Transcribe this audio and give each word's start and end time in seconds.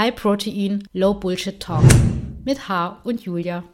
High 0.00 0.14
Protein, 0.14 0.82
Low 0.94 1.12
Bullshit 1.12 1.60
Talk 1.60 1.84
mit 2.46 2.70
H 2.70 3.02
und 3.04 3.20
Julia. 3.20 3.64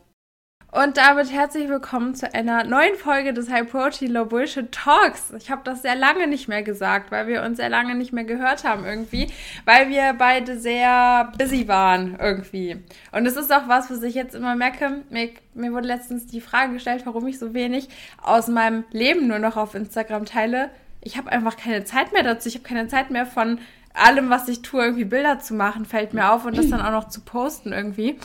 Und 0.72 0.96
damit 0.96 1.30
herzlich 1.30 1.68
willkommen 1.68 2.16
zu 2.16 2.34
einer 2.34 2.64
neuen 2.64 2.96
Folge 2.96 3.32
des 3.32 3.48
High 3.48 3.70
Protein 3.70 4.10
Low 4.10 4.24
Bullshit 4.24 4.72
Talks. 4.72 5.32
Ich 5.38 5.52
habe 5.52 5.62
das 5.62 5.82
sehr 5.82 5.94
lange 5.94 6.26
nicht 6.26 6.48
mehr 6.48 6.64
gesagt, 6.64 7.12
weil 7.12 7.28
wir 7.28 7.44
uns 7.44 7.58
sehr 7.58 7.68
lange 7.68 7.94
nicht 7.94 8.12
mehr 8.12 8.24
gehört 8.24 8.64
haben 8.64 8.84
irgendwie, 8.84 9.28
weil 9.66 9.88
wir 9.88 10.16
beide 10.18 10.58
sehr 10.58 11.30
busy 11.38 11.68
waren 11.68 12.16
irgendwie. 12.18 12.78
Und 13.12 13.24
es 13.24 13.36
ist 13.36 13.52
auch 13.52 13.68
was, 13.68 13.88
was 13.88 14.02
ich 14.02 14.16
jetzt 14.16 14.34
immer 14.34 14.56
merke. 14.56 15.04
Mir, 15.10 15.30
mir 15.54 15.72
wurde 15.72 15.86
letztens 15.86 16.26
die 16.26 16.40
Frage 16.40 16.72
gestellt, 16.72 17.02
warum 17.06 17.24
ich 17.28 17.38
so 17.38 17.54
wenig 17.54 17.88
aus 18.20 18.48
meinem 18.48 18.82
Leben 18.90 19.28
nur 19.28 19.38
noch 19.38 19.56
auf 19.56 19.76
Instagram 19.76 20.24
teile. 20.24 20.70
Ich 21.02 21.16
habe 21.16 21.30
einfach 21.30 21.56
keine 21.56 21.84
Zeit 21.84 22.12
mehr 22.12 22.24
dazu. 22.24 22.48
Ich 22.48 22.56
habe 22.56 22.64
keine 22.64 22.88
Zeit 22.88 23.12
mehr 23.12 23.26
von 23.26 23.60
allem, 23.96 24.30
was 24.30 24.48
ich 24.48 24.62
tue, 24.62 24.84
irgendwie 24.84 25.04
Bilder 25.04 25.40
zu 25.40 25.54
machen, 25.54 25.84
fällt 25.84 26.14
mir 26.14 26.32
auf 26.32 26.44
und 26.44 26.56
das 26.56 26.68
dann 26.68 26.80
auch 26.80 26.90
noch 26.90 27.08
zu 27.08 27.20
posten 27.20 27.72
irgendwie. 27.72 28.18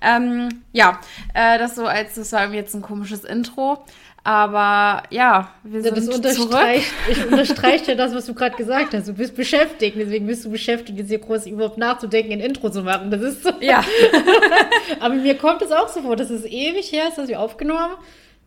Ähm, 0.00 0.62
ja, 0.72 1.00
äh, 1.34 1.58
das 1.58 1.76
so 1.76 1.86
als, 1.86 2.14
das 2.14 2.32
war 2.32 2.52
jetzt 2.52 2.74
ein 2.74 2.82
komisches 2.82 3.24
Intro. 3.24 3.84
Aber 4.24 5.02
ja, 5.10 5.50
wir 5.64 5.82
sind 5.82 5.96
ja, 5.96 6.18
das 6.18 6.36
zurück. 6.36 6.56
Ich 7.10 7.26
unterstreiche 7.26 7.92
ja 7.92 7.94
das, 7.96 8.14
was 8.14 8.26
du 8.26 8.34
gerade 8.34 8.54
gesagt 8.54 8.94
hast. 8.94 9.08
Du 9.08 9.14
bist 9.14 9.34
beschäftigt, 9.34 9.96
deswegen 9.98 10.28
bist 10.28 10.44
du 10.44 10.50
beschäftigt, 10.50 10.96
jetzt 10.96 11.08
hier 11.08 11.18
groß 11.18 11.46
überhaupt 11.46 11.76
nachzudenken, 11.76 12.32
ein 12.32 12.40
Intro 12.40 12.70
zu 12.70 12.82
machen. 12.82 13.10
Das 13.10 13.20
ist 13.20 13.42
so. 13.42 13.50
Ja. 13.60 13.82
Aber 15.00 15.14
mir 15.14 15.36
kommt 15.36 15.62
es 15.62 15.72
auch 15.72 15.88
so 15.88 16.02
vor, 16.02 16.14
dass 16.14 16.30
es 16.30 16.44
ewig 16.44 16.92
her 16.92 17.08
ist, 17.08 17.18
dass 17.18 17.26
wir 17.26 17.40
aufgenommen 17.40 17.80
haben. 17.80 17.94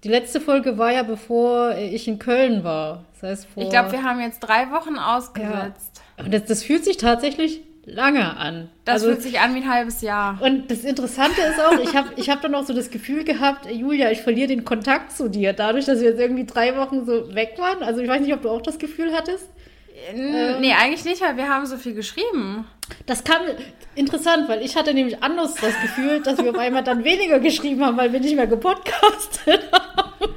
Die 0.06 0.10
letzte 0.10 0.40
Folge 0.40 0.78
war 0.78 0.94
ja, 0.94 1.04
bevor 1.04 1.76
ich 1.76 2.08
in 2.08 2.20
Köln 2.20 2.64
war. 2.64 3.04
Das 3.14 3.30
heißt, 3.30 3.48
vor. 3.54 3.64
Ich 3.64 3.70
glaube, 3.70 3.92
wir 3.92 4.04
haben 4.04 4.22
jetzt 4.22 4.40
drei 4.40 4.72
Wochen 4.72 4.98
ausgesetzt. 4.98 5.92
Ja. 5.95 5.95
Und 6.18 6.34
das, 6.34 6.46
das 6.46 6.64
fühlt 6.64 6.86
sich 6.86 6.98
tatsächlich 6.98 7.62
lange 7.86 8.38
an. 8.38 8.70
Das 8.84 8.96
also, 8.96 9.08
fühlt 9.08 9.22
sich 9.22 9.40
an 9.40 9.54
wie 9.54 9.60
ein 9.60 9.70
halbes 9.70 10.02
Jahr. 10.02 10.40
Und 10.42 10.70
das 10.72 10.84
Interessante 10.84 11.42
ist 11.42 11.60
auch, 11.60 11.80
ich 11.80 11.96
habe 11.96 12.10
ich 12.16 12.30
hab 12.30 12.42
dann 12.42 12.56
auch 12.56 12.66
so 12.66 12.74
das 12.74 12.90
Gefühl 12.90 13.24
gehabt, 13.24 13.70
Julia, 13.70 14.12
ich 14.12 14.22
verliere 14.22 14.48
den 14.48 14.66
Kontakt 14.66 15.12
zu 15.12 15.30
dir, 15.30 15.54
dadurch, 15.54 15.86
dass 15.86 16.00
wir 16.00 16.10
jetzt 16.10 16.20
irgendwie 16.20 16.46
drei 16.46 16.76
Wochen 16.78 17.06
so 17.06 17.34
weg 17.36 17.56
waren. 17.58 17.84
Also 17.84 18.02
ich 18.02 18.10
weiß 18.10 18.22
nicht, 18.22 18.34
ob 18.34 18.42
du 18.42 18.50
auch 18.50 18.62
das 18.62 18.80
Gefühl 18.80 19.14
hattest. 19.14 19.48
Ähm, 20.10 20.60
nee, 20.60 20.74
eigentlich 20.74 21.06
nicht, 21.06 21.22
weil 21.22 21.38
wir 21.38 21.48
haben 21.48 21.66
so 21.66 21.78
viel 21.78 21.94
geschrieben. 21.94 22.66
Das 23.06 23.24
kam 23.24 23.42
interessant, 23.96 24.50
weil 24.50 24.62
ich 24.62 24.76
hatte 24.76 24.94
nämlich 24.94 25.24
anders 25.24 25.56
das 25.56 25.80
Gefühl, 25.82 26.22
dass 26.22 26.38
wir 26.38 26.50
auf 26.50 26.58
einmal 26.58 26.84
dann 26.84 27.04
weniger 27.04 27.40
geschrieben 27.40 27.84
haben, 27.84 27.98
weil 27.98 28.12
wir 28.12 28.20
nicht 28.20 28.36
mehr 28.36 28.48
gepodcastet 28.48 29.62
haben. 29.72 30.34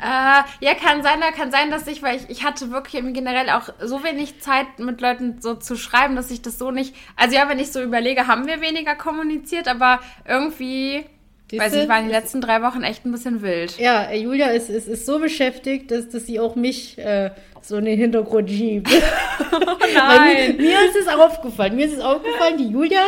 Äh, 0.00 0.42
ja, 0.64 0.74
kann 0.74 1.02
sein, 1.02 1.20
kann 1.36 1.50
sein, 1.52 1.70
dass 1.70 1.86
ich, 1.86 2.02
weil 2.02 2.16
ich, 2.16 2.28
ich 2.28 2.44
hatte 2.44 2.70
wirklich 2.70 3.02
generell 3.14 3.50
auch 3.50 3.68
so 3.80 4.02
wenig 4.02 4.40
Zeit 4.40 4.78
mit 4.78 5.00
Leuten 5.00 5.40
so 5.40 5.54
zu 5.54 5.76
schreiben, 5.76 6.16
dass 6.16 6.30
ich 6.30 6.42
das 6.42 6.58
so 6.58 6.70
nicht. 6.70 6.94
Also 7.16 7.36
ja, 7.36 7.48
wenn 7.48 7.58
ich 7.58 7.70
so 7.70 7.80
überlege, 7.80 8.26
haben 8.26 8.46
wir 8.46 8.60
weniger 8.60 8.96
kommuniziert, 8.96 9.68
aber 9.68 10.00
irgendwie. 10.26 11.04
Diese, 11.50 11.62
weiß 11.62 11.74
ich, 11.74 11.88
waren 11.88 12.06
die 12.06 12.10
letzten 12.10 12.40
drei 12.40 12.62
Wochen 12.62 12.82
echt 12.82 13.04
ein 13.04 13.12
bisschen 13.12 13.42
wild. 13.42 13.78
Ja, 13.78 14.10
Julia 14.12 14.48
ist, 14.48 14.70
ist, 14.70 14.88
ist 14.88 15.06
so 15.06 15.20
beschäftigt, 15.20 15.90
dass, 15.90 16.08
dass 16.08 16.26
sie 16.26 16.40
auch 16.40 16.56
mich 16.56 16.98
äh, 16.98 17.30
so 17.60 17.76
in 17.76 17.84
den 17.84 17.98
Hintergrund 17.98 18.50
schiebt. 18.50 18.88
oh 19.52 19.58
nein. 19.94 20.56
Mir, 20.56 20.62
mir, 20.62 20.78
ist 20.86 20.96
es 20.96 21.08
aufgefallen. 21.08 21.76
Mir 21.76 21.86
ist 21.86 21.94
es 21.94 22.00
aufgefallen, 22.00 22.58
die 22.58 22.68
Julia 22.68 23.02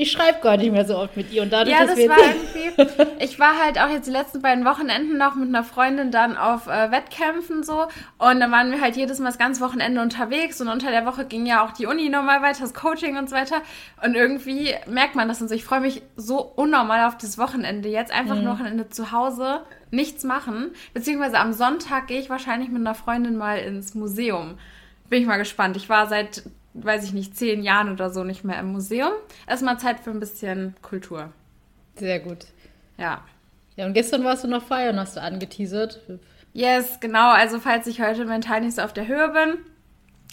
ich 0.00 0.12
schreibe 0.12 0.38
gar 0.40 0.56
nicht 0.56 0.70
mehr 0.70 0.84
so 0.84 0.96
oft 0.96 1.16
mit 1.16 1.32
ihr. 1.32 1.42
Und 1.42 1.52
dadurch, 1.52 1.76
ja, 1.76 1.84
das 1.84 1.98
war 1.98 2.18
irgendwie. 2.18 3.24
Ich 3.24 3.40
war 3.40 3.58
halt 3.58 3.80
auch 3.80 3.88
jetzt 3.88 4.06
die 4.06 4.12
letzten 4.12 4.40
beiden 4.40 4.64
Wochenenden 4.64 5.18
noch 5.18 5.34
mit 5.34 5.48
einer 5.48 5.64
Freundin 5.64 6.12
dann 6.12 6.36
auf 6.36 6.68
äh, 6.68 6.92
Wettkämpfen 6.92 7.64
so. 7.64 7.88
Und 8.18 8.38
dann 8.38 8.52
waren 8.52 8.70
wir 8.70 8.80
halt 8.80 8.94
jedes 8.94 9.18
Mal 9.18 9.26
das 9.26 9.38
ganze 9.38 9.60
Wochenende 9.60 10.00
unterwegs. 10.00 10.60
Und 10.60 10.68
unter 10.68 10.92
der 10.92 11.04
Woche 11.04 11.24
ging 11.24 11.46
ja 11.46 11.64
auch 11.64 11.72
die 11.72 11.86
Uni 11.86 12.10
nochmal 12.10 12.42
weiter, 12.42 12.60
das 12.60 12.74
Coaching 12.74 13.16
und 13.16 13.28
so 13.28 13.34
weiter. 13.34 13.60
Und 14.00 14.14
irgendwie 14.14 14.72
merkt 14.86 15.16
man 15.16 15.26
das 15.26 15.42
und 15.42 15.48
so. 15.48 15.54
Ich 15.56 15.64
freue 15.64 15.80
mich 15.80 16.00
so 16.14 16.42
unnormal 16.42 17.08
auf 17.08 17.18
das 17.18 17.36
Wochenende. 17.36 17.88
Jetzt 17.88 18.12
einfach 18.12 18.36
mhm. 18.36 18.46
Wochenende 18.46 18.88
zu 18.88 19.10
Hause, 19.10 19.62
nichts 19.90 20.22
machen. 20.22 20.70
Beziehungsweise 20.94 21.40
am 21.40 21.52
Sonntag 21.52 22.06
gehe 22.06 22.20
ich 22.20 22.30
wahrscheinlich 22.30 22.68
mit 22.68 22.82
einer 22.82 22.94
Freundin 22.94 23.36
mal 23.36 23.58
ins 23.58 23.96
Museum. 23.96 24.58
Bin 25.08 25.22
ich 25.22 25.26
mal 25.26 25.38
gespannt. 25.38 25.76
Ich 25.76 25.88
war 25.88 26.06
seit 26.06 26.44
weiß 26.74 27.04
ich 27.04 27.12
nicht, 27.12 27.36
zehn 27.36 27.62
Jahren 27.62 27.90
oder 27.90 28.10
so 28.10 28.24
nicht 28.24 28.44
mehr 28.44 28.58
im 28.60 28.72
Museum. 28.72 29.12
Erstmal 29.46 29.78
Zeit 29.78 30.00
für 30.00 30.10
ein 30.10 30.20
bisschen 30.20 30.74
Kultur. 30.82 31.32
Sehr 31.96 32.20
gut. 32.20 32.46
Ja. 32.96 33.22
Ja, 33.76 33.86
und 33.86 33.94
gestern 33.94 34.24
warst 34.24 34.44
du 34.44 34.48
noch 34.48 34.64
feiern, 34.64 34.98
hast 34.98 35.16
du 35.16 35.22
angeteasert. 35.22 36.00
Yes, 36.52 36.98
genau. 37.00 37.30
Also, 37.30 37.60
falls 37.60 37.86
ich 37.86 38.00
heute 38.00 38.24
mental 38.24 38.60
nicht 38.60 38.74
so 38.76 38.82
auf 38.82 38.92
der 38.92 39.06
Höhe 39.06 39.28
bin, 39.28 39.58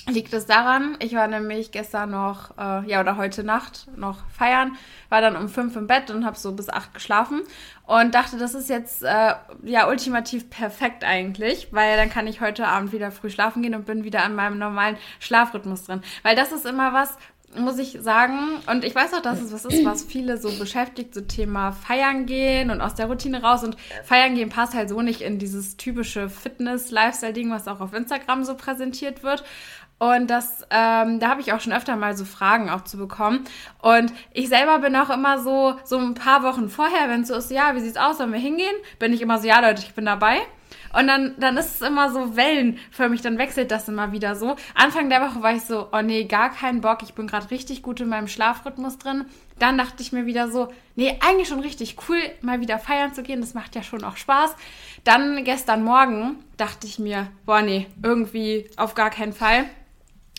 liegt 0.07 0.33
es 0.33 0.45
daran. 0.45 0.97
Ich 0.99 1.13
war 1.13 1.27
nämlich 1.27 1.71
gestern 1.71 2.11
noch, 2.11 2.57
äh, 2.57 2.87
ja, 2.87 3.01
oder 3.01 3.17
heute 3.17 3.43
Nacht 3.43 3.87
noch 3.95 4.17
feiern, 4.29 4.77
war 5.09 5.21
dann 5.21 5.35
um 5.35 5.49
fünf 5.49 5.75
im 5.75 5.87
Bett 5.87 6.11
und 6.11 6.25
habe 6.25 6.37
so 6.37 6.51
bis 6.51 6.69
acht 6.69 6.93
geschlafen 6.93 7.41
und 7.85 8.13
dachte, 8.13 8.37
das 8.37 8.53
ist 8.53 8.69
jetzt 8.69 9.03
äh, 9.03 9.33
ja 9.63 9.87
ultimativ 9.87 10.49
perfekt 10.49 11.03
eigentlich, 11.03 11.69
weil 11.71 11.97
dann 11.97 12.09
kann 12.09 12.27
ich 12.27 12.41
heute 12.41 12.67
Abend 12.67 12.91
wieder 12.91 13.11
früh 13.11 13.29
schlafen 13.29 13.61
gehen 13.63 13.75
und 13.75 13.85
bin 13.85 14.03
wieder 14.03 14.23
an 14.23 14.35
meinem 14.35 14.59
normalen 14.59 14.97
Schlafrhythmus 15.19 15.85
drin. 15.85 16.01
Weil 16.23 16.35
das 16.35 16.51
ist 16.51 16.65
immer 16.65 16.93
was, 16.93 17.17
muss 17.57 17.77
ich 17.77 17.97
sagen, 18.01 18.37
und 18.67 18.83
ich 18.83 18.93
weiß 18.93 19.13
auch, 19.13 19.21
dass 19.21 19.41
es 19.41 19.53
was 19.53 19.65
ist, 19.65 19.85
was 19.85 20.03
viele 20.03 20.37
so 20.37 20.51
beschäftigt, 20.57 21.13
so 21.13 21.21
Thema 21.21 21.71
Feiern 21.71 22.25
gehen 22.25 22.69
und 22.69 22.81
aus 22.81 22.95
der 22.95 23.07
Routine 23.07 23.41
raus. 23.41 23.63
Und 23.63 23.77
Feiern 24.03 24.35
gehen 24.35 24.49
passt 24.49 24.73
halt 24.73 24.89
so 24.89 25.01
nicht 25.01 25.21
in 25.21 25.39
dieses 25.39 25.77
typische 25.77 26.29
Fitness-Lifestyle-Ding, 26.29 27.51
was 27.51 27.67
auch 27.67 27.81
auf 27.81 27.93
Instagram 27.93 28.43
so 28.43 28.55
präsentiert 28.55 29.23
wird. 29.23 29.43
Und 29.97 30.27
das, 30.27 30.63
ähm, 30.71 31.19
da 31.19 31.29
habe 31.29 31.39
ich 31.39 31.53
auch 31.53 31.61
schon 31.61 31.71
öfter 31.71 31.95
mal 31.95 32.17
so 32.17 32.25
Fragen 32.25 32.69
auch 32.69 32.83
zu 32.83 32.97
bekommen. 32.97 33.45
Und 33.81 34.11
ich 34.33 34.49
selber 34.49 34.79
bin 34.79 34.95
auch 34.95 35.09
immer 35.09 35.39
so, 35.39 35.75
so 35.85 35.97
ein 35.97 36.15
paar 36.15 36.43
Wochen 36.43 36.69
vorher, 36.69 37.07
wenn 37.09 37.21
es 37.21 37.29
so 37.29 37.35
ist, 37.35 37.49
ja, 37.49 37.75
wie 37.75 37.79
sieht's 37.79 37.97
aus, 37.97 38.17
sollen 38.17 38.33
wir 38.33 38.39
hingehen? 38.39 38.75
Bin 38.99 39.13
ich 39.13 39.21
immer 39.21 39.39
so, 39.39 39.47
ja, 39.47 39.61
Leute, 39.61 39.83
ich 39.83 39.93
bin 39.93 40.05
dabei. 40.05 40.39
Und 40.97 41.07
dann, 41.07 41.35
dann 41.39 41.57
ist 41.57 41.75
es 41.75 41.87
immer 41.87 42.11
so 42.11 42.35
wellenförmig, 42.35 43.21
dann 43.21 43.37
wechselt 43.37 43.71
das 43.71 43.87
immer 43.87 44.11
wieder 44.11 44.35
so. 44.35 44.55
Anfang 44.73 45.09
der 45.09 45.21
Woche 45.21 45.41
war 45.41 45.53
ich 45.53 45.63
so, 45.63 45.87
oh 45.91 46.01
nee, 46.01 46.25
gar 46.25 46.49
keinen 46.49 46.81
Bock, 46.81 47.03
ich 47.03 47.13
bin 47.13 47.27
gerade 47.27 47.51
richtig 47.51 47.81
gut 47.81 47.99
in 47.99 48.09
meinem 48.09 48.27
Schlafrhythmus 48.27 48.97
drin. 48.97 49.25
Dann 49.59 49.77
dachte 49.77 50.01
ich 50.01 50.11
mir 50.11 50.25
wieder 50.25 50.49
so, 50.49 50.69
nee, 50.95 51.17
eigentlich 51.21 51.49
schon 51.49 51.59
richtig 51.59 51.97
cool, 52.07 52.17
mal 52.41 52.61
wieder 52.61 52.79
feiern 52.79 53.13
zu 53.13 53.23
gehen, 53.23 53.41
das 53.41 53.53
macht 53.53 53.75
ja 53.75 53.83
schon 53.83 54.03
auch 54.03 54.17
Spaß. 54.17 54.55
Dann 55.03 55.43
gestern 55.43 55.83
Morgen 55.83 56.37
dachte 56.57 56.87
ich 56.87 56.97
mir, 56.99 57.27
boah 57.45 57.61
nee, 57.61 57.87
irgendwie 58.01 58.69
auf 58.77 58.95
gar 58.95 59.09
keinen 59.09 59.33
Fall 59.33 59.65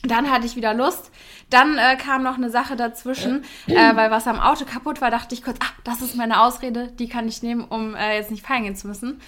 dann 0.09 0.31
hatte 0.31 0.47
ich 0.47 0.57
wieder 0.57 0.75
Lust. 0.75 1.11
Dann 1.51 1.79
äh, 1.79 1.97
kam 1.97 2.23
noch 2.23 2.37
eine 2.37 2.51
Sache 2.51 2.77
dazwischen, 2.77 3.45
äh, 3.67 3.95
weil 3.95 4.11
was 4.11 4.27
am 4.27 4.41
Auto 4.41 4.65
kaputt 4.65 5.01
war, 5.01 5.11
dachte 5.11 5.35
ich 5.35 5.45
kurz, 5.45 5.59
ah, 5.63 5.73
das 5.85 6.03
ist 6.03 6.17
meine 6.17 6.41
Ausrede, 6.41 6.89
die 6.99 7.09
kann 7.09 7.29
ich 7.29 7.43
nehmen, 7.43 7.65
um 7.65 7.95
äh, 7.95 8.17
jetzt 8.17 8.31
nicht 8.31 8.45
feiern 8.45 8.65
gehen 8.65 8.77
zu 8.77 8.89
müssen. 8.89 9.21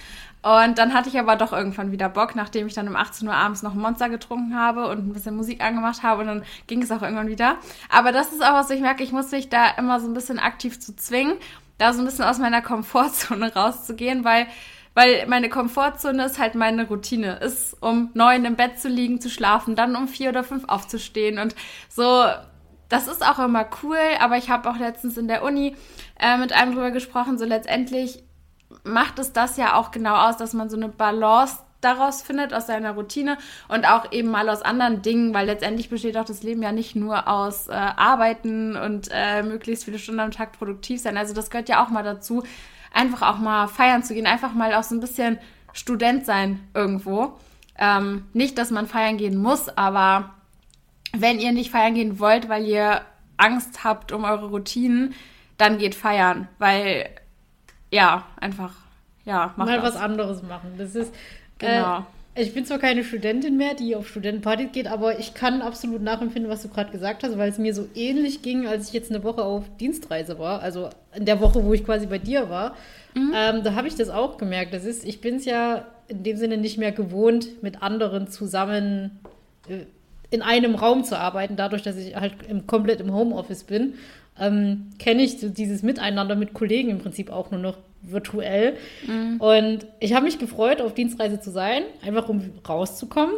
Und 0.43 0.79
dann 0.79 0.95
hatte 0.95 1.09
ich 1.09 1.19
aber 1.19 1.37
doch 1.37 1.53
irgendwann 1.53 1.91
wieder 1.91 2.09
Bock, 2.09 2.37
nachdem 2.37 2.67
ich 2.69 2.75
dann 2.75 2.89
um 2.89 2.97
18 2.97 3.27
Uhr 3.27 3.35
abends 3.35 3.63
noch 3.63 3.75
ein 3.75 3.81
Monster 3.81 4.09
getrunken 4.09 4.57
habe 4.57 4.89
und 4.89 5.09
ein 5.09 5.13
bisschen 5.13 5.37
Musik 5.37 5.61
angemacht 5.61 6.03
habe 6.03 6.23
und 6.23 6.29
dann 6.29 6.45
ging 6.69 6.81
es 6.81 6.93
auch 6.93 7.03
irgendwann 7.03 7.29
wieder. 7.29 7.57
Aber 7.89 8.13
das 8.13 8.33
ist 8.33 8.43
auch 8.43 8.53
was, 8.53 8.71
ich 8.71 8.81
merke, 8.81 9.03
ich 9.03 9.13
muss 9.13 9.31
mich 9.33 9.49
da 9.49 9.71
immer 9.77 9.99
so 9.99 10.07
ein 10.07 10.15
bisschen 10.15 10.39
aktiv 10.39 10.79
zu 10.79 10.95
zwingen, 10.95 11.35
da 11.77 11.93
so 11.93 12.01
ein 12.01 12.05
bisschen 12.05 12.25
aus 12.25 12.39
meiner 12.39 12.63
Komfortzone 12.63 13.53
rauszugehen, 13.57 14.25
weil 14.25 14.47
weil 14.99 15.29
meine 15.29 15.49
Komfortzone 15.49 16.25
ist 16.25 16.41
halt 16.41 16.57
meine 16.57 16.89
Routine. 16.89 17.37
Ist 17.37 17.81
um 17.81 18.11
neun 18.15 18.45
im 18.45 18.57
Bett 18.57 18.81
zu 18.81 18.89
liegen, 18.89 19.21
zu 19.21 19.31
schlafen, 19.31 19.77
dann 19.77 19.95
um 19.95 20.09
vier 20.09 20.31
oder 20.31 20.43
fünf 20.43 20.65
aufzustehen 20.67 21.39
und 21.39 21.55
so. 21.89 22.25
Das 22.89 23.07
ist 23.07 23.25
auch 23.25 23.39
immer 23.39 23.65
cool, 23.85 24.01
aber 24.19 24.39
ich 24.39 24.51
habe 24.51 24.69
auch 24.69 24.77
letztens 24.77 25.17
in 25.17 25.29
der 25.29 25.45
Uni 25.45 25.77
äh, 26.19 26.37
mit 26.37 26.53
einem 26.53 26.73
drüber 26.73 26.91
gesprochen, 26.91 27.39
so 27.39 27.45
letztendlich 27.45 28.25
macht 28.83 29.21
es 29.21 29.33
das 29.33 29.57
ja 29.57 29.75
auch 29.75 29.93
genau 29.93 30.17
aus, 30.17 30.37
dass 30.37 30.53
man 30.53 30.69
so 30.69 30.77
eine 30.77 30.89
Balance 30.89 31.59
daraus 31.81 32.23
findet, 32.23 32.53
aus 32.53 32.67
seiner 32.67 32.93
Routine 32.93 33.39
und 33.69 33.89
auch 33.89 34.11
eben 34.11 34.33
mal 34.33 34.49
aus 34.49 34.63
anderen 34.63 35.03
Dingen, 35.03 35.33
weil 35.33 35.47
letztendlich 35.47 35.91
besteht 35.91 36.17
auch 36.17 36.25
das 36.25 36.43
Leben 36.43 36.61
ja 36.61 36.73
nicht 36.73 36.97
nur 36.97 37.29
aus 37.29 37.69
äh, 37.69 37.73
Arbeiten 37.73 38.75
und 38.75 39.11
äh, 39.13 39.45
möglichst 39.45 39.85
viele 39.85 40.01
Stunden 40.01 40.19
am 40.19 40.33
Tag 40.33 40.59
produktiv 40.59 41.01
sein. 41.01 41.17
Also 41.17 41.35
das 41.35 41.51
gehört 41.51 41.69
ja 41.69 41.85
auch 41.85 41.91
mal 41.91 42.03
dazu, 42.03 42.43
einfach 42.99 43.23
auch 43.23 43.39
mal 43.39 43.69
feiern 43.69 44.03
zu 44.03 44.13
gehen, 44.13 44.27
einfach 44.27 44.53
mal 44.53 44.75
auch 44.75 44.83
so 44.83 44.95
ein 44.95 45.01
bisschen 45.01 45.39
Student 45.73 46.27
sein 46.27 46.61
irgendwo. 46.75 47.39
Ähm, 47.79 48.27
nicht, 48.33 48.59
dass 48.59 48.71
man 48.71 48.89
feiern 48.89 49.17
gehen 49.17 49.37
muss, 49.37 49.69
aber 49.69 50.35
wenn 51.13 51.39
ihr 51.39 51.53
nicht 51.53 51.71
feiern 51.71 51.95
gehen 51.95 52.19
wollt, 52.19 52.49
weil 52.49 52.67
ihr 52.67 53.03
Angst 53.37 53.85
habt 53.85 54.11
um 54.11 54.25
eure 54.25 54.47
Routinen, 54.47 55.15
dann 55.59 55.79
geht 55.79 55.95
feiern, 55.95 56.49
weil 56.59 57.09
ja, 57.91 58.25
einfach 58.41 58.75
ja, 59.25 59.53
macht 59.57 59.69
mal 59.69 59.81
das. 59.81 59.95
was 59.95 60.01
anderes 60.01 60.43
machen. 60.43 60.75
Das 60.77 60.95
ist 60.95 61.15
genau. 61.59 61.99
Äh, 61.99 62.03
ich 62.41 62.55
bin 62.55 62.65
zwar 62.65 62.79
keine 62.79 63.05
Studentin 63.05 63.57
mehr, 63.57 63.75
die 63.75 63.97
auf 63.97 64.09
Studentenpartys 64.09 64.73
geht, 64.73 64.87
aber 64.87 65.19
ich 65.19 65.35
kann 65.35 65.63
absolut 65.63 66.03
nachempfinden, 66.03 66.51
was 66.51 66.63
du 66.63 66.69
gerade 66.69 66.91
gesagt 66.91 67.23
hast, 67.23 67.37
weil 67.37 67.51
es 67.51 67.59
mir 67.59 67.75
so 67.75 67.89
ähnlich 67.95 68.43
ging, 68.43 68.67
als 68.67 68.89
ich 68.89 68.95
jetzt 68.95 69.11
eine 69.11 69.25
Woche 69.25 69.43
auf 69.43 69.65
Dienstreise 69.79 70.39
war. 70.39 70.61
Also 70.61 70.91
in 71.15 71.25
der 71.25 71.41
Woche, 71.41 71.65
wo 71.65 71.73
ich 71.75 71.85
quasi 71.85 72.07
bei 72.07 72.19
dir 72.19 72.49
war. 72.49 72.77
Mhm. 73.15 73.33
Ähm, 73.35 73.65
da 73.65 73.75
habe 73.75 73.89
ich 73.89 73.95
das 73.95 74.09
auch 74.09 74.39
gemerkt. 74.39 74.73
Das 74.73 74.85
ist, 74.85 75.05
ich 75.05 75.21
bin 75.21 75.37
es 75.37 75.45
ja 75.45 75.87
in 76.09 76.23
dem 76.23 76.37
Sinne 76.37 76.57
nicht 76.57 76.79
mehr 76.79 76.93
gewohnt, 76.93 77.63
mit 77.63 77.83
anderen 77.83 78.29
zusammen 78.29 79.19
äh, 79.69 79.85
in 80.31 80.43
einem 80.43 80.75
Raum 80.75 81.05
zu 81.05 81.19
arbeiten, 81.19 81.57
dadurch, 81.57 81.83
dass 81.83 81.97
ich 81.97 82.15
halt 82.15 82.35
im, 82.49 82.67
komplett 82.67 83.01
im 83.01 83.15
Homeoffice 83.15 83.65
bin, 83.65 83.95
ähm, 84.39 84.91
kenne 84.99 85.23
ich 85.23 85.41
so 85.41 85.49
dieses 85.49 85.83
Miteinander 85.83 86.37
mit 86.37 86.53
Kollegen 86.53 86.91
im 86.91 86.99
Prinzip 86.99 87.31
auch 87.31 87.51
nur 87.51 87.61
noch 87.61 87.79
virtuell. 88.03 88.77
Mhm. 89.07 89.41
Und 89.41 89.87
ich 90.01 90.15
habe 90.15 90.25
mich 90.25 90.39
gefreut, 90.39 90.81
auf 90.81 90.95
Dienstreise 90.95 91.41
zu 91.41 91.51
sein, 91.51 91.83
einfach 92.05 92.29
um 92.29 92.53
rauszukommen. 92.69 93.35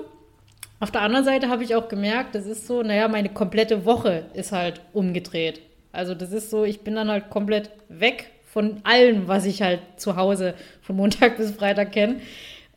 Auf 0.81 0.91
der 0.91 1.03
anderen 1.03 1.25
Seite 1.25 1.49
habe 1.49 1.63
ich 1.63 1.75
auch 1.75 1.89
gemerkt, 1.89 2.35
das 2.35 2.47
ist 2.47 2.67
so, 2.67 2.83
naja, 2.83 3.07
meine 3.09 3.29
komplette 3.29 3.85
Woche 3.85 4.25
ist 4.33 4.53
halt 4.53 4.81
umgedreht. 4.93 5.61
Also 5.93 6.15
das 6.15 6.33
ist 6.33 6.51
so, 6.51 6.65
ich 6.65 6.81
bin 6.81 6.95
dann 6.95 7.11
halt 7.11 7.31
komplett 7.31 7.71
weg 7.89 8.31
von 8.47 8.81
allem, 8.85 9.29
was 9.29 9.45
ich 9.45 9.63
halt 9.63 9.81
zu 9.97 10.17
Hause 10.17 10.55
von 10.83 10.97
Montag 10.97 11.37
bis 11.37 11.51
Freitag 11.51 11.93
kenne. 11.93 12.17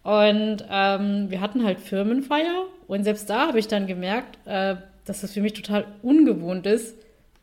Und 0.03 0.65
ähm, 0.69 1.29
wir 1.29 1.39
hatten 1.39 1.63
halt 1.63 1.79
Firmenfeier 1.79 2.65
und 2.87 3.05
selbst 3.05 3.29
da 3.29 3.47
habe 3.47 3.59
ich 3.59 3.69
dann 3.69 3.87
gemerkt, 3.87 4.37
äh, 4.45 4.75
dass 5.05 5.21
das 5.21 5.31
für 5.31 5.41
mich 5.41 5.53
total 5.53 5.85
ungewohnt 6.01 6.65
ist, 6.65 6.97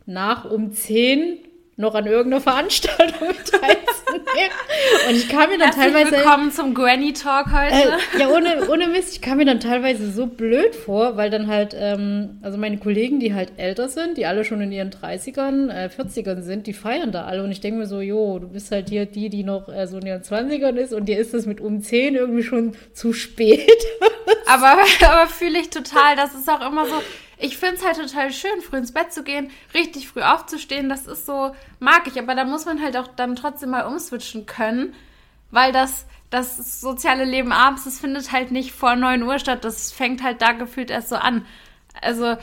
nach 0.04 0.44
um 0.44 0.72
10 0.72 1.38
noch 1.76 1.94
an 1.94 2.06
irgendeiner 2.06 2.40
Veranstaltung 2.42 3.28
teilzunehmen. 3.28 3.89
Und 5.08 5.16
ich 5.16 5.28
kam 5.28 5.50
mir 5.50 5.58
dann 5.58 5.72
Herzlich 5.72 5.92
teilweise. 5.92 6.12
Willkommen 6.12 6.52
zum 6.52 6.74
Granny 6.74 7.12
Talk 7.12 7.46
heute. 7.52 7.74
Äh, 7.74 8.20
ja, 8.20 8.28
ohne, 8.28 8.68
ohne 8.70 8.88
Mist, 8.88 9.12
ich 9.12 9.20
kam 9.20 9.38
mir 9.38 9.44
dann 9.44 9.60
teilweise 9.60 10.10
so 10.10 10.26
blöd 10.26 10.74
vor, 10.74 11.16
weil 11.16 11.30
dann 11.30 11.46
halt, 11.46 11.74
ähm, 11.78 12.38
also 12.42 12.58
meine 12.58 12.78
Kollegen, 12.78 13.20
die 13.20 13.34
halt 13.34 13.52
älter 13.56 13.88
sind, 13.88 14.16
die 14.16 14.26
alle 14.26 14.44
schon 14.44 14.60
in 14.60 14.72
ihren 14.72 14.90
30ern, 14.90 15.70
äh, 15.70 15.88
40ern 15.88 16.42
sind, 16.42 16.66
die 16.66 16.72
feiern 16.72 17.12
da 17.12 17.24
alle. 17.24 17.42
Und 17.42 17.50
ich 17.50 17.60
denke 17.60 17.80
mir 17.80 17.86
so, 17.86 18.00
jo, 18.00 18.38
du 18.38 18.48
bist 18.48 18.70
halt 18.70 18.88
hier 18.88 19.06
die, 19.06 19.28
die 19.28 19.42
noch 19.42 19.68
äh, 19.68 19.86
so 19.86 19.98
in 19.98 20.06
ihren 20.06 20.22
20ern 20.22 20.76
ist 20.76 20.92
und 20.92 21.06
dir 21.06 21.18
ist 21.18 21.34
das 21.34 21.46
mit 21.46 21.60
um 21.60 21.82
10 21.82 22.14
irgendwie 22.14 22.42
schon 22.42 22.72
zu 22.92 23.12
spät. 23.12 23.68
aber 24.46 24.78
aber 25.06 25.26
fühle 25.28 25.58
ich 25.58 25.70
total, 25.70 26.16
das 26.16 26.34
ist 26.34 26.48
auch 26.48 26.66
immer 26.66 26.86
so 26.86 26.94
ich 27.40 27.56
finde 27.56 27.76
es 27.76 27.84
halt 27.84 27.96
total 27.96 28.32
schön, 28.32 28.60
früh 28.60 28.76
ins 28.76 28.92
Bett 28.92 29.12
zu 29.12 29.22
gehen, 29.22 29.50
richtig 29.72 30.08
früh 30.08 30.22
aufzustehen. 30.22 30.88
Das 30.88 31.06
ist 31.06 31.26
so, 31.26 31.54
mag 31.78 32.06
ich. 32.06 32.18
Aber 32.18 32.34
da 32.34 32.44
muss 32.44 32.66
man 32.66 32.82
halt 32.82 32.96
auch 32.96 33.08
dann 33.08 33.36
trotzdem 33.36 33.70
mal 33.70 33.86
umswitchen 33.86 34.46
können, 34.46 34.94
weil 35.50 35.72
das, 35.72 36.06
das 36.28 36.80
soziale 36.80 37.24
Leben 37.24 37.52
abends, 37.52 37.84
das 37.84 37.98
findet 37.98 38.30
halt 38.30 38.50
nicht 38.50 38.72
vor 38.72 38.94
9 38.94 39.22
Uhr 39.22 39.38
statt. 39.38 39.64
Das 39.64 39.90
fängt 39.90 40.22
halt 40.22 40.42
da 40.42 40.52
gefühlt 40.52 40.90
erst 40.90 41.08
so 41.08 41.16
an. 41.16 41.46
Also, 42.02 42.36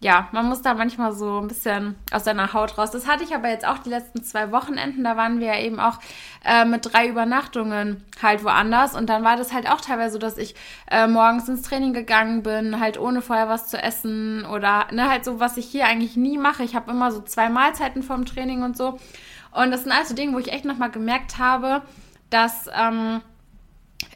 ja, 0.00 0.28
man 0.30 0.46
muss 0.46 0.62
da 0.62 0.74
manchmal 0.74 1.12
so 1.12 1.40
ein 1.40 1.48
bisschen 1.48 1.96
aus 2.12 2.24
seiner 2.24 2.52
Haut 2.52 2.78
raus. 2.78 2.92
Das 2.92 3.08
hatte 3.08 3.24
ich 3.24 3.34
aber 3.34 3.48
jetzt 3.48 3.66
auch 3.66 3.78
die 3.78 3.90
letzten 3.90 4.22
zwei 4.22 4.52
Wochenenden. 4.52 5.02
Da 5.02 5.16
waren 5.16 5.40
wir 5.40 5.48
ja 5.48 5.58
eben 5.58 5.80
auch 5.80 5.98
äh, 6.44 6.64
mit 6.64 6.92
drei 6.92 7.08
Übernachtungen 7.08 8.04
halt 8.22 8.44
woanders. 8.44 8.94
Und 8.94 9.08
dann 9.08 9.24
war 9.24 9.36
das 9.36 9.52
halt 9.52 9.68
auch 9.68 9.80
teilweise 9.80 10.12
so, 10.12 10.18
dass 10.18 10.38
ich 10.38 10.54
äh, 10.88 11.08
morgens 11.08 11.48
ins 11.48 11.62
Training 11.62 11.94
gegangen 11.94 12.44
bin, 12.44 12.78
halt 12.78 12.98
ohne 12.98 13.22
vorher 13.22 13.48
was 13.48 13.66
zu 13.68 13.76
essen 13.76 14.44
oder 14.46 14.86
ne, 14.92 15.10
halt 15.10 15.24
so, 15.24 15.40
was 15.40 15.56
ich 15.56 15.66
hier 15.66 15.86
eigentlich 15.86 16.16
nie 16.16 16.38
mache. 16.38 16.62
Ich 16.62 16.76
habe 16.76 16.92
immer 16.92 17.10
so 17.10 17.20
zwei 17.20 17.48
Mahlzeiten 17.48 18.04
vorm 18.04 18.24
Training 18.24 18.62
und 18.62 18.76
so. 18.76 19.00
Und 19.50 19.72
das 19.72 19.82
sind 19.82 19.92
also 19.92 20.14
Dinge, 20.14 20.32
wo 20.32 20.38
ich 20.38 20.52
echt 20.52 20.64
nochmal 20.64 20.90
gemerkt 20.90 21.38
habe, 21.38 21.82
dass. 22.30 22.70
Ähm, 22.72 23.20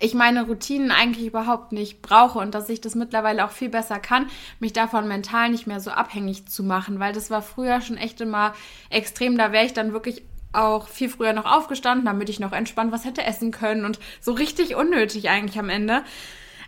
ich 0.00 0.14
meine 0.14 0.44
Routinen 0.44 0.90
eigentlich 0.90 1.26
überhaupt 1.26 1.72
nicht 1.72 2.02
brauche 2.02 2.38
und 2.38 2.54
dass 2.54 2.68
ich 2.68 2.80
das 2.80 2.94
mittlerweile 2.94 3.44
auch 3.44 3.50
viel 3.50 3.68
besser 3.68 3.98
kann, 3.98 4.28
mich 4.60 4.72
davon 4.72 5.08
mental 5.08 5.50
nicht 5.50 5.66
mehr 5.66 5.80
so 5.80 5.90
abhängig 5.90 6.46
zu 6.48 6.62
machen, 6.62 6.98
weil 6.98 7.12
das 7.12 7.30
war 7.30 7.42
früher 7.42 7.80
schon 7.80 7.96
echt 7.96 8.20
immer 8.20 8.52
extrem. 8.90 9.38
Da 9.38 9.52
wäre 9.52 9.64
ich 9.64 9.72
dann 9.72 9.92
wirklich 9.92 10.22
auch 10.52 10.88
viel 10.88 11.08
früher 11.08 11.32
noch 11.32 11.46
aufgestanden, 11.46 12.04
damit 12.04 12.28
ich 12.28 12.40
noch 12.40 12.52
entspannt 12.52 12.92
was 12.92 13.04
hätte 13.04 13.24
essen 13.24 13.50
können 13.50 13.84
und 13.84 13.98
so 14.20 14.32
richtig 14.32 14.76
unnötig 14.76 15.30
eigentlich 15.30 15.58
am 15.58 15.68
Ende. 15.68 16.02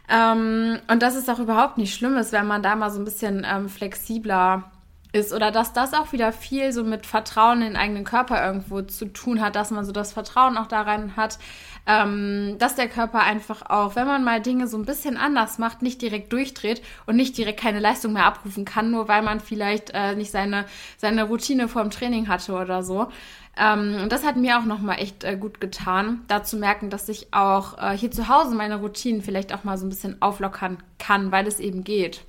Ähm, 0.08 0.78
und 0.88 1.02
das 1.02 1.16
ist 1.16 1.30
auch 1.30 1.38
überhaupt 1.38 1.78
nicht 1.78 1.94
Schlimmes, 1.94 2.32
wenn 2.32 2.46
man 2.46 2.62
da 2.62 2.76
mal 2.76 2.90
so 2.90 2.98
ein 2.98 3.04
bisschen 3.04 3.46
ähm, 3.48 3.68
flexibler 3.68 4.70
ist 5.14 5.32
oder 5.32 5.50
dass 5.50 5.72
das 5.72 5.94
auch 5.94 6.12
wieder 6.12 6.32
viel 6.32 6.72
so 6.72 6.82
mit 6.82 7.06
Vertrauen 7.06 7.62
in 7.62 7.68
den 7.68 7.76
eigenen 7.76 8.04
Körper 8.04 8.44
irgendwo 8.44 8.82
zu 8.82 9.06
tun 9.06 9.40
hat, 9.40 9.54
dass 9.54 9.70
man 9.70 9.84
so 9.84 9.92
das 9.92 10.12
Vertrauen 10.12 10.58
auch 10.58 10.66
daran 10.66 11.16
hat, 11.16 11.38
ähm, 11.86 12.56
dass 12.58 12.76
der 12.76 12.88
Körper 12.88 13.20
einfach 13.20 13.68
auch, 13.68 13.96
wenn 13.96 14.06
man 14.06 14.24
mal 14.24 14.40
Dinge 14.40 14.66
so 14.66 14.78
ein 14.78 14.86
bisschen 14.86 15.16
anders 15.16 15.58
macht, 15.58 15.82
nicht 15.82 16.00
direkt 16.00 16.32
durchdreht 16.32 16.82
und 17.06 17.16
nicht 17.16 17.36
direkt 17.36 17.60
keine 17.60 17.80
Leistung 17.80 18.14
mehr 18.14 18.24
abrufen 18.24 18.64
kann, 18.64 18.90
nur 18.90 19.08
weil 19.08 19.22
man 19.22 19.40
vielleicht 19.40 19.90
äh, 19.92 20.14
nicht 20.14 20.30
seine, 20.30 20.64
seine 20.96 21.24
Routine 21.24 21.68
vor 21.68 21.82
dem 21.82 21.90
Training 21.90 22.28
hatte 22.28 22.54
oder 22.54 22.82
so. 22.82 23.08
Ähm, 23.56 23.98
und 24.02 24.12
das 24.12 24.24
hat 24.24 24.36
mir 24.36 24.58
auch 24.58 24.64
nochmal 24.64 24.98
echt 24.98 25.24
äh, 25.24 25.36
gut 25.36 25.60
getan, 25.60 26.22
da 26.26 26.42
zu 26.42 26.56
merken, 26.56 26.90
dass 26.90 27.08
ich 27.08 27.32
auch 27.32 27.78
äh, 27.78 27.96
hier 27.96 28.10
zu 28.10 28.28
Hause 28.28 28.54
meine 28.54 28.76
Routinen 28.76 29.22
vielleicht 29.22 29.54
auch 29.54 29.64
mal 29.64 29.78
so 29.78 29.86
ein 29.86 29.90
bisschen 29.90 30.20
auflockern 30.22 30.78
kann, 30.98 31.30
weil 31.30 31.46
es 31.46 31.60
eben 31.60 31.84
geht. 31.84 32.22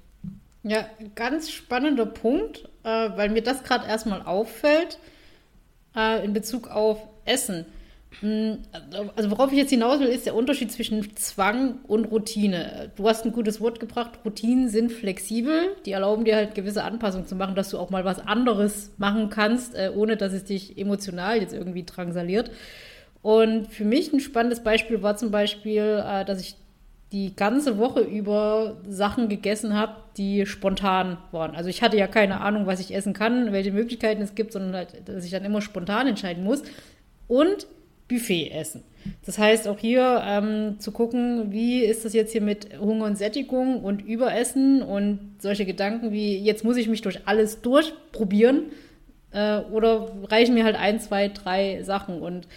Ja, 0.63 0.85
ganz 1.15 1.51
spannender 1.51 2.05
Punkt, 2.05 2.67
äh, 2.83 3.09
weil 3.15 3.29
mir 3.29 3.41
das 3.41 3.63
gerade 3.63 3.87
erstmal 3.87 4.21
auffällt 4.21 4.99
äh, 5.95 6.23
in 6.23 6.33
Bezug 6.33 6.67
auf 6.67 6.99
Essen. 7.23 7.65
Also 8.21 9.31
worauf 9.31 9.51
ich 9.51 9.57
jetzt 9.57 9.69
hinaus 9.69 9.99
will, 9.99 10.07
ist 10.07 10.25
der 10.25 10.35
Unterschied 10.35 10.71
zwischen 10.71 11.15
Zwang 11.15 11.79
und 11.87 12.05
Routine. 12.05 12.91
Du 12.95 13.07
hast 13.07 13.25
ein 13.25 13.31
gutes 13.31 13.59
Wort 13.59 13.79
gebracht, 13.79 14.19
Routinen 14.23 14.69
sind 14.69 14.91
flexibel, 14.91 15.75
die 15.85 15.91
erlauben 15.91 16.23
dir 16.25 16.35
halt 16.35 16.55
gewisse 16.55 16.83
Anpassungen 16.83 17.27
zu 17.27 17.35
machen, 17.35 17.55
dass 17.55 17.69
du 17.69 17.77
auch 17.77 17.89
mal 17.89 18.05
was 18.05 18.19
anderes 18.19 18.91
machen 18.97 19.29
kannst, 19.29 19.75
äh, 19.75 19.91
ohne 19.93 20.17
dass 20.17 20.33
es 20.33 20.45
dich 20.45 20.77
emotional 20.77 21.41
jetzt 21.41 21.53
irgendwie 21.53 21.83
drangsaliert. 21.83 22.51
Und 23.21 23.67
für 23.67 23.85
mich 23.85 24.13
ein 24.13 24.19
spannendes 24.19 24.61
Beispiel 24.61 25.01
war 25.01 25.17
zum 25.17 25.31
Beispiel, 25.31 26.03
äh, 26.05 26.25
dass 26.25 26.39
ich 26.39 26.55
die 27.11 27.35
ganze 27.35 27.77
Woche 27.77 28.01
über 28.01 28.77
Sachen 28.87 29.29
gegessen 29.29 29.73
habe, 29.73 29.95
die 30.17 30.45
spontan 30.45 31.17
waren. 31.31 31.55
Also 31.55 31.69
ich 31.69 31.81
hatte 31.81 31.97
ja 31.97 32.07
keine 32.07 32.41
Ahnung, 32.41 32.65
was 32.65 32.79
ich 32.79 32.93
essen 32.93 33.13
kann, 33.13 33.51
welche 33.51 33.71
Möglichkeiten 33.71 34.21
es 34.21 34.35
gibt, 34.35 34.53
sondern 34.53 34.75
halt, 34.75 35.07
dass 35.07 35.23
ich 35.23 35.31
dann 35.31 35.45
immer 35.45 35.61
spontan 35.61 36.07
entscheiden 36.07 36.43
muss. 36.43 36.63
Und 37.27 37.67
Buffet 38.07 38.51
essen. 38.51 38.83
Das 39.25 39.37
heißt 39.37 39.67
auch 39.67 39.77
hier 39.77 40.21
ähm, 40.25 40.79
zu 40.79 40.91
gucken, 40.91 41.51
wie 41.51 41.81
ist 41.81 42.05
das 42.05 42.13
jetzt 42.13 42.31
hier 42.31 42.41
mit 42.41 42.79
Hunger 42.79 43.05
und 43.05 43.17
Sättigung 43.17 43.83
und 43.83 44.01
Überessen 44.01 44.81
und 44.81 45.35
solche 45.39 45.65
Gedanken 45.65 46.11
wie, 46.11 46.37
jetzt 46.39 46.63
muss 46.63 46.77
ich 46.77 46.87
mich 46.87 47.01
durch 47.01 47.27
alles 47.27 47.61
durchprobieren 47.61 48.63
äh, 49.31 49.59
oder 49.59 50.11
reichen 50.23 50.55
mir 50.55 50.63
halt 50.63 50.75
ein, 50.75 50.99
zwei, 50.99 51.27
drei 51.27 51.83
Sachen 51.83 52.21
und 52.21 52.47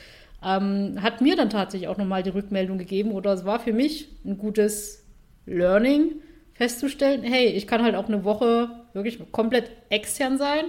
ähm, 0.42 0.98
hat 1.02 1.20
mir 1.20 1.36
dann 1.36 1.50
tatsächlich 1.50 1.88
auch 1.88 1.98
nochmal 1.98 2.22
die 2.22 2.30
Rückmeldung 2.30 2.78
gegeben 2.78 3.12
oder 3.12 3.32
es 3.32 3.44
war 3.44 3.60
für 3.60 3.72
mich 3.72 4.08
ein 4.24 4.38
gutes 4.38 5.04
Learning 5.44 6.12
festzustellen, 6.54 7.22
hey, 7.22 7.46
ich 7.46 7.66
kann 7.66 7.82
halt 7.82 7.94
auch 7.94 8.08
eine 8.08 8.24
Woche 8.24 8.70
wirklich 8.92 9.20
komplett 9.32 9.70
extern 9.90 10.38
sein, 10.38 10.64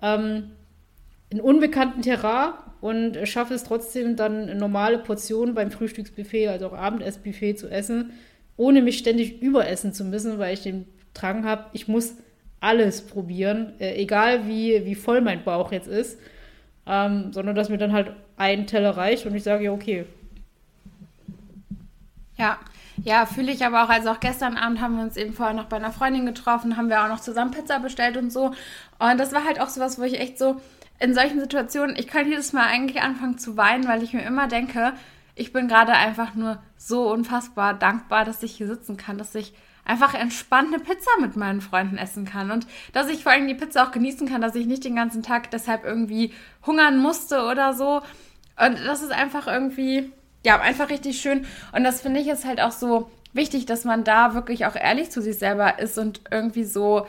ähm, 0.00 0.50
in 1.30 1.40
unbekannten 1.40 2.02
Terrain 2.02 2.52
und 2.80 3.18
schaffe 3.24 3.54
es 3.54 3.64
trotzdem 3.64 4.16
dann 4.16 4.56
normale 4.58 4.98
Portion 4.98 5.54
beim 5.54 5.70
Frühstücksbuffet, 5.70 6.48
also 6.48 6.68
auch 6.68 6.72
Abendessbuffet 6.74 7.54
zu 7.54 7.68
essen, 7.68 8.12
ohne 8.56 8.82
mich 8.82 8.98
ständig 8.98 9.42
überessen 9.42 9.92
zu 9.92 10.04
müssen, 10.04 10.38
weil 10.38 10.54
ich 10.54 10.62
den 10.62 10.86
Drang 11.14 11.44
habe, 11.44 11.64
ich 11.72 11.88
muss 11.88 12.14
alles 12.60 13.02
probieren, 13.02 13.72
äh, 13.78 13.94
egal 13.94 14.46
wie, 14.46 14.84
wie 14.84 14.94
voll 14.94 15.20
mein 15.20 15.44
Bauch 15.44 15.72
jetzt 15.72 15.88
ist, 15.88 16.18
ähm, 16.86 17.32
sondern 17.32 17.54
dass 17.54 17.68
mir 17.68 17.78
dann 17.78 17.92
halt 17.92 18.12
ein 18.36 18.66
Teller 18.66 18.96
reicht 18.96 19.26
und 19.26 19.34
ich 19.34 19.42
sage, 19.42 19.64
ja, 19.64 19.72
okay. 19.72 20.04
Ja, 22.36 22.58
ja, 23.04 23.26
fühle 23.26 23.52
ich 23.52 23.64
aber 23.64 23.84
auch. 23.84 23.88
Also 23.88 24.10
auch 24.10 24.20
gestern 24.20 24.56
Abend 24.56 24.80
haben 24.80 24.96
wir 24.96 25.02
uns 25.02 25.16
eben 25.16 25.32
vorher 25.32 25.54
noch 25.54 25.66
bei 25.66 25.76
einer 25.76 25.92
Freundin 25.92 26.26
getroffen, 26.26 26.76
haben 26.76 26.88
wir 26.88 27.02
auch 27.02 27.08
noch 27.08 27.20
zusammen 27.20 27.50
Pizza 27.50 27.78
bestellt 27.78 28.16
und 28.16 28.32
so. 28.32 28.52
Und 28.98 29.18
das 29.18 29.32
war 29.32 29.44
halt 29.44 29.60
auch 29.60 29.68
sowas, 29.68 29.98
wo 29.98 30.02
ich 30.04 30.18
echt 30.20 30.38
so 30.38 30.60
in 30.98 31.14
solchen 31.14 31.40
Situationen, 31.40 31.96
ich 31.96 32.06
kann 32.06 32.28
jedes 32.28 32.52
Mal 32.52 32.66
eigentlich 32.66 33.02
anfangen 33.02 33.38
zu 33.38 33.56
weinen, 33.56 33.86
weil 33.86 34.02
ich 34.02 34.12
mir 34.12 34.22
immer 34.22 34.48
denke, 34.48 34.92
ich 35.34 35.52
bin 35.52 35.68
gerade 35.68 35.92
einfach 35.92 36.34
nur 36.34 36.58
so 36.76 37.10
unfassbar 37.10 37.74
dankbar, 37.74 38.24
dass 38.24 38.42
ich 38.42 38.56
hier 38.56 38.66
sitzen 38.66 38.96
kann, 38.96 39.18
dass 39.18 39.34
ich 39.34 39.54
einfach 39.84 40.14
entspannt 40.14 40.70
Pizza 40.84 41.10
mit 41.20 41.36
meinen 41.36 41.60
Freunden 41.60 41.96
essen 41.96 42.24
kann 42.24 42.50
und 42.50 42.66
dass 42.92 43.08
ich 43.08 43.22
vor 43.22 43.32
allem 43.32 43.48
die 43.48 43.54
Pizza 43.54 43.86
auch 43.86 43.92
genießen 43.92 44.28
kann, 44.28 44.40
dass 44.40 44.54
ich 44.54 44.66
nicht 44.66 44.84
den 44.84 44.96
ganzen 44.96 45.22
Tag 45.22 45.50
deshalb 45.50 45.84
irgendwie 45.84 46.34
hungern 46.66 46.98
musste 46.98 47.44
oder 47.44 47.72
so. 47.72 48.02
Und 48.60 48.78
das 48.84 49.02
ist 49.02 49.12
einfach 49.12 49.46
irgendwie, 49.46 50.12
ja, 50.44 50.60
einfach 50.60 50.90
richtig 50.90 51.20
schön. 51.20 51.46
Und 51.72 51.84
das 51.84 52.02
finde 52.02 52.20
ich 52.20 52.26
jetzt 52.26 52.44
halt 52.44 52.60
auch 52.60 52.72
so 52.72 53.10
wichtig, 53.32 53.64
dass 53.64 53.84
man 53.84 54.04
da 54.04 54.34
wirklich 54.34 54.66
auch 54.66 54.76
ehrlich 54.76 55.10
zu 55.10 55.22
sich 55.22 55.38
selber 55.38 55.78
ist 55.78 55.96
und 55.96 56.20
irgendwie 56.30 56.64
so, 56.64 57.06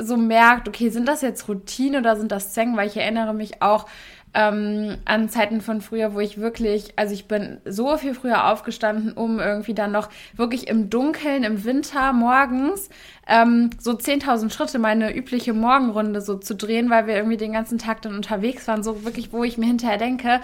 so 0.00 0.16
merkt, 0.16 0.68
okay, 0.68 0.88
sind 0.88 1.06
das 1.06 1.22
jetzt 1.22 1.48
Routine 1.48 1.98
oder 1.98 2.16
sind 2.16 2.32
das 2.32 2.52
Zeng? 2.52 2.76
Weil 2.76 2.88
ich 2.88 2.96
erinnere 2.96 3.34
mich 3.34 3.62
auch 3.62 3.86
ähm, 4.32 4.98
an 5.04 5.28
Zeiten 5.28 5.60
von 5.60 5.80
früher, 5.80 6.14
wo 6.14 6.20
ich 6.20 6.38
wirklich, 6.38 6.92
also 6.96 7.12
ich 7.12 7.26
bin 7.26 7.60
so 7.64 7.96
viel 7.96 8.14
früher 8.14 8.46
aufgestanden, 8.46 9.12
um 9.12 9.40
irgendwie 9.40 9.74
dann 9.74 9.92
noch 9.92 10.08
wirklich 10.34 10.68
im 10.68 10.88
Dunkeln, 10.88 11.42
im 11.42 11.64
Winter 11.64 12.12
morgens 12.12 12.90
ähm, 13.26 13.70
so 13.78 13.92
10.000 13.92 14.52
Schritte 14.52 14.78
meine 14.78 15.14
übliche 15.14 15.52
Morgenrunde 15.52 16.20
so 16.20 16.36
zu 16.36 16.54
drehen, 16.54 16.90
weil 16.90 17.06
wir 17.06 17.16
irgendwie 17.16 17.36
den 17.36 17.52
ganzen 17.52 17.78
Tag 17.78 18.02
dann 18.02 18.14
unterwegs 18.14 18.68
waren. 18.68 18.82
So 18.82 19.04
wirklich, 19.04 19.32
wo 19.32 19.42
ich 19.42 19.58
mir 19.58 19.66
hinterher 19.66 19.98
denke, 19.98 20.40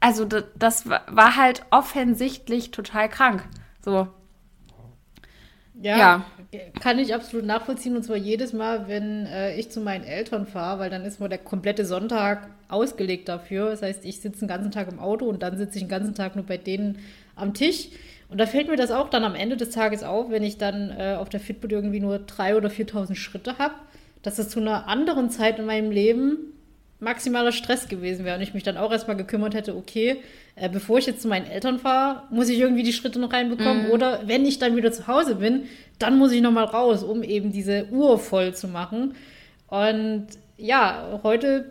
also 0.00 0.24
das, 0.24 0.44
das 0.56 0.88
war 0.88 1.36
halt 1.36 1.62
offensichtlich 1.70 2.72
total 2.72 3.08
krank. 3.08 3.44
So. 3.80 4.08
Ja, 5.80 5.98
ja, 5.98 6.24
kann 6.80 6.98
ich 6.98 7.14
absolut 7.14 7.46
nachvollziehen. 7.46 7.96
Und 7.96 8.02
zwar 8.02 8.16
jedes 8.16 8.52
Mal, 8.52 8.88
wenn 8.88 9.26
äh, 9.26 9.56
ich 9.56 9.70
zu 9.70 9.80
meinen 9.80 10.04
Eltern 10.04 10.46
fahre, 10.46 10.80
weil 10.80 10.90
dann 10.90 11.04
ist 11.04 11.20
mal 11.20 11.28
der 11.28 11.38
komplette 11.38 11.84
Sonntag 11.84 12.48
ausgelegt 12.68 13.28
dafür. 13.28 13.70
Das 13.70 13.82
heißt, 13.82 14.04
ich 14.04 14.20
sitze 14.20 14.40
den 14.40 14.48
ganzen 14.48 14.70
Tag 14.70 14.88
im 14.88 14.98
Auto 14.98 15.26
und 15.26 15.42
dann 15.42 15.56
sitze 15.56 15.76
ich 15.76 15.84
den 15.84 15.88
ganzen 15.88 16.14
Tag 16.14 16.36
nur 16.36 16.44
bei 16.44 16.56
denen 16.56 16.98
am 17.34 17.54
Tisch. 17.54 17.88
Und 18.28 18.38
da 18.38 18.46
fällt 18.46 18.68
mir 18.68 18.76
das 18.76 18.90
auch 18.90 19.08
dann 19.08 19.24
am 19.24 19.34
Ende 19.34 19.56
des 19.56 19.70
Tages 19.70 20.02
auf, 20.02 20.30
wenn 20.30 20.42
ich 20.42 20.58
dann 20.58 20.90
äh, 20.90 21.16
auf 21.18 21.28
der 21.28 21.40
Fitbit 21.40 21.72
irgendwie 21.72 22.00
nur 22.00 22.16
3.000 22.16 22.56
oder 22.56 22.68
4.000 22.68 23.14
Schritte 23.14 23.58
habe, 23.58 23.74
dass 24.22 24.38
es 24.38 24.48
zu 24.48 24.60
einer 24.60 24.88
anderen 24.88 25.30
Zeit 25.30 25.58
in 25.58 25.66
meinem 25.66 25.90
Leben 25.90 26.52
maximaler 26.98 27.52
Stress 27.52 27.88
gewesen 27.88 28.24
wäre 28.24 28.36
und 28.36 28.42
ich 28.42 28.54
mich 28.54 28.62
dann 28.62 28.76
auch 28.76 28.90
erstmal 28.90 29.16
gekümmert 29.16 29.54
hätte, 29.54 29.76
okay, 29.76 30.22
äh, 30.54 30.68
bevor 30.68 30.98
ich 30.98 31.06
jetzt 31.06 31.22
zu 31.22 31.28
meinen 31.28 31.46
Eltern 31.46 31.78
fahre, 31.78 32.22
muss 32.30 32.48
ich 32.48 32.58
irgendwie 32.58 32.82
die 32.82 32.92
Schritte 32.92 33.18
noch 33.18 33.32
reinbekommen. 33.32 33.86
Mhm. 33.86 33.90
Oder 33.90 34.22
wenn 34.26 34.46
ich 34.46 34.58
dann 34.58 34.76
wieder 34.76 34.92
zu 34.92 35.06
Hause 35.06 35.36
bin, 35.36 35.64
dann 35.98 36.18
muss 36.18 36.32
ich 36.32 36.40
nochmal 36.40 36.64
raus, 36.64 37.02
um 37.02 37.22
eben 37.22 37.52
diese 37.52 37.88
Uhr 37.90 38.18
voll 38.18 38.54
zu 38.54 38.68
machen. 38.68 39.14
Und 39.68 40.26
ja, 40.56 41.20
heute 41.22 41.66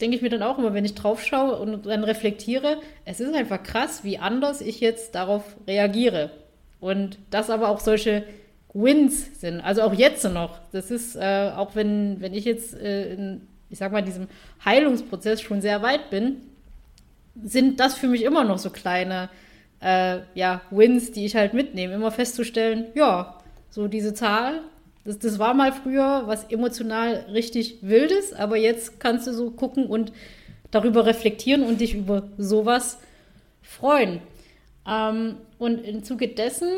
denke 0.00 0.16
ich 0.16 0.22
mir 0.22 0.30
dann 0.30 0.42
auch 0.42 0.58
immer, 0.58 0.74
wenn 0.74 0.84
ich 0.84 0.94
drauf 0.94 1.22
schaue 1.22 1.58
und 1.58 1.86
dann 1.86 2.04
reflektiere, 2.04 2.78
es 3.04 3.20
ist 3.20 3.34
einfach 3.34 3.62
krass, 3.62 4.04
wie 4.04 4.18
anders 4.18 4.60
ich 4.60 4.80
jetzt 4.80 5.14
darauf 5.14 5.56
reagiere. 5.66 6.30
Und 6.80 7.18
das 7.30 7.50
aber 7.50 7.68
auch 7.68 7.80
solche 7.80 8.24
Wins 8.72 9.40
sind. 9.40 9.60
Also 9.60 9.82
auch 9.82 9.92
jetzt 9.92 10.24
noch. 10.24 10.60
Das 10.72 10.90
ist, 10.90 11.16
äh, 11.16 11.50
auch 11.56 11.74
wenn, 11.74 12.20
wenn 12.20 12.32
ich 12.32 12.44
jetzt 12.44 12.74
äh, 12.74 13.12
in, 13.12 13.48
ich 13.70 13.78
sag 13.78 13.92
mal, 13.92 14.02
diesem 14.02 14.28
Heilungsprozess 14.64 15.40
schon 15.40 15.60
sehr 15.60 15.82
weit 15.82 16.10
bin, 16.10 16.36
sind 17.42 17.80
das 17.80 17.94
für 17.94 18.08
mich 18.08 18.22
immer 18.22 18.44
noch 18.44 18.58
so 18.58 18.70
kleine 18.70 19.28
äh, 19.80 20.20
ja, 20.34 20.62
Wins, 20.70 21.12
die 21.12 21.26
ich 21.26 21.36
halt 21.36 21.54
mitnehme. 21.54 21.94
Immer 21.94 22.10
festzustellen, 22.10 22.86
ja, 22.94 23.38
so 23.70 23.86
diese 23.88 24.14
Zahl, 24.14 24.62
das, 25.04 25.18
das 25.18 25.38
war 25.38 25.54
mal 25.54 25.72
früher 25.72 26.24
was 26.26 26.44
emotional 26.44 27.26
richtig 27.32 27.78
Wildes, 27.82 28.32
aber 28.32 28.56
jetzt 28.56 29.00
kannst 29.00 29.26
du 29.26 29.32
so 29.32 29.50
gucken 29.50 29.86
und 29.86 30.12
darüber 30.70 31.06
reflektieren 31.06 31.62
und 31.62 31.80
dich 31.80 31.94
über 31.94 32.28
sowas 32.36 32.98
freuen. 33.62 34.20
Ähm, 34.86 35.36
und 35.58 35.84
im 35.84 36.02
Zuge 36.02 36.28
dessen 36.28 36.68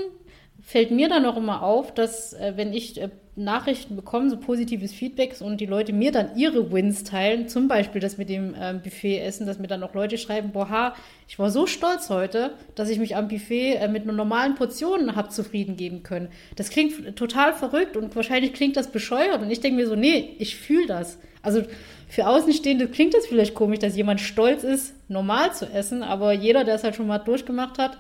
fällt 0.62 0.90
mir 0.90 1.08
dann 1.08 1.26
auch 1.26 1.36
immer 1.36 1.62
auf, 1.62 1.92
dass 1.94 2.32
äh, 2.34 2.52
wenn 2.56 2.72
ich 2.72 3.00
äh, 3.00 3.08
Nachrichten 3.44 3.96
bekomme, 3.96 4.30
so 4.30 4.36
positives 4.36 4.92
Feedbacks 4.92 5.42
und 5.42 5.60
die 5.60 5.66
Leute 5.66 5.92
mir 5.92 6.12
dann 6.12 6.36
ihre 6.36 6.72
Wins 6.72 7.04
teilen, 7.04 7.48
zum 7.48 7.68
Beispiel 7.68 8.00
das 8.00 8.18
mit 8.18 8.28
dem 8.28 8.54
ähm, 8.58 8.80
Buffet-Essen, 8.82 9.46
dass 9.46 9.58
mir 9.58 9.66
dann 9.66 9.82
auch 9.82 9.94
Leute 9.94 10.18
schreiben, 10.18 10.50
boah, 10.52 10.94
ich 11.28 11.38
war 11.38 11.50
so 11.50 11.66
stolz 11.66 12.10
heute, 12.10 12.54
dass 12.74 12.90
ich 12.90 12.98
mich 12.98 13.16
am 13.16 13.28
Buffet 13.28 13.74
äh, 13.74 13.88
mit 13.88 14.02
einer 14.04 14.12
normalen 14.12 14.54
Portion 14.54 15.16
habe 15.16 15.28
zufrieden 15.28 15.76
geben 15.76 16.02
können. 16.02 16.28
Das 16.56 16.70
klingt 16.70 17.16
total 17.16 17.54
verrückt 17.54 17.96
und 17.96 18.14
wahrscheinlich 18.14 18.52
klingt 18.52 18.76
das 18.76 18.92
bescheuert 18.92 19.40
und 19.42 19.50
ich 19.50 19.60
denke 19.60 19.76
mir 19.76 19.86
so, 19.86 19.96
nee, 19.96 20.36
ich 20.38 20.56
fühle 20.56 20.86
das. 20.86 21.18
Also 21.42 21.62
für 22.08 22.26
Außenstehende 22.26 22.88
klingt 22.88 23.14
das 23.14 23.26
vielleicht 23.26 23.54
komisch, 23.54 23.78
dass 23.78 23.96
jemand 23.96 24.20
stolz 24.20 24.64
ist, 24.64 24.94
normal 25.08 25.54
zu 25.54 25.66
essen, 25.66 26.02
aber 26.02 26.32
jeder, 26.32 26.64
der 26.64 26.74
es 26.74 26.84
halt 26.84 26.96
schon 26.96 27.06
mal 27.06 27.18
durchgemacht 27.18 27.78
hat, 27.78 27.98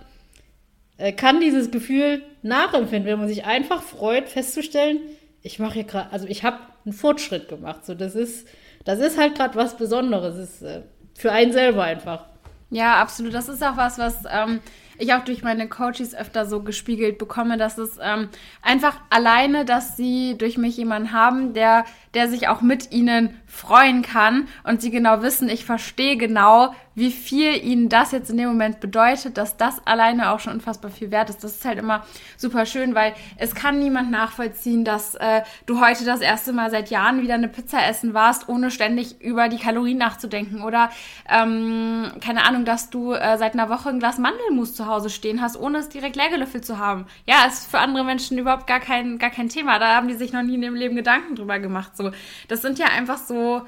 äh, 1.00 1.12
kann 1.12 1.40
dieses 1.40 1.70
Gefühl 1.70 2.22
nachempfinden, 2.42 3.10
wenn 3.10 3.18
man 3.18 3.28
sich 3.28 3.46
einfach 3.46 3.82
freut, 3.82 4.28
festzustellen, 4.28 4.98
ich 5.42 5.58
mache 5.58 5.74
hier 5.74 5.84
gerade, 5.84 6.12
also 6.12 6.26
ich 6.26 6.44
habe 6.44 6.58
einen 6.84 6.92
Fortschritt 6.92 7.48
gemacht. 7.48 7.84
So, 7.84 7.94
das 7.94 8.14
ist, 8.14 8.46
das 8.84 9.00
ist 9.00 9.18
halt 9.18 9.36
gerade 9.36 9.54
was 9.56 9.76
Besonderes. 9.76 10.36
Ist 10.36 10.62
äh, 10.62 10.82
für 11.14 11.32
einen 11.32 11.52
selber 11.52 11.84
einfach. 11.84 12.24
Ja, 12.70 13.00
absolut. 13.00 13.34
Das 13.34 13.48
ist 13.48 13.62
auch 13.64 13.76
was, 13.76 13.98
was 13.98 14.22
ähm, 14.30 14.60
ich 15.00 15.12
auch 15.14 15.24
durch 15.24 15.42
meine 15.42 15.68
Coaches 15.68 16.14
öfter 16.14 16.46
so 16.46 16.62
gespiegelt 16.62 17.18
bekomme, 17.18 17.56
dass 17.56 17.78
es 17.78 17.98
ähm, 18.00 18.28
einfach 18.62 19.00
alleine, 19.10 19.64
dass 19.64 19.96
sie 19.96 20.36
durch 20.38 20.56
mich 20.56 20.76
jemanden 20.76 21.12
haben, 21.12 21.52
der, 21.52 21.84
der 22.14 22.28
sich 22.28 22.48
auch 22.48 22.60
mit 22.60 22.92
ihnen 22.92 23.34
freuen 23.46 24.02
kann 24.02 24.46
und 24.62 24.80
sie 24.80 24.90
genau 24.90 25.22
wissen, 25.22 25.48
ich 25.48 25.64
verstehe 25.64 26.16
genau, 26.16 26.74
wie 26.94 27.10
viel 27.10 27.56
ihnen 27.64 27.88
das 27.88 28.12
jetzt 28.12 28.30
in 28.30 28.36
dem 28.36 28.48
Moment 28.48 28.80
bedeutet, 28.80 29.36
dass 29.38 29.56
das 29.56 29.86
alleine 29.86 30.32
auch 30.32 30.40
schon 30.40 30.54
unfassbar 30.54 30.90
viel 30.90 31.10
wert 31.10 31.30
ist. 31.30 31.44
Das 31.44 31.52
ist 31.52 31.64
halt 31.64 31.78
immer 31.78 32.04
super 32.36 32.66
schön, 32.66 32.94
weil 32.94 33.14
es 33.36 33.54
kann 33.54 33.78
niemand 33.78 34.10
nachvollziehen, 34.10 34.84
dass 34.84 35.14
äh, 35.14 35.42
du 35.66 35.80
heute 35.80 36.04
das 36.04 36.20
erste 36.20 36.52
Mal 36.52 36.70
seit 36.70 36.90
Jahren 36.90 37.22
wieder 37.22 37.34
eine 37.34 37.48
Pizza 37.48 37.86
essen 37.86 38.12
warst, 38.12 38.48
ohne 38.48 38.70
ständig 38.70 39.20
über 39.20 39.48
die 39.48 39.58
Kalorien 39.58 39.98
nachzudenken 39.98 40.62
oder 40.62 40.90
ähm, 41.28 42.10
keine 42.20 42.44
Ahnung, 42.44 42.64
dass 42.64 42.90
du 42.90 43.12
äh, 43.12 43.38
seit 43.38 43.54
einer 43.54 43.68
Woche 43.68 43.88
ein 43.88 44.00
Glas 44.00 44.18
Mandelmus 44.18 44.74
zu 44.74 44.86
Hause 44.86 45.10
stehen 45.10 45.40
hast, 45.40 45.56
ohne 45.56 45.78
es 45.78 45.88
direkt 45.88 46.16
leer 46.16 46.30
gelöffelt 46.30 46.64
zu 46.64 46.78
haben. 46.78 47.06
Ja, 47.26 47.46
ist 47.46 47.70
für 47.70 47.78
andere 47.78 48.04
Menschen 48.04 48.36
überhaupt 48.36 48.66
gar 48.66 48.80
kein, 48.80 49.18
gar 49.18 49.30
kein 49.30 49.48
Thema. 49.48 49.78
Da 49.78 49.94
haben 49.94 50.08
die 50.08 50.14
sich 50.14 50.32
noch 50.32 50.42
nie 50.42 50.56
in 50.56 50.62
ihrem 50.62 50.74
Leben 50.74 50.96
Gedanken 50.96 51.36
drüber 51.36 51.58
gemacht. 51.60 51.96
So, 51.96 52.10
das 52.48 52.62
sind 52.62 52.78
ja 52.78 52.86
einfach 52.86 53.18
so 53.18 53.62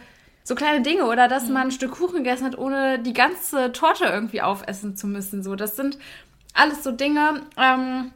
so 0.44 0.54
kleine 0.54 0.82
Dinge 0.82 1.06
oder 1.06 1.28
dass 1.28 1.48
man 1.48 1.68
ein 1.68 1.70
Stück 1.70 1.92
Kuchen 1.92 2.18
gegessen 2.18 2.46
hat, 2.46 2.58
ohne 2.58 2.98
die 2.98 3.12
ganze 3.12 3.72
Torte 3.72 4.04
irgendwie 4.04 4.42
aufessen 4.42 4.96
zu 4.96 5.06
müssen. 5.06 5.42
So, 5.42 5.54
das 5.54 5.76
sind 5.76 5.98
alles 6.54 6.82
so 6.82 6.92
Dinge, 6.92 7.42
ähm, 7.56 8.12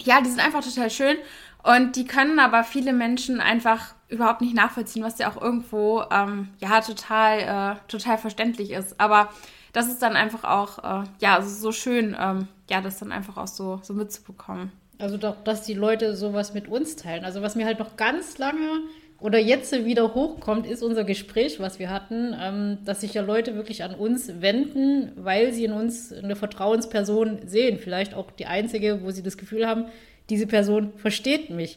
ja, 0.00 0.20
die 0.20 0.30
sind 0.30 0.40
einfach 0.40 0.64
total 0.64 0.90
schön 0.90 1.16
und 1.62 1.96
die 1.96 2.06
können 2.06 2.38
aber 2.38 2.64
viele 2.64 2.92
Menschen 2.92 3.40
einfach 3.40 3.94
überhaupt 4.08 4.40
nicht 4.40 4.54
nachvollziehen, 4.54 5.02
was 5.02 5.18
ja 5.18 5.30
auch 5.30 5.40
irgendwo 5.40 6.04
ähm, 6.10 6.48
ja 6.58 6.80
total 6.80 7.38
äh, 7.40 7.88
total 7.88 8.18
verständlich 8.18 8.70
ist. 8.70 9.00
Aber 9.00 9.30
das 9.72 9.88
ist 9.88 10.00
dann 10.00 10.16
einfach 10.16 10.44
auch 10.44 11.02
äh, 11.02 11.06
ja 11.20 11.42
so 11.42 11.72
schön, 11.72 12.16
ähm, 12.18 12.48
ja, 12.70 12.80
das 12.80 12.98
dann 12.98 13.12
einfach 13.12 13.36
auch 13.36 13.48
so 13.48 13.80
so 13.82 13.94
mitzubekommen. 13.94 14.70
Also 14.98 15.18
doch, 15.18 15.36
dass 15.44 15.62
die 15.62 15.74
Leute 15.74 16.16
sowas 16.16 16.54
mit 16.54 16.68
uns 16.68 16.96
teilen. 16.96 17.24
Also 17.24 17.42
was 17.42 17.54
mir 17.54 17.66
halt 17.66 17.78
noch 17.78 17.96
ganz 17.96 18.38
lange 18.38 18.80
oder 19.26 19.40
jetzt 19.40 19.72
wieder 19.84 20.14
hochkommt, 20.14 20.68
ist 20.68 20.84
unser 20.84 21.02
Gespräch, 21.02 21.58
was 21.58 21.80
wir 21.80 21.90
hatten, 21.90 22.32
ähm, 22.40 22.78
dass 22.84 23.00
sich 23.00 23.12
ja 23.12 23.22
Leute 23.22 23.56
wirklich 23.56 23.82
an 23.82 23.92
uns 23.92 24.40
wenden, 24.40 25.10
weil 25.16 25.52
sie 25.52 25.64
in 25.64 25.72
uns 25.72 26.12
eine 26.12 26.36
Vertrauensperson 26.36 27.40
sehen. 27.44 27.80
Vielleicht 27.80 28.14
auch 28.14 28.30
die 28.30 28.46
einzige, 28.46 29.02
wo 29.02 29.10
sie 29.10 29.24
das 29.24 29.36
Gefühl 29.36 29.66
haben, 29.66 29.86
diese 30.30 30.46
Person 30.46 30.92
versteht 30.94 31.50
mich. 31.50 31.76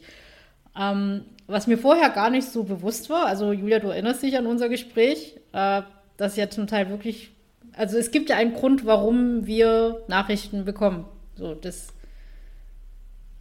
Ähm, 0.78 1.22
was 1.48 1.66
mir 1.66 1.76
vorher 1.76 2.10
gar 2.10 2.30
nicht 2.30 2.46
so 2.46 2.62
bewusst 2.62 3.10
war, 3.10 3.26
also 3.26 3.50
Julia, 3.50 3.80
du 3.80 3.88
erinnerst 3.88 4.22
dich 4.22 4.38
an 4.38 4.46
unser 4.46 4.68
Gespräch, 4.68 5.34
äh, 5.52 5.82
dass 6.16 6.36
ja 6.36 6.48
zum 6.50 6.68
Teil 6.68 6.88
wirklich, 6.88 7.32
also 7.72 7.98
es 7.98 8.12
gibt 8.12 8.30
ja 8.30 8.36
einen 8.36 8.54
Grund, 8.54 8.86
warum 8.86 9.48
wir 9.48 10.02
Nachrichten 10.06 10.64
bekommen. 10.64 11.04
So, 11.34 11.54
das 11.54 11.88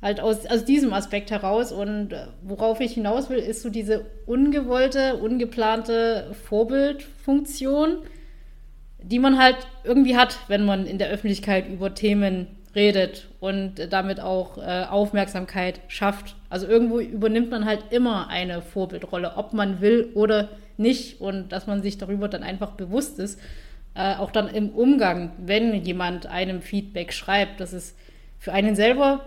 halt 0.01 0.19
aus, 0.19 0.45
aus 0.45 0.65
diesem 0.65 0.93
Aspekt 0.93 1.31
heraus. 1.31 1.71
Und 1.71 2.13
äh, 2.13 2.27
worauf 2.41 2.79
ich 2.79 2.93
hinaus 2.93 3.29
will, 3.29 3.37
ist 3.37 3.61
so 3.61 3.69
diese 3.69 4.05
ungewollte, 4.25 5.15
ungeplante 5.17 6.31
Vorbildfunktion, 6.45 7.99
die 9.01 9.19
man 9.19 9.37
halt 9.37 9.57
irgendwie 9.83 10.17
hat, 10.17 10.39
wenn 10.47 10.65
man 10.65 10.85
in 10.85 10.97
der 10.97 11.09
Öffentlichkeit 11.09 11.67
über 11.69 11.93
Themen 11.93 12.47
redet 12.75 13.27
und 13.39 13.91
damit 13.91 14.19
auch 14.19 14.57
äh, 14.57 14.85
Aufmerksamkeit 14.89 15.81
schafft. 15.87 16.35
Also 16.49 16.67
irgendwo 16.67 16.99
übernimmt 16.99 17.49
man 17.49 17.65
halt 17.65 17.85
immer 17.89 18.29
eine 18.29 18.61
Vorbildrolle, 18.61 19.33
ob 19.37 19.53
man 19.53 19.81
will 19.81 20.11
oder 20.13 20.49
nicht 20.77 21.19
und 21.19 21.51
dass 21.51 21.67
man 21.67 21.81
sich 21.81 21.97
darüber 21.97 22.27
dann 22.27 22.43
einfach 22.43 22.71
bewusst 22.71 23.19
ist, 23.19 23.39
äh, 23.95 24.15
auch 24.15 24.31
dann 24.31 24.47
im 24.47 24.69
Umgang, 24.69 25.31
wenn 25.39 25.73
jemand 25.73 26.27
einem 26.27 26.61
Feedback 26.61 27.11
schreibt, 27.11 27.59
dass 27.59 27.73
es 27.73 27.95
für 28.37 28.53
einen 28.53 28.75
selber 28.75 29.25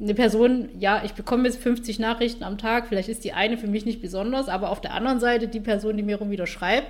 eine 0.00 0.14
Person, 0.14 0.68
ja, 0.78 1.02
ich 1.04 1.12
bekomme 1.12 1.44
jetzt 1.44 1.62
50 1.62 1.98
Nachrichten 1.98 2.42
am 2.42 2.58
Tag, 2.58 2.88
vielleicht 2.88 3.08
ist 3.08 3.24
die 3.24 3.32
eine 3.32 3.56
für 3.56 3.68
mich 3.68 3.84
nicht 3.84 4.02
besonders, 4.02 4.48
aber 4.48 4.70
auf 4.70 4.80
der 4.80 4.92
anderen 4.92 5.20
Seite, 5.20 5.46
die 5.46 5.60
Person, 5.60 5.96
die 5.96 6.02
mir 6.02 6.16
rum 6.16 6.30
wieder 6.30 6.46
schreibt, 6.46 6.88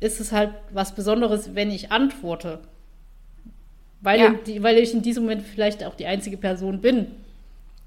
ist 0.00 0.20
es 0.20 0.32
halt 0.32 0.50
was 0.70 0.94
Besonderes, 0.94 1.54
wenn 1.54 1.70
ich 1.70 1.92
antworte. 1.92 2.60
Weil, 4.00 4.20
ja. 4.20 4.34
die, 4.46 4.62
weil 4.62 4.78
ich 4.78 4.92
in 4.92 5.02
diesem 5.02 5.24
Moment 5.24 5.42
vielleicht 5.42 5.84
auch 5.84 5.94
die 5.94 6.06
einzige 6.06 6.36
Person 6.36 6.80
bin, 6.80 7.06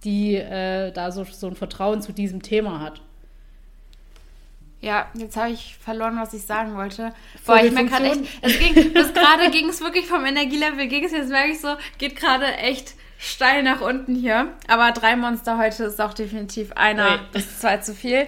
die 0.03 0.35
äh, 0.35 0.91
da 0.91 1.11
so, 1.11 1.25
so 1.25 1.47
ein 1.47 1.55
Vertrauen 1.55 2.01
zu 2.01 2.13
diesem 2.13 2.41
Thema 2.41 2.79
hat. 2.79 3.01
Ja, 4.81 5.09
jetzt 5.15 5.35
habe 5.35 5.51
ich 5.51 5.77
verloren, 5.77 6.17
was 6.17 6.33
ich 6.33 6.43
sagen 6.43 6.75
wollte. 6.75 7.11
Boah, 7.45 7.63
ich 7.63 7.71
merke 7.71 7.89
gerade 7.89 8.05
echt, 8.05 8.21
es 8.41 8.59
ging, 8.59 8.93
bis 8.93 9.13
gerade 9.13 9.49
ging 9.51 9.67
es 9.67 9.81
wirklich 9.81 10.05
vom 10.05 10.23
Energielevel, 10.25 10.87
ging 10.87 11.03
es 11.03 11.11
jetzt 11.11 11.29
merke 11.29 11.51
ich 11.51 11.59
so, 11.59 11.69
geht 11.97 12.15
gerade 12.15 12.45
echt 12.57 12.93
steil 13.17 13.63
nach 13.63 13.81
unten 13.81 14.15
hier. 14.15 14.49
Aber 14.67 14.91
drei 14.91 15.15
Monster 15.15 15.57
heute 15.57 15.85
ist 15.85 16.01
auch 16.01 16.13
definitiv 16.13 16.71
einer 16.73 17.17
nee. 17.17 17.23
bis 17.33 17.59
zwei 17.59 17.77
zu 17.77 17.93
viel. 17.93 18.27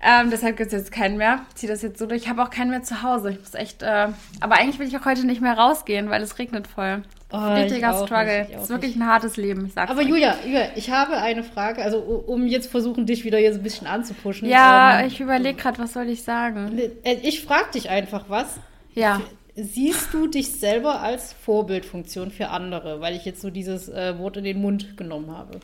Ähm, 0.00 0.30
deshalb 0.30 0.56
gibt 0.56 0.68
es 0.68 0.72
jetzt 0.72 0.92
keinen 0.92 1.16
mehr. 1.16 1.40
Ich 1.48 1.56
ziehe 1.56 1.72
das 1.72 1.82
jetzt 1.82 1.98
so 1.98 2.06
durch. 2.06 2.22
Ich 2.22 2.28
habe 2.28 2.42
auch 2.42 2.50
keinen 2.50 2.70
mehr 2.70 2.84
zu 2.84 3.02
Hause. 3.02 3.30
Ich 3.30 3.40
muss 3.40 3.54
echt. 3.54 3.82
Äh, 3.82 4.08
aber 4.40 4.54
eigentlich 4.54 4.78
will 4.78 4.86
ich 4.86 4.96
auch 4.96 5.04
heute 5.04 5.26
nicht 5.26 5.40
mehr 5.40 5.58
rausgehen, 5.58 6.08
weil 6.08 6.22
es 6.22 6.38
regnet 6.38 6.68
voll. 6.68 7.02
Oh, 7.32 7.36
Richtiger 7.36 7.94
Struggle. 8.04 8.44
Nicht, 8.44 8.54
ist 8.54 8.70
wirklich 8.70 8.94
nicht. 8.94 9.02
ein 9.02 9.08
hartes 9.08 9.36
Leben, 9.36 9.66
ich 9.66 9.74
sag's 9.74 9.90
Aber 9.90 10.00
euch. 10.00 10.08
Julia, 10.08 10.36
Julia, 10.44 10.68
ich 10.76 10.90
habe 10.90 11.16
eine 11.16 11.42
Frage, 11.42 11.82
also 11.82 11.98
um 11.98 12.46
jetzt 12.46 12.70
versuchen, 12.70 13.06
dich 13.06 13.24
wieder 13.24 13.38
hier 13.38 13.52
so 13.52 13.58
ein 13.58 13.64
bisschen 13.64 13.86
anzupuschen. 13.86 14.48
Ja, 14.48 15.00
ähm, 15.00 15.08
ich 15.08 15.20
überlege 15.20 15.60
gerade, 15.60 15.78
was 15.78 15.92
soll 15.92 16.08
ich 16.08 16.22
sagen? 16.22 16.78
Äh, 17.02 17.14
ich 17.22 17.42
frage 17.42 17.72
dich 17.74 17.90
einfach 17.90 18.26
was. 18.28 18.58
Ja 18.94 19.20
siehst 19.58 20.14
du 20.14 20.26
dich 20.28 20.52
selber 20.52 21.00
als 21.00 21.32
Vorbildfunktion 21.32 22.30
für 22.30 22.48
andere, 22.48 23.00
weil 23.00 23.16
ich 23.16 23.24
jetzt 23.24 23.40
so 23.40 23.50
dieses 23.50 23.88
äh, 23.88 24.18
Wort 24.18 24.36
in 24.36 24.44
den 24.44 24.60
Mund 24.60 24.96
genommen 24.96 25.36
habe? 25.36 25.60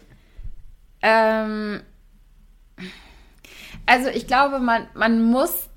Ähm, 1.03 1.81
also 3.87 4.09
ich 4.09 4.27
glaube, 4.27 4.59
man, 4.59 4.89
man 4.95 5.23
muss, 5.23 5.69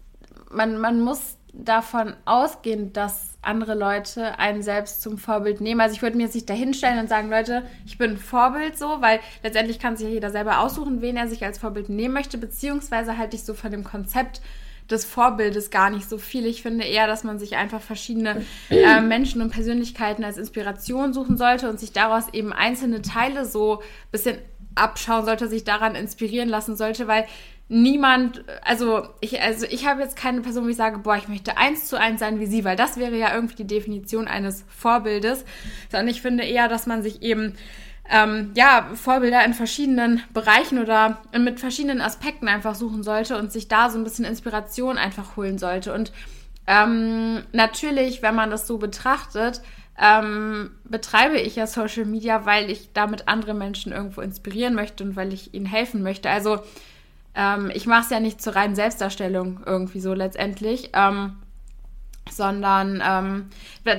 man, 0.49 0.77
man 0.79 1.01
muss 1.01 1.37
davon 1.53 2.13
ausgehen, 2.25 2.93
dass 2.93 3.37
andere 3.41 3.75
Leute 3.75 4.39
einen 4.39 4.61
selbst 4.61 5.01
zum 5.01 5.17
Vorbild 5.17 5.61
nehmen. 5.61 5.81
Also 5.81 5.95
ich 5.95 6.01
würde 6.01 6.17
mir 6.17 6.23
jetzt 6.23 6.35
nicht 6.35 6.49
dahinstellen 6.49 6.99
und 6.99 7.09
sagen, 7.09 7.29
Leute, 7.29 7.63
ich 7.85 7.97
bin 7.97 8.17
Vorbild 8.17 8.77
so, 8.77 9.01
weil 9.01 9.19
letztendlich 9.43 9.79
kann 9.79 9.95
sich 9.95 10.07
ja 10.07 10.13
jeder 10.13 10.29
selber 10.29 10.59
aussuchen, 10.59 11.01
wen 11.01 11.17
er 11.17 11.27
sich 11.27 11.43
als 11.45 11.59
Vorbild 11.59 11.89
nehmen 11.89 12.13
möchte, 12.13 12.37
beziehungsweise 12.37 13.17
halte 13.17 13.35
ich 13.35 13.43
so 13.43 13.53
von 13.53 13.71
dem 13.71 13.83
Konzept 13.83 14.41
des 14.89 15.05
Vorbildes 15.05 15.69
gar 15.69 15.89
nicht 15.89 16.09
so 16.09 16.17
viel. 16.17 16.45
Ich 16.45 16.61
finde 16.61 16.85
eher, 16.85 17.07
dass 17.07 17.23
man 17.23 17.39
sich 17.39 17.55
einfach 17.55 17.81
verschiedene 17.81 18.45
äh, 18.69 19.01
Menschen 19.01 19.41
und 19.41 19.51
Persönlichkeiten 19.51 20.23
als 20.23 20.37
Inspiration 20.37 21.13
suchen 21.13 21.37
sollte 21.37 21.69
und 21.69 21.79
sich 21.79 21.91
daraus 21.91 22.33
eben 22.33 22.53
einzelne 22.53 23.01
Teile 23.01 23.45
so 23.45 23.79
ein 23.79 24.11
bisschen 24.11 24.37
abschauen 24.75 25.25
sollte, 25.25 25.47
sich 25.47 25.63
daran 25.63 25.95
inspirieren 25.95 26.49
lassen 26.49 26.75
sollte, 26.75 27.07
weil 27.07 27.25
niemand, 27.69 28.45
also 28.61 29.07
ich, 29.19 29.41
also 29.41 29.65
ich 29.69 29.85
habe 29.85 30.01
jetzt 30.01 30.15
keine 30.15 30.41
Person, 30.41 30.65
wo 30.65 30.69
ich 30.69 30.77
sage, 30.77 30.99
boah, 30.99 31.17
ich 31.17 31.27
möchte 31.27 31.57
eins 31.57 31.85
zu 31.85 31.99
eins 31.99 32.19
sein 32.19 32.39
wie 32.39 32.45
sie, 32.45 32.63
weil 32.63 32.77
das 32.77 32.97
wäre 32.97 33.17
ja 33.17 33.33
irgendwie 33.33 33.55
die 33.55 33.67
Definition 33.67 34.27
eines 34.27 34.63
Vorbildes, 34.69 35.43
sondern 35.91 36.07
ich 36.07 36.21
finde 36.21 36.43
eher, 36.43 36.69
dass 36.69 36.87
man 36.87 37.03
sich 37.03 37.21
eben 37.21 37.55
ähm, 38.09 38.51
ja, 38.55 38.89
Vorbilder 38.93 39.43
in 39.43 39.53
verschiedenen 39.53 40.21
Bereichen 40.33 40.79
oder 40.79 41.21
mit 41.37 41.59
verschiedenen 41.59 42.01
Aspekten 42.01 42.47
einfach 42.47 42.75
suchen 42.75 43.03
sollte 43.03 43.37
und 43.37 43.51
sich 43.51 43.67
da 43.67 43.89
so 43.89 43.97
ein 43.97 44.03
bisschen 44.03 44.25
Inspiration 44.25 44.97
einfach 44.97 45.35
holen 45.35 45.57
sollte. 45.57 45.93
Und 45.93 46.11
ähm, 46.67 47.43
natürlich, 47.51 48.21
wenn 48.21 48.35
man 48.35 48.49
das 48.49 48.67
so 48.67 48.77
betrachtet, 48.77 49.61
ähm, 49.99 50.71
betreibe 50.83 51.37
ich 51.37 51.55
ja 51.55 51.65
Social 51.65 52.05
Media, 52.05 52.45
weil 52.45 52.69
ich 52.69 52.93
damit 52.93 53.27
andere 53.27 53.53
Menschen 53.53 53.91
irgendwo 53.91 54.21
inspirieren 54.21 54.75
möchte 54.75 55.03
und 55.03 55.15
weil 55.15 55.33
ich 55.33 55.53
ihnen 55.53 55.65
helfen 55.65 56.03
möchte. 56.03 56.29
Also 56.29 56.59
ähm, 57.35 57.71
ich 57.73 57.87
mache 57.87 58.03
es 58.03 58.09
ja 58.09 58.19
nicht 58.19 58.41
zur 58.41 58.55
reinen 58.55 58.75
Selbstdarstellung 58.75 59.61
irgendwie 59.65 59.99
so 59.99 60.13
letztendlich. 60.13 60.91
Ähm, 60.93 61.37
sondern 62.31 63.03
ähm, 63.05 63.49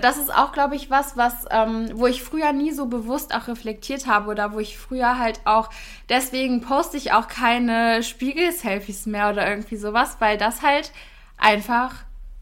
das 0.01 0.19
ist 0.19 0.35
auch, 0.35 0.53
glaube 0.53 0.77
ich, 0.77 0.91
was, 0.91 1.17
was, 1.17 1.45
ähm, 1.51 1.91
wo 1.95 2.07
ich 2.07 2.23
früher 2.23 2.53
nie 2.53 2.73
so 2.73 2.87
bewusst 2.87 3.35
auch 3.35 3.49
reflektiert 3.49 4.07
habe 4.07 4.31
oder 4.31 4.53
wo 4.53 4.59
ich 4.59 4.79
früher 4.79 5.19
halt 5.19 5.41
auch, 5.45 5.71
deswegen 6.09 6.61
poste 6.61 6.97
ich 6.97 7.13
auch 7.13 7.29
keine 7.29 8.03
Spiegel-Selfies 8.03 9.07
mehr 9.07 9.31
oder 9.31 9.49
irgendwie 9.49 9.77
sowas, 9.77 10.17
weil 10.19 10.39
das 10.39 10.63
halt 10.63 10.93
einfach 11.37 11.95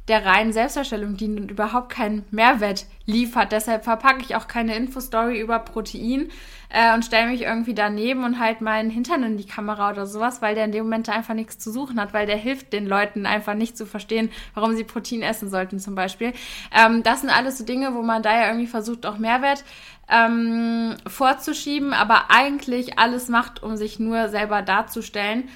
der 0.08 0.24
reinen 0.24 0.52
Selbstdarstellung 0.52 1.16
dient 1.16 1.40
und 1.40 1.50
überhaupt 1.50 1.90
keinen 1.90 2.24
Mehrwert 2.30 2.86
liefert. 3.06 3.52
Deshalb 3.52 3.84
verpacke 3.84 4.22
ich 4.22 4.36
auch 4.36 4.46
keine 4.46 4.76
Infostory 4.76 5.40
über 5.40 5.58
Protein 5.58 6.30
äh, 6.68 6.94
und 6.94 7.04
stelle 7.04 7.28
mich 7.28 7.42
irgendwie 7.42 7.74
daneben 7.74 8.24
und 8.24 8.38
halt 8.38 8.60
meinen 8.60 8.90
Hintern 8.90 9.22
in 9.22 9.36
die 9.36 9.46
Kamera 9.46 9.90
oder 9.90 10.06
sowas, 10.06 10.42
weil 10.42 10.54
der 10.54 10.64
in 10.64 10.72
dem 10.72 10.84
Moment 10.84 11.08
einfach 11.08 11.34
nichts 11.34 11.58
zu 11.58 11.70
suchen 11.70 12.00
hat, 12.00 12.12
weil 12.12 12.26
der 12.26 12.36
hilft 12.36 12.72
den 12.72 12.86
Leuten 12.86 13.26
einfach 13.26 13.54
nicht 13.54 13.76
zu 13.76 13.86
verstehen, 13.86 14.30
warum 14.54 14.76
sie 14.76 14.84
Protein 14.84 15.22
essen 15.22 15.50
sollten 15.50 15.78
zum 15.78 15.94
Beispiel. 15.94 16.32
Ähm, 16.76 17.02
das 17.02 17.20
sind 17.20 17.30
alles 17.30 17.58
so 17.58 17.64
Dinge, 17.64 17.94
wo 17.94 18.02
man 18.02 18.22
da 18.22 18.32
ja 18.32 18.48
irgendwie 18.48 18.66
versucht, 18.66 19.06
auch 19.06 19.18
Mehrwert 19.18 19.64
ähm, 20.08 20.94
vorzuschieben, 21.06 21.92
aber 21.92 22.30
eigentlich 22.30 22.98
alles 22.98 23.28
macht, 23.28 23.62
um 23.62 23.76
sich 23.76 23.98
nur 23.98 24.28
selber 24.28 24.62
darzustellen. 24.62 25.48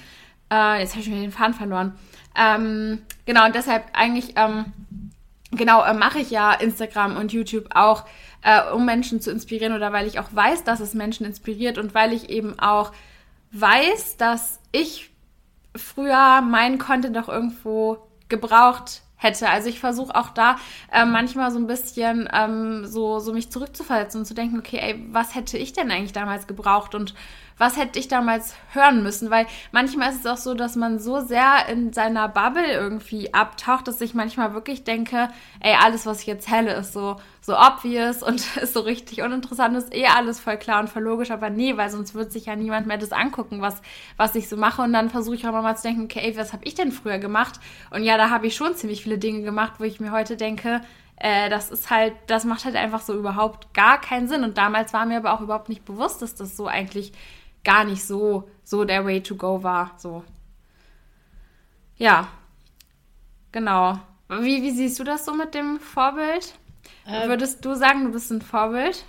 Äh, 0.51 0.81
jetzt 0.81 0.91
habe 0.91 1.01
ich 1.01 1.09
mir 1.09 1.21
den 1.21 1.31
Faden 1.31 1.53
verloren. 1.53 1.93
Ähm, 2.37 3.01
genau, 3.25 3.45
und 3.45 3.55
deshalb 3.55 3.85
eigentlich, 3.93 4.33
ähm, 4.35 4.65
genau, 5.51 5.83
äh, 5.83 5.93
mache 5.93 6.19
ich 6.19 6.31
ja 6.31 6.53
Instagram 6.53 7.17
und 7.17 7.31
YouTube 7.31 7.67
auch, 7.73 8.05
äh, 8.41 8.71
um 8.71 8.85
Menschen 8.85 9.21
zu 9.21 9.31
inspirieren 9.31 9.73
oder 9.73 9.93
weil 9.93 10.07
ich 10.07 10.19
auch 10.19 10.29
weiß, 10.31 10.63
dass 10.63 10.79
es 10.79 10.93
Menschen 10.93 11.25
inspiriert 11.25 11.77
und 11.77 11.93
weil 11.93 12.13
ich 12.13 12.29
eben 12.29 12.59
auch 12.59 12.91
weiß, 13.51 14.17
dass 14.17 14.59
ich 14.71 15.11
früher 15.75 16.41
meinen 16.41 16.77
Content 16.77 17.17
auch 17.17 17.29
irgendwo 17.29 17.97
gebraucht 18.29 19.03
hätte. 19.15 19.49
Also 19.49 19.69
ich 19.69 19.79
versuche 19.79 20.15
auch 20.15 20.29
da 20.29 20.57
äh, 20.91 21.05
manchmal 21.05 21.51
so 21.51 21.59
ein 21.59 21.67
bisschen 21.67 22.27
ähm, 22.33 22.85
so, 22.85 23.19
so 23.19 23.33
mich 23.33 23.51
zurückzuversetzen 23.51 24.21
und 24.21 24.25
zu 24.25 24.33
denken, 24.33 24.57
okay, 24.57 24.79
ey, 24.81 25.05
was 25.11 25.35
hätte 25.35 25.57
ich 25.57 25.73
denn 25.73 25.91
eigentlich 25.91 26.13
damals 26.13 26.47
gebraucht 26.47 26.95
und 26.95 27.13
was 27.61 27.77
hätte 27.77 27.99
ich 27.99 28.07
damals 28.07 28.55
hören 28.73 29.03
müssen? 29.03 29.29
Weil 29.29 29.45
manchmal 29.71 30.09
ist 30.09 30.21
es 30.21 30.25
auch 30.25 30.37
so, 30.37 30.55
dass 30.55 30.75
man 30.75 30.97
so 30.97 31.19
sehr 31.19 31.67
in 31.69 31.93
seiner 31.93 32.27
Bubble 32.27 32.65
irgendwie 32.65 33.35
abtaucht, 33.35 33.87
dass 33.87 34.01
ich 34.01 34.15
manchmal 34.15 34.55
wirklich 34.55 34.83
denke, 34.83 35.29
ey, 35.59 35.75
alles, 35.79 36.07
was 36.07 36.23
ich 36.23 36.27
erzähle, 36.27 36.73
ist 36.73 36.91
so, 36.91 37.17
so 37.39 37.55
obvious 37.55 38.23
und 38.23 38.57
ist 38.61 38.73
so 38.73 38.79
richtig 38.79 39.21
uninteressant, 39.21 39.77
ist 39.77 39.93
eh 39.93 40.07
alles 40.07 40.39
voll 40.39 40.57
klar 40.57 40.79
und 40.79 40.89
voll 40.89 41.03
logisch, 41.03 41.29
aber 41.29 41.51
nee, 41.51 41.77
weil 41.77 41.91
sonst 41.91 42.15
wird 42.15 42.31
sich 42.31 42.47
ja 42.47 42.55
niemand 42.55 42.87
mehr 42.87 42.97
das 42.97 43.11
angucken, 43.11 43.61
was, 43.61 43.79
was 44.17 44.33
ich 44.33 44.49
so 44.49 44.57
mache. 44.57 44.81
Und 44.81 44.91
dann 44.93 45.11
versuche 45.11 45.35
ich 45.35 45.47
auch 45.47 45.51
mal 45.51 45.77
zu 45.77 45.83
denken, 45.83 46.05
okay, 46.05 46.21
ey, 46.23 46.35
was 46.35 46.53
habe 46.53 46.65
ich 46.65 46.73
denn 46.73 46.91
früher 46.91 47.19
gemacht? 47.19 47.59
Und 47.91 48.01
ja, 48.01 48.17
da 48.17 48.31
habe 48.31 48.47
ich 48.47 48.55
schon 48.55 48.73
ziemlich 48.73 49.03
viele 49.03 49.19
Dinge 49.19 49.43
gemacht, 49.43 49.73
wo 49.77 49.83
ich 49.83 49.99
mir 49.99 50.11
heute 50.11 50.35
denke, 50.35 50.81
äh, 51.17 51.47
das 51.51 51.69
ist 51.69 51.91
halt, 51.91 52.15
das 52.25 52.43
macht 52.43 52.65
halt 52.65 52.75
einfach 52.75 53.01
so 53.01 53.13
überhaupt 53.13 53.71
gar 53.75 54.01
keinen 54.01 54.27
Sinn. 54.27 54.43
Und 54.43 54.57
damals 54.57 54.93
war 54.93 55.05
mir 55.05 55.17
aber 55.17 55.33
auch 55.33 55.41
überhaupt 55.41 55.69
nicht 55.69 55.85
bewusst, 55.85 56.23
dass 56.23 56.33
das 56.33 56.57
so 56.57 56.65
eigentlich 56.65 57.13
gar 57.63 57.83
nicht 57.83 58.03
so, 58.03 58.49
so 58.63 58.85
der 58.85 59.05
Way 59.05 59.21
to 59.21 59.35
go 59.35 59.63
war. 59.63 59.95
So. 59.97 60.23
Ja. 61.97 62.29
Genau. 63.51 63.99
Wie, 64.29 64.61
wie 64.63 64.71
siehst 64.71 64.99
du 64.99 65.03
das 65.03 65.25
so 65.25 65.33
mit 65.33 65.53
dem 65.53 65.79
Vorbild? 65.79 66.53
Ähm, 67.07 67.29
Würdest 67.29 67.65
du 67.65 67.75
sagen, 67.75 68.05
du 68.05 68.11
bist 68.13 68.31
ein 68.31 68.41
Vorbild? 68.41 69.03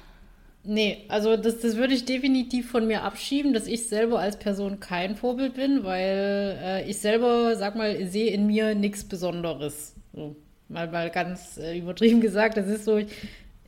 Nee, 0.65 1.07
also 1.09 1.37
das, 1.37 1.61
das 1.61 1.77
würde 1.77 1.95
ich 1.95 2.05
definitiv 2.05 2.71
von 2.71 2.87
mir 2.87 3.03
abschieben, 3.03 3.53
dass 3.53 3.67
ich 3.67 3.89
selber 3.89 4.21
als 4.21 4.39
Person 4.39 4.79
kein 4.79 5.17
Vorbild 5.17 5.55
bin, 5.55 5.83
weil 5.83 6.59
äh, 6.63 6.89
ich 6.89 6.99
selber, 6.99 7.57
sag 7.57 7.75
mal, 7.75 8.07
sehe 8.07 8.31
in 8.31 8.47
mir 8.47 8.75
nichts 8.77 9.03
Besonderes. 9.03 9.95
So, 10.13 10.37
mal, 10.69 10.89
mal 10.89 11.11
ganz 11.11 11.59
äh, 11.59 11.79
übertrieben 11.79 12.21
gesagt, 12.21 12.57
das 12.57 12.69
ist 12.69 12.85
so, 12.85 12.97
ich, 12.99 13.09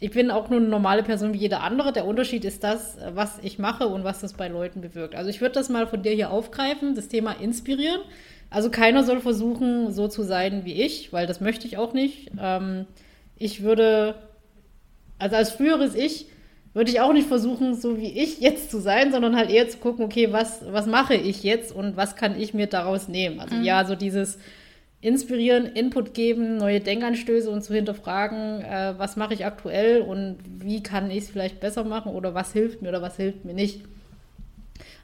ich 0.04 0.10
bin 0.10 0.30
auch 0.30 0.50
nur 0.50 0.60
eine 0.60 0.68
normale 0.68 1.02
Person 1.02 1.32
wie 1.32 1.38
jeder 1.38 1.62
andere. 1.62 1.90
Der 1.90 2.04
Unterschied 2.04 2.44
ist 2.44 2.62
das, 2.62 2.98
was 3.14 3.38
ich 3.42 3.58
mache 3.58 3.88
und 3.88 4.04
was 4.04 4.20
das 4.20 4.34
bei 4.34 4.48
Leuten 4.48 4.82
bewirkt. 4.82 5.14
Also 5.14 5.30
ich 5.30 5.40
würde 5.40 5.54
das 5.54 5.70
mal 5.70 5.86
von 5.86 6.02
dir 6.02 6.12
hier 6.12 6.30
aufgreifen, 6.30 6.94
das 6.94 7.08
Thema 7.08 7.32
inspirieren. 7.32 8.02
Also 8.50 8.68
keiner 8.68 9.02
soll 9.02 9.20
versuchen, 9.20 9.92
so 9.92 10.06
zu 10.06 10.22
sein 10.22 10.66
wie 10.66 10.74
ich, 10.74 11.14
weil 11.14 11.26
das 11.26 11.40
möchte 11.40 11.66
ich 11.66 11.78
auch 11.78 11.94
nicht. 11.94 12.30
Ähm, 12.38 12.84
ich 13.38 13.62
würde, 13.62 14.16
also 15.18 15.36
als 15.36 15.52
früheres 15.52 15.94
Ich, 15.94 16.26
würde 16.74 16.90
ich 16.90 17.00
auch 17.00 17.14
nicht 17.14 17.26
versuchen, 17.26 17.74
so 17.74 17.96
wie 17.96 18.12
ich 18.12 18.40
jetzt 18.40 18.70
zu 18.70 18.80
sein, 18.80 19.10
sondern 19.10 19.36
halt 19.36 19.48
eher 19.48 19.70
zu 19.70 19.78
gucken, 19.78 20.04
okay, 20.04 20.34
was, 20.34 20.70
was 20.70 20.86
mache 20.86 21.14
ich 21.14 21.42
jetzt 21.44 21.74
und 21.74 21.96
was 21.96 22.14
kann 22.14 22.38
ich 22.38 22.52
mir 22.52 22.66
daraus 22.66 23.08
nehmen? 23.08 23.40
Also 23.40 23.54
mhm. 23.54 23.64
ja, 23.64 23.86
so 23.86 23.94
dieses 23.94 24.38
inspirieren, 25.04 25.66
Input 25.66 26.14
geben, 26.14 26.56
neue 26.56 26.80
Denkanstöße 26.80 27.50
und 27.50 27.62
zu 27.62 27.74
hinterfragen, 27.74 28.62
äh, 28.62 28.94
was 28.96 29.16
mache 29.16 29.34
ich 29.34 29.44
aktuell 29.44 30.00
und 30.00 30.38
wie 30.46 30.82
kann 30.82 31.10
ich 31.10 31.24
es 31.24 31.30
vielleicht 31.30 31.60
besser 31.60 31.84
machen 31.84 32.12
oder 32.12 32.32
was 32.32 32.54
hilft 32.54 32.80
mir 32.80 32.88
oder 32.88 33.02
was 33.02 33.16
hilft 33.16 33.44
mir 33.44 33.52
nicht. 33.52 33.82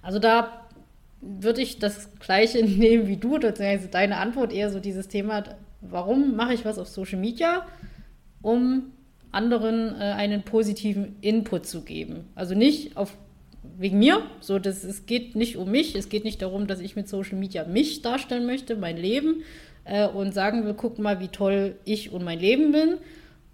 Also 0.01 0.19
da 0.19 0.67
würde 1.21 1.61
ich 1.61 1.79
das 1.79 2.19
gleiche 2.19 2.65
nehmen 2.65 3.09
wie 3.09 3.19
du, 3.19 3.33
beziehungsweise 3.39 3.89
deine 3.89 4.17
Antwort 4.17 4.55
eher 4.55 4.71
so 4.71 4.81
dieses 4.81 5.09
Thema, 5.09 5.45
warum 5.83 6.35
mache 6.35 6.55
ich 6.55 6.65
was 6.65 6.79
auf 6.79 6.89
Social 6.89 7.19
Media, 7.19 7.67
um 8.41 8.93
anderen 9.33 9.95
äh, 10.01 10.05
einen 10.05 10.43
positiven 10.43 11.17
Input 11.21 11.67
zu 11.67 11.83
geben. 11.83 12.25
Also 12.35 12.55
nicht 12.55 12.97
auf 12.97 13.13
wegen 13.77 13.99
mir. 13.99 14.23
So, 14.41 14.59
das, 14.59 14.83
es 14.83 15.05
geht 15.05 15.37
nicht 15.37 15.57
um 15.57 15.71
mich. 15.71 15.95
Es 15.95 16.09
geht 16.09 16.25
nicht 16.25 16.41
darum, 16.41 16.67
dass 16.67 16.81
ich 16.81 16.97
mit 16.97 17.09
Social 17.09 17.39
Media 17.39 17.65
mich 17.65 18.01
darstellen 18.03 18.47
möchte, 18.47 18.77
mein 18.77 18.97
Leben, 18.97 19.43
äh, 19.85 20.07
und 20.07 20.33
sagen 20.33 20.65
will, 20.65 20.75
guck 20.75 20.99
mal, 20.99 21.21
wie 21.21 21.29
toll 21.29 21.77
ich 21.85 22.13
und 22.13 22.25
mein 22.25 22.39
Leben 22.39 22.73
bin, 22.73 22.99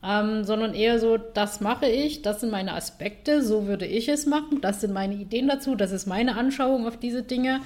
ähm, 0.05 0.45
sondern 0.45 0.75
eher 0.75 0.99
so, 0.99 1.17
das 1.17 1.61
mache 1.61 1.87
ich, 1.87 2.23
das 2.23 2.41
sind 2.41 2.51
meine 2.51 2.75
Aspekte, 2.75 3.43
so 3.43 3.67
würde 3.67 3.87
ich 3.87 4.09
es 4.09 4.27
machen, 4.27 4.61
das 4.61 4.81
sind 4.81 4.93
meine 4.93 5.15
Ideen 5.15 5.49
dazu, 5.49 5.75
das 5.75 5.93
ist 5.93 6.07
meine 6.07 6.37
Anschauung 6.37 6.87
auf 6.87 6.97
diese 6.97 7.23
Dinge. 7.23 7.61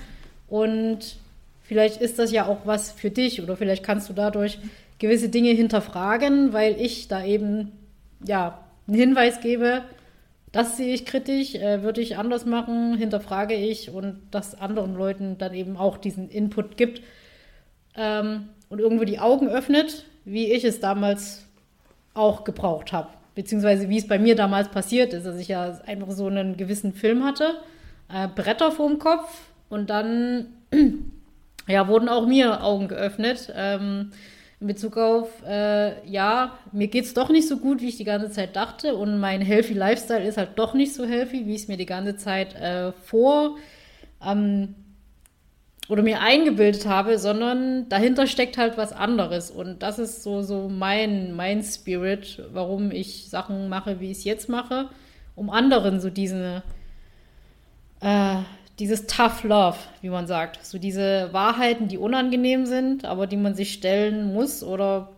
Und 0.49 1.16
vielleicht 1.62 2.01
ist 2.01 2.18
das 2.18 2.33
ja 2.33 2.46
auch 2.46 2.61
was 2.64 2.92
für 2.92 3.11
dich 3.11 3.42
oder 3.42 3.57
vielleicht 3.57 3.85
kannst 3.85 4.09
du 4.09 4.12
dadurch 4.12 4.59
gewisse 4.99 5.29
Dinge 5.29 5.51
hinterfragen, 5.51 6.53
weil 6.53 6.81
ich 6.81 7.09
da 7.09 7.25
eben 7.25 7.73
ja 8.25 8.59
einen 8.87 8.96
Hinweis 8.96 9.40
gebe, 9.40 9.83
das 10.53 10.77
sehe 10.77 10.92
ich 10.92 11.07
kritisch, 11.07 11.55
äh, 11.55 11.83
würde 11.83 12.01
ich 12.01 12.16
anders 12.16 12.44
machen, 12.44 12.96
hinterfrage 12.96 13.55
ich 13.55 13.90
und 13.90 14.20
das 14.31 14.61
anderen 14.61 14.94
Leuten 14.94 15.38
dann 15.38 15.55
eben 15.55 15.77
auch 15.77 15.96
diesen 15.96 16.29
Input 16.29 16.77
gibt 16.77 17.03
ähm, 18.01 18.49
und 18.71 18.81
irgendwo 18.81 19.05
die 19.05 19.19
Augen 19.19 19.49
öffnet, 19.49 20.07
wie 20.25 20.53
ich 20.53 20.65
es 20.65 20.81
damals 20.81 21.45
auch 22.15 22.45
gebraucht 22.45 22.93
habe. 22.93 23.09
Beziehungsweise 23.35 23.89
wie 23.89 23.99
es 23.99 24.09
bei 24.09 24.19
mir 24.19 24.35
damals 24.35 24.69
passiert 24.69 25.13
ist, 25.13 25.27
dass 25.27 25.39
ich 25.39 25.49
ja 25.49 25.79
einfach 25.87 26.11
so 26.11 26.27
einen 26.27 26.57
gewissen 26.57 26.95
Film 26.95 27.25
hatte, 27.25 27.61
äh, 28.13 28.27
Bretter 28.29 28.73
vorm 28.73 28.99
Kopf 28.99 29.41
und 29.69 29.91
dann 29.91 30.47
ja, 31.69 31.87
wurden 31.89 32.09
auch 32.09 32.27
mir 32.27 32.65
Augen 32.65 32.89
geöffnet. 32.89 33.53
Ähm, 33.55 34.13
in 34.61 34.67
Bezug 34.67 34.99
auf, 34.99 35.29
äh, 35.47 36.07
ja, 36.07 36.59
mir 36.73 36.89
geht 36.89 37.05
es 37.05 37.15
doch 37.15 37.31
nicht 37.31 37.49
so 37.49 37.57
gut, 37.57 37.81
wie 37.81 37.89
ich 37.89 37.97
die 37.97 38.05
ganze 38.05 38.31
Zeit 38.31 38.57
dachte 38.57 38.95
und 38.95 39.19
mein 39.19 39.41
healthy 39.41 39.73
Lifestyle 39.73 40.23
ist 40.23 40.37
halt 40.37 40.51
doch 40.57 40.75
nicht 40.75 40.93
so 40.93 41.07
healthy, 41.07 41.47
wie 41.47 41.55
ich 41.55 41.63
es 41.63 41.69
mir 41.69 41.79
die 41.79 41.87
ganze 41.87 42.17
Zeit 42.17 42.55
äh, 42.57 42.93
vor 42.93 43.57
ähm, 44.23 44.75
oder 45.90 46.03
mir 46.03 46.20
eingebildet 46.20 46.87
habe, 46.87 47.18
sondern 47.18 47.88
dahinter 47.88 48.29
steckt 48.29 48.57
halt 48.59 48.79
was 48.79 48.92
anderes. 48.92 49.50
Und 49.50 49.83
das 49.83 49.98
ist 49.98 50.22
so, 50.22 50.40
so 50.40 50.68
mein, 50.68 51.35
mein 51.35 51.64
Spirit, 51.64 52.44
warum 52.53 52.92
ich 52.92 53.29
Sachen 53.29 53.68
mache, 53.68 53.98
wie 53.98 54.12
ich 54.12 54.18
es 54.18 54.24
jetzt 54.24 54.48
mache, 54.48 54.88
um 55.35 55.50
anderen 55.50 55.98
so 55.98 56.09
diesen, 56.09 56.62
äh, 58.00 58.37
dieses 58.79 59.09
Tough 59.09 59.42
Love, 59.42 59.79
wie 60.00 60.11
man 60.11 60.29
sagt. 60.29 60.64
So 60.64 60.79
diese 60.79 61.29
Wahrheiten, 61.33 61.88
die 61.88 61.98
unangenehm 61.98 62.66
sind, 62.66 63.05
aber 63.05 63.26
die 63.26 63.37
man 63.37 63.57
sich 63.57 63.72
stellen 63.72 64.33
muss 64.33 64.62
oder 64.62 65.11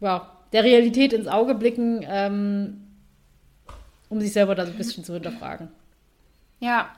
ja, 0.00 0.32
der 0.52 0.64
Realität 0.64 1.12
ins 1.12 1.28
Auge 1.28 1.54
blicken, 1.54 2.04
ähm, 2.08 2.88
um 4.08 4.20
sich 4.20 4.32
selber 4.32 4.56
da 4.56 4.66
so 4.66 4.72
ein 4.72 4.78
bisschen 4.78 5.04
zu 5.04 5.14
hinterfragen. 5.14 5.68
Ja, 6.58 6.88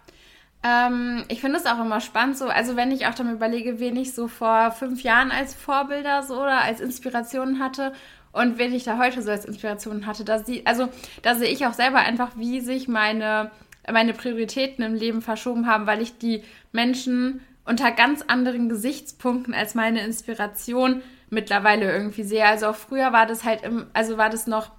ähm, 0.63 1.25
ich 1.29 1.41
finde 1.41 1.59
es 1.59 1.67
auch 1.67 1.81
immer 1.81 2.01
spannend, 2.01 2.37
so, 2.37 2.49
also 2.49 2.77
wenn 2.77 2.91
ich 2.91 3.07
auch 3.07 3.15
dann 3.15 3.33
überlege, 3.33 3.81
wen 3.81 3.97
ich 3.97 4.15
so 4.15 4.29
vor 4.29 4.73
fünf 4.73 5.03
Jahren 5.03 5.31
als 5.31 5.55
Vorbilder 5.55 6.23
so 6.23 6.35
oder 6.35 6.63
als 6.63 6.81
Inspiration 6.81 7.59
hatte 7.59 7.93
und 8.33 8.59
wen 8.59 8.75
ich 8.75 8.85
da 8.85 8.99
heute 8.99 9.23
so 9.23 9.31
als 9.31 9.45
Inspiration 9.45 10.07
hatte, 10.07 10.25
da 10.25 10.39
sie, 10.39 10.67
also 10.67 10.89
da 11.23 11.35
sehe 11.35 11.49
ich 11.49 11.67
auch 11.67 11.73
selber 11.73 11.99
einfach, 11.99 12.33
wie 12.37 12.61
sich 12.61 12.89
meine, 12.89 13.51
meine 13.91 14.13
Prioritäten 14.13 14.85
im 14.85 14.95
Leben 14.95 15.23
verschoben 15.23 15.67
haben, 15.67 15.87
weil 15.87 16.03
ich 16.03 16.19
die 16.19 16.43
Menschen 16.73 17.41
unter 17.65 17.91
ganz 17.93 18.23
anderen 18.27 18.69
Gesichtspunkten 18.69 19.55
als 19.55 19.75
meine 19.75 20.05
Inspiration 20.05 21.03
mittlerweile 21.31 21.91
irgendwie 21.91 22.25
sehe. 22.25 22.45
Also 22.45 22.67
auch 22.67 22.77
früher 22.77 23.13
war 23.13 23.27
das 23.27 23.45
halt 23.45 23.63
im, 23.63 23.87
also 23.93 24.19
war 24.19 24.29
das 24.29 24.47
noch 24.47 24.71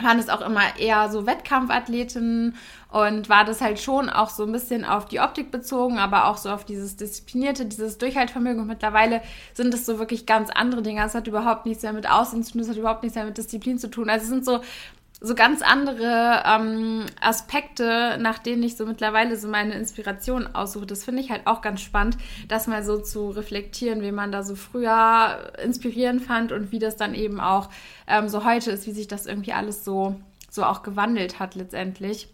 waren 0.00 0.18
es 0.18 0.28
auch 0.28 0.40
immer 0.40 0.78
eher 0.78 1.10
so 1.10 1.26
Wettkampfathletinnen 1.26 2.54
und 2.90 3.28
war 3.28 3.44
das 3.44 3.60
halt 3.60 3.80
schon 3.80 4.08
auch 4.08 4.30
so 4.30 4.44
ein 4.44 4.52
bisschen 4.52 4.84
auf 4.84 5.06
die 5.06 5.20
Optik 5.20 5.50
bezogen, 5.50 5.98
aber 5.98 6.26
auch 6.26 6.36
so 6.36 6.50
auf 6.50 6.64
dieses 6.64 6.96
Disziplinierte, 6.96 7.66
dieses 7.66 7.98
Durchhaltvermögen. 7.98 8.62
Und 8.62 8.68
mittlerweile 8.68 9.20
sind 9.52 9.74
es 9.74 9.84
so 9.84 9.98
wirklich 9.98 10.24
ganz 10.24 10.50
andere 10.50 10.82
Dinge. 10.82 11.04
Es 11.04 11.14
hat 11.14 11.26
überhaupt 11.26 11.66
nichts 11.66 11.82
mehr 11.82 11.92
mit 11.92 12.08
Aussehen 12.08 12.44
zu 12.44 12.52
tun, 12.52 12.62
es 12.62 12.68
hat 12.68 12.76
überhaupt 12.76 13.02
nichts 13.02 13.16
mehr 13.16 13.24
mit 13.24 13.36
Disziplin 13.36 13.78
zu 13.78 13.90
tun. 13.90 14.08
Also 14.08 14.24
es 14.24 14.30
sind 14.30 14.44
so 14.44 14.60
so 15.20 15.34
ganz 15.34 15.62
andere 15.62 16.42
ähm, 16.46 17.06
Aspekte, 17.20 18.18
nach 18.20 18.38
denen 18.38 18.62
ich 18.62 18.76
so 18.76 18.86
mittlerweile 18.86 19.36
so 19.36 19.48
meine 19.48 19.74
Inspiration 19.74 20.46
aussuche. 20.54 20.86
Das 20.86 21.04
finde 21.04 21.22
ich 21.22 21.30
halt 21.30 21.46
auch 21.46 21.60
ganz 21.60 21.80
spannend, 21.80 22.16
das 22.46 22.68
mal 22.68 22.84
so 22.84 22.98
zu 22.98 23.30
reflektieren, 23.30 24.02
wie 24.02 24.12
man 24.12 24.30
da 24.30 24.44
so 24.44 24.54
früher 24.54 25.52
inspirierend 25.62 26.22
fand 26.22 26.52
und 26.52 26.70
wie 26.70 26.78
das 26.78 26.96
dann 26.96 27.14
eben 27.14 27.40
auch 27.40 27.68
ähm, 28.06 28.28
so 28.28 28.44
heute 28.44 28.70
ist, 28.70 28.86
wie 28.86 28.92
sich 28.92 29.08
das 29.08 29.26
irgendwie 29.26 29.52
alles 29.52 29.84
so, 29.84 30.14
so 30.50 30.64
auch 30.64 30.84
gewandelt 30.84 31.40
hat 31.40 31.56
letztendlich. 31.56 32.28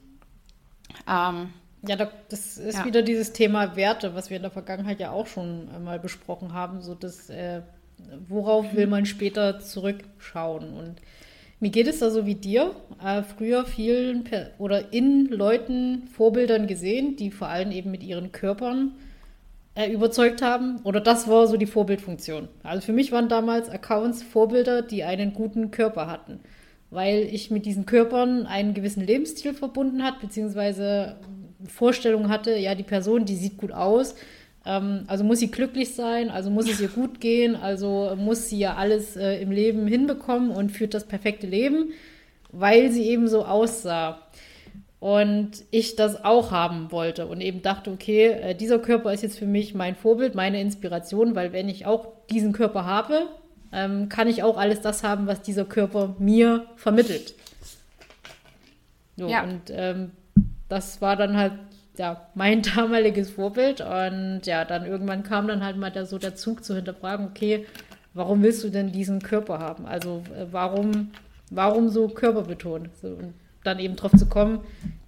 Ähm, 1.08 1.50
ja, 1.86 1.96
das 1.96 2.58
ist 2.58 2.78
ja. 2.78 2.84
wieder 2.84 3.02
dieses 3.02 3.32
Thema 3.32 3.76
Werte, 3.76 4.14
was 4.14 4.28
wir 4.28 4.36
in 4.36 4.42
der 4.42 4.50
Vergangenheit 4.50 5.00
ja 5.00 5.10
auch 5.10 5.26
schon 5.26 5.84
mal 5.84 5.98
besprochen 5.98 6.52
haben. 6.52 6.82
So 6.82 6.94
das, 6.94 7.30
äh, 7.30 7.62
worauf 8.28 8.74
will 8.74 8.86
man 8.86 9.06
später 9.06 9.58
zurückschauen? 9.60 10.74
Und 10.74 10.96
mir 11.60 11.70
geht 11.70 11.86
es 11.86 12.00
da 12.00 12.10
so 12.10 12.26
wie 12.26 12.34
dir. 12.34 12.74
Äh, 13.02 13.22
früher 13.22 13.64
vielen 13.64 14.24
per 14.24 14.50
oder 14.58 14.92
in 14.92 15.26
Leuten 15.26 16.08
Vorbildern 16.08 16.66
gesehen, 16.66 17.16
die 17.16 17.30
vor 17.30 17.48
allem 17.48 17.70
eben 17.70 17.90
mit 17.90 18.02
ihren 18.02 18.32
Körpern 18.32 18.92
äh, 19.74 19.90
überzeugt 19.90 20.42
haben. 20.42 20.80
Oder 20.84 21.00
das 21.00 21.28
war 21.28 21.46
so 21.46 21.56
die 21.56 21.66
Vorbildfunktion. 21.66 22.48
Also 22.62 22.86
für 22.86 22.92
mich 22.92 23.12
waren 23.12 23.28
damals 23.28 23.68
Accounts 23.68 24.22
Vorbilder, 24.22 24.82
die 24.82 25.04
einen 25.04 25.32
guten 25.32 25.70
Körper 25.70 26.06
hatten. 26.06 26.40
Weil 26.90 27.22
ich 27.22 27.50
mit 27.50 27.66
diesen 27.66 27.86
Körpern 27.86 28.46
einen 28.46 28.74
gewissen 28.74 29.04
Lebensstil 29.04 29.54
verbunden 29.54 30.02
hat, 30.04 30.20
beziehungsweise 30.20 31.16
Vorstellungen 31.66 32.28
hatte, 32.28 32.56
ja, 32.56 32.74
die 32.74 32.82
Person, 32.82 33.24
die 33.24 33.36
sieht 33.36 33.56
gut 33.56 33.72
aus, 33.72 34.14
also 34.64 35.24
muss 35.24 35.40
sie 35.40 35.50
glücklich 35.50 35.94
sein, 35.94 36.30
also 36.30 36.50
muss 36.50 36.70
es 36.70 36.80
ihr 36.80 36.88
gut 36.88 37.20
gehen, 37.20 37.54
also 37.54 38.14
muss 38.16 38.48
sie 38.48 38.58
ja 38.58 38.76
alles 38.76 39.14
äh, 39.14 39.42
im 39.42 39.50
Leben 39.50 39.86
hinbekommen 39.86 40.50
und 40.50 40.72
führt 40.72 40.94
das 40.94 41.06
perfekte 41.06 41.46
Leben, 41.46 41.92
weil 42.50 42.90
sie 42.90 43.04
eben 43.04 43.28
so 43.28 43.44
aussah. 43.44 44.22
Und 45.00 45.64
ich 45.70 45.96
das 45.96 46.24
auch 46.24 46.50
haben 46.50 46.90
wollte 46.90 47.26
und 47.26 47.42
eben 47.42 47.60
dachte, 47.60 47.90
okay, 47.90 48.28
äh, 48.28 48.54
dieser 48.54 48.78
Körper 48.78 49.12
ist 49.12 49.22
jetzt 49.22 49.38
für 49.38 49.46
mich 49.46 49.74
mein 49.74 49.96
Vorbild, 49.96 50.34
meine 50.34 50.62
Inspiration, 50.62 51.34
weil 51.34 51.52
wenn 51.52 51.68
ich 51.68 51.84
auch 51.84 52.08
diesen 52.30 52.52
Körper 52.54 52.86
habe, 52.86 53.28
ähm, 53.70 54.08
kann 54.08 54.28
ich 54.28 54.42
auch 54.42 54.56
alles 54.56 54.80
das 54.80 55.02
haben, 55.02 55.26
was 55.26 55.42
dieser 55.42 55.66
Körper 55.66 56.16
mir 56.18 56.64
vermittelt. 56.76 57.34
So, 59.18 59.28
ja. 59.28 59.42
Und 59.44 59.60
ähm, 59.70 60.12
das 60.70 61.02
war 61.02 61.16
dann 61.16 61.36
halt 61.36 61.52
ja, 61.96 62.28
mein 62.34 62.62
damaliges 62.76 63.30
Vorbild. 63.30 63.80
Und 63.80 64.42
ja, 64.44 64.64
dann 64.64 64.86
irgendwann 64.86 65.22
kam 65.22 65.48
dann 65.48 65.64
halt 65.64 65.76
mal 65.76 65.90
der, 65.90 66.06
so 66.06 66.18
der 66.18 66.34
Zug 66.34 66.64
zu 66.64 66.74
hinterfragen, 66.74 67.26
okay, 67.26 67.66
warum 68.14 68.42
willst 68.42 68.64
du 68.64 68.70
denn 68.70 68.92
diesen 68.92 69.20
Körper 69.20 69.58
haben? 69.58 69.86
Also 69.86 70.22
äh, 70.36 70.46
warum, 70.50 71.10
warum 71.50 71.88
so 71.88 72.08
körperbetont? 72.08 72.90
Und 73.02 73.34
dann 73.62 73.78
eben 73.78 73.96
drauf 73.96 74.12
zu 74.12 74.26
kommen, 74.26 74.60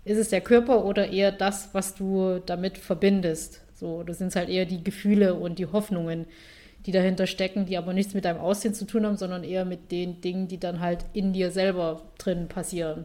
ist 0.04 0.18
es 0.18 0.28
der 0.28 0.40
Körper 0.40 0.84
oder 0.84 1.10
eher 1.10 1.32
das, 1.32 1.70
was 1.72 1.94
du 1.94 2.40
damit 2.44 2.78
verbindest? 2.78 3.62
So, 3.74 4.02
das 4.02 4.18
sind 4.18 4.34
halt 4.34 4.48
eher 4.48 4.64
die 4.64 4.82
Gefühle 4.82 5.34
und 5.34 5.58
die 5.58 5.66
Hoffnungen, 5.66 6.26
die 6.86 6.92
dahinter 6.92 7.26
stecken, 7.26 7.66
die 7.66 7.76
aber 7.76 7.92
nichts 7.92 8.14
mit 8.14 8.24
deinem 8.24 8.40
Aussehen 8.40 8.72
zu 8.72 8.86
tun 8.86 9.04
haben, 9.04 9.16
sondern 9.16 9.44
eher 9.44 9.64
mit 9.64 9.90
den 9.90 10.20
Dingen, 10.20 10.48
die 10.48 10.58
dann 10.58 10.80
halt 10.80 11.04
in 11.12 11.32
dir 11.32 11.50
selber 11.50 12.02
drin 12.18 12.48
passieren. 12.48 13.04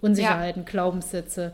Unsicherheiten, 0.00 0.62
ja. 0.64 0.68
Glaubenssätze, 0.68 1.52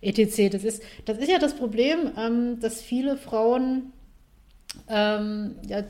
etc. 0.00 0.50
Das 0.52 0.64
ist, 0.64 0.82
das 1.04 1.18
ist 1.18 1.30
ja 1.30 1.38
das 1.38 1.54
Problem, 1.54 2.12
ähm, 2.18 2.60
dass 2.60 2.82
viele 2.82 3.16
Frauen 3.16 3.92
ähm, 4.88 5.56
ja, 5.68 5.82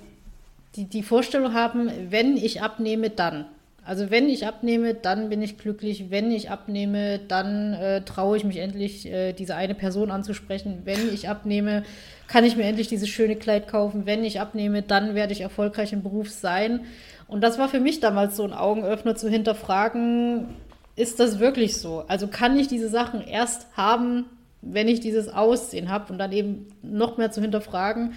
die, 0.76 0.84
die 0.84 1.02
Vorstellung 1.02 1.54
haben, 1.54 1.90
wenn 2.10 2.36
ich 2.36 2.62
abnehme, 2.62 3.10
dann. 3.10 3.46
Also 3.84 4.10
wenn 4.10 4.28
ich 4.28 4.46
abnehme, 4.46 4.94
dann 4.94 5.28
bin 5.28 5.42
ich 5.42 5.58
glücklich. 5.58 6.10
Wenn 6.10 6.32
ich 6.32 6.50
abnehme, 6.50 7.20
dann 7.20 7.72
äh, 7.74 8.02
traue 8.02 8.36
ich 8.36 8.42
mich 8.42 8.56
endlich, 8.56 9.06
äh, 9.06 9.32
diese 9.32 9.54
eine 9.54 9.76
Person 9.76 10.10
anzusprechen. 10.10 10.82
Wenn 10.84 11.14
ich 11.14 11.28
abnehme, 11.28 11.84
kann 12.26 12.44
ich 12.44 12.56
mir 12.56 12.64
endlich 12.64 12.88
dieses 12.88 13.08
schöne 13.08 13.36
Kleid 13.36 13.68
kaufen. 13.68 14.04
Wenn 14.04 14.24
ich 14.24 14.40
abnehme, 14.40 14.82
dann 14.82 15.14
werde 15.14 15.32
ich 15.32 15.40
erfolgreich 15.40 15.92
im 15.92 16.02
Beruf 16.02 16.30
sein. 16.30 16.80
Und 17.28 17.42
das 17.42 17.58
war 17.58 17.68
für 17.68 17.78
mich 17.78 18.00
damals 18.00 18.36
so 18.36 18.42
ein 18.42 18.52
Augenöffner 18.52 19.14
zu 19.14 19.28
hinterfragen, 19.28 20.48
ist 20.96 21.20
das 21.20 21.38
wirklich 21.38 21.76
so? 21.76 22.04
Also 22.08 22.26
kann 22.26 22.58
ich 22.58 22.68
diese 22.68 22.88
Sachen 22.88 23.20
erst 23.20 23.66
haben, 23.76 24.24
wenn 24.62 24.88
ich 24.88 25.00
dieses 25.00 25.28
Aussehen 25.28 25.90
habe 25.90 26.12
und 26.12 26.18
dann 26.18 26.32
eben 26.32 26.68
noch 26.82 27.18
mehr 27.18 27.30
zu 27.30 27.40
hinterfragen, 27.40 28.14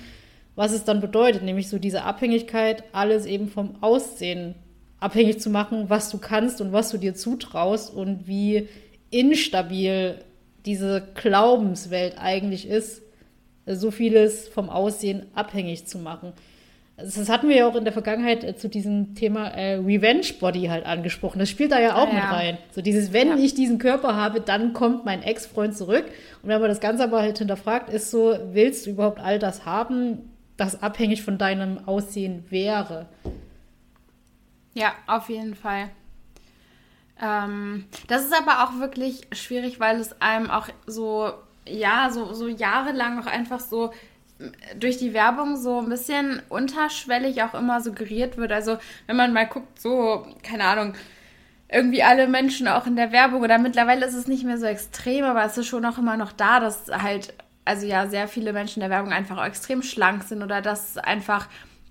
was 0.55 0.71
es 0.71 0.85
dann 0.85 1.01
bedeutet, 1.01 1.43
nämlich 1.43 1.69
so 1.69 1.77
diese 1.77 2.03
Abhängigkeit, 2.03 2.83
alles 2.93 3.25
eben 3.25 3.49
vom 3.49 3.81
Aussehen 3.83 4.55
abhängig 4.99 5.39
zu 5.39 5.49
machen, 5.49 5.89
was 5.89 6.09
du 6.09 6.17
kannst 6.17 6.59
und 6.61 6.73
was 6.73 6.89
du 6.89 6.97
dir 6.97 7.15
zutraust 7.15 7.93
und 7.93 8.27
wie 8.27 8.67
instabil 9.11 10.19
diese 10.65 11.07
Glaubenswelt 11.15 12.15
eigentlich 12.17 12.67
ist, 12.67 13.01
so 13.65 13.91
vieles 13.91 14.47
vom 14.47 14.69
Aussehen 14.69 15.27
abhängig 15.35 15.85
zu 15.85 15.99
machen 15.99 16.33
das 17.03 17.29
hatten 17.29 17.49
wir 17.49 17.55
ja 17.57 17.67
auch 17.67 17.75
in 17.75 17.83
der 17.83 17.93
Vergangenheit 17.93 18.43
äh, 18.43 18.55
zu 18.55 18.69
diesem 18.69 19.15
Thema 19.15 19.47
äh, 19.49 19.75
Revenge 19.75 20.27
Body 20.39 20.67
halt 20.67 20.85
angesprochen. 20.85 21.39
Das 21.39 21.49
spielt 21.49 21.71
da 21.71 21.79
ja 21.79 21.95
auch 21.95 22.07
ja, 22.07 22.13
mit 22.13 22.23
rein. 22.23 22.57
So 22.71 22.81
dieses, 22.81 23.13
wenn 23.13 23.29
ja. 23.29 23.35
ich 23.38 23.53
diesen 23.53 23.79
Körper 23.79 24.15
habe, 24.15 24.41
dann 24.41 24.73
kommt 24.73 25.05
mein 25.05 25.23
Ex-Freund 25.23 25.75
zurück. 25.75 26.05
Und 26.41 26.49
wenn 26.49 26.59
man 26.59 26.69
das 26.69 26.79
Ganze 26.79 27.03
aber 27.03 27.21
halt 27.21 27.38
hinterfragt, 27.38 27.89
ist 27.89 28.12
so, 28.12 28.38
willst 28.51 28.85
du 28.85 28.91
überhaupt 28.91 29.19
all 29.19 29.39
das 29.39 29.65
haben, 29.65 30.31
das 30.57 30.81
abhängig 30.81 31.23
von 31.23 31.38
deinem 31.38 31.88
Aussehen 31.88 32.45
wäre? 32.49 33.07
Ja, 34.73 34.93
auf 35.07 35.29
jeden 35.29 35.55
Fall. 35.55 35.89
Ähm, 37.21 37.85
das 38.07 38.23
ist 38.23 38.33
aber 38.33 38.63
auch 38.63 38.79
wirklich 38.79 39.27
schwierig, 39.31 39.79
weil 39.79 39.99
es 39.99 40.21
einem 40.21 40.49
auch 40.49 40.67
so, 40.88 41.31
ja, 41.67 42.09
so, 42.12 42.33
so 42.33 42.47
jahrelang 42.47 43.21
auch 43.21 43.27
einfach 43.27 43.59
so 43.59 43.91
durch 44.80 44.97
die 44.97 45.13
Werbung 45.13 45.58
so 45.58 45.80
ein 45.80 45.89
bisschen 45.89 46.41
unterschwellig 46.49 47.43
auch 47.43 47.54
immer 47.54 47.82
suggeriert 47.82 48.38
wird. 48.38 48.52
Also 48.52 48.78
wenn 49.08 49.17
man 49.17 49.34
mal 49.34 49.47
guckt, 49.47 49.80
so, 49.80 50.25
keine 50.43 50.63
Ahnung, 50.63 50.93
irgendwie 51.71 52.04
alle 52.04 52.28
Menschen 52.28 52.67
auch 52.67 52.88
in 52.88 52.95
der 52.95 53.12
Werbung 53.12 53.41
oder 53.41 53.60
mittlerweile 53.60 54.06
ist 54.06 54.15
es 54.15 54.28
nicht 54.28 54.43
mehr 54.43 54.58
so 54.58 54.65
extrem, 54.65 55.25
aber 55.25 55.43
es 55.43 55.58
ist 55.58 55.67
schon 55.67 55.86
auch 55.86 55.97
immer 55.97 56.17
noch 56.17 56.32
da, 56.32 56.60
dass 56.60 56.88
halt, 56.89 57.34
also 57.65 57.86
ja, 57.86 58.08
sehr 58.08 58.28
viele 58.28 58.54
Menschen 58.54 58.82
in 58.82 58.89
der 58.89 58.97
Werbung 58.97 59.13
einfach 59.13 59.45
extrem 59.45 59.84
schlank 59.84 60.23
sind 60.23 60.41
oder 60.41 60.62
dass 60.62 60.97
einfach 60.97 61.47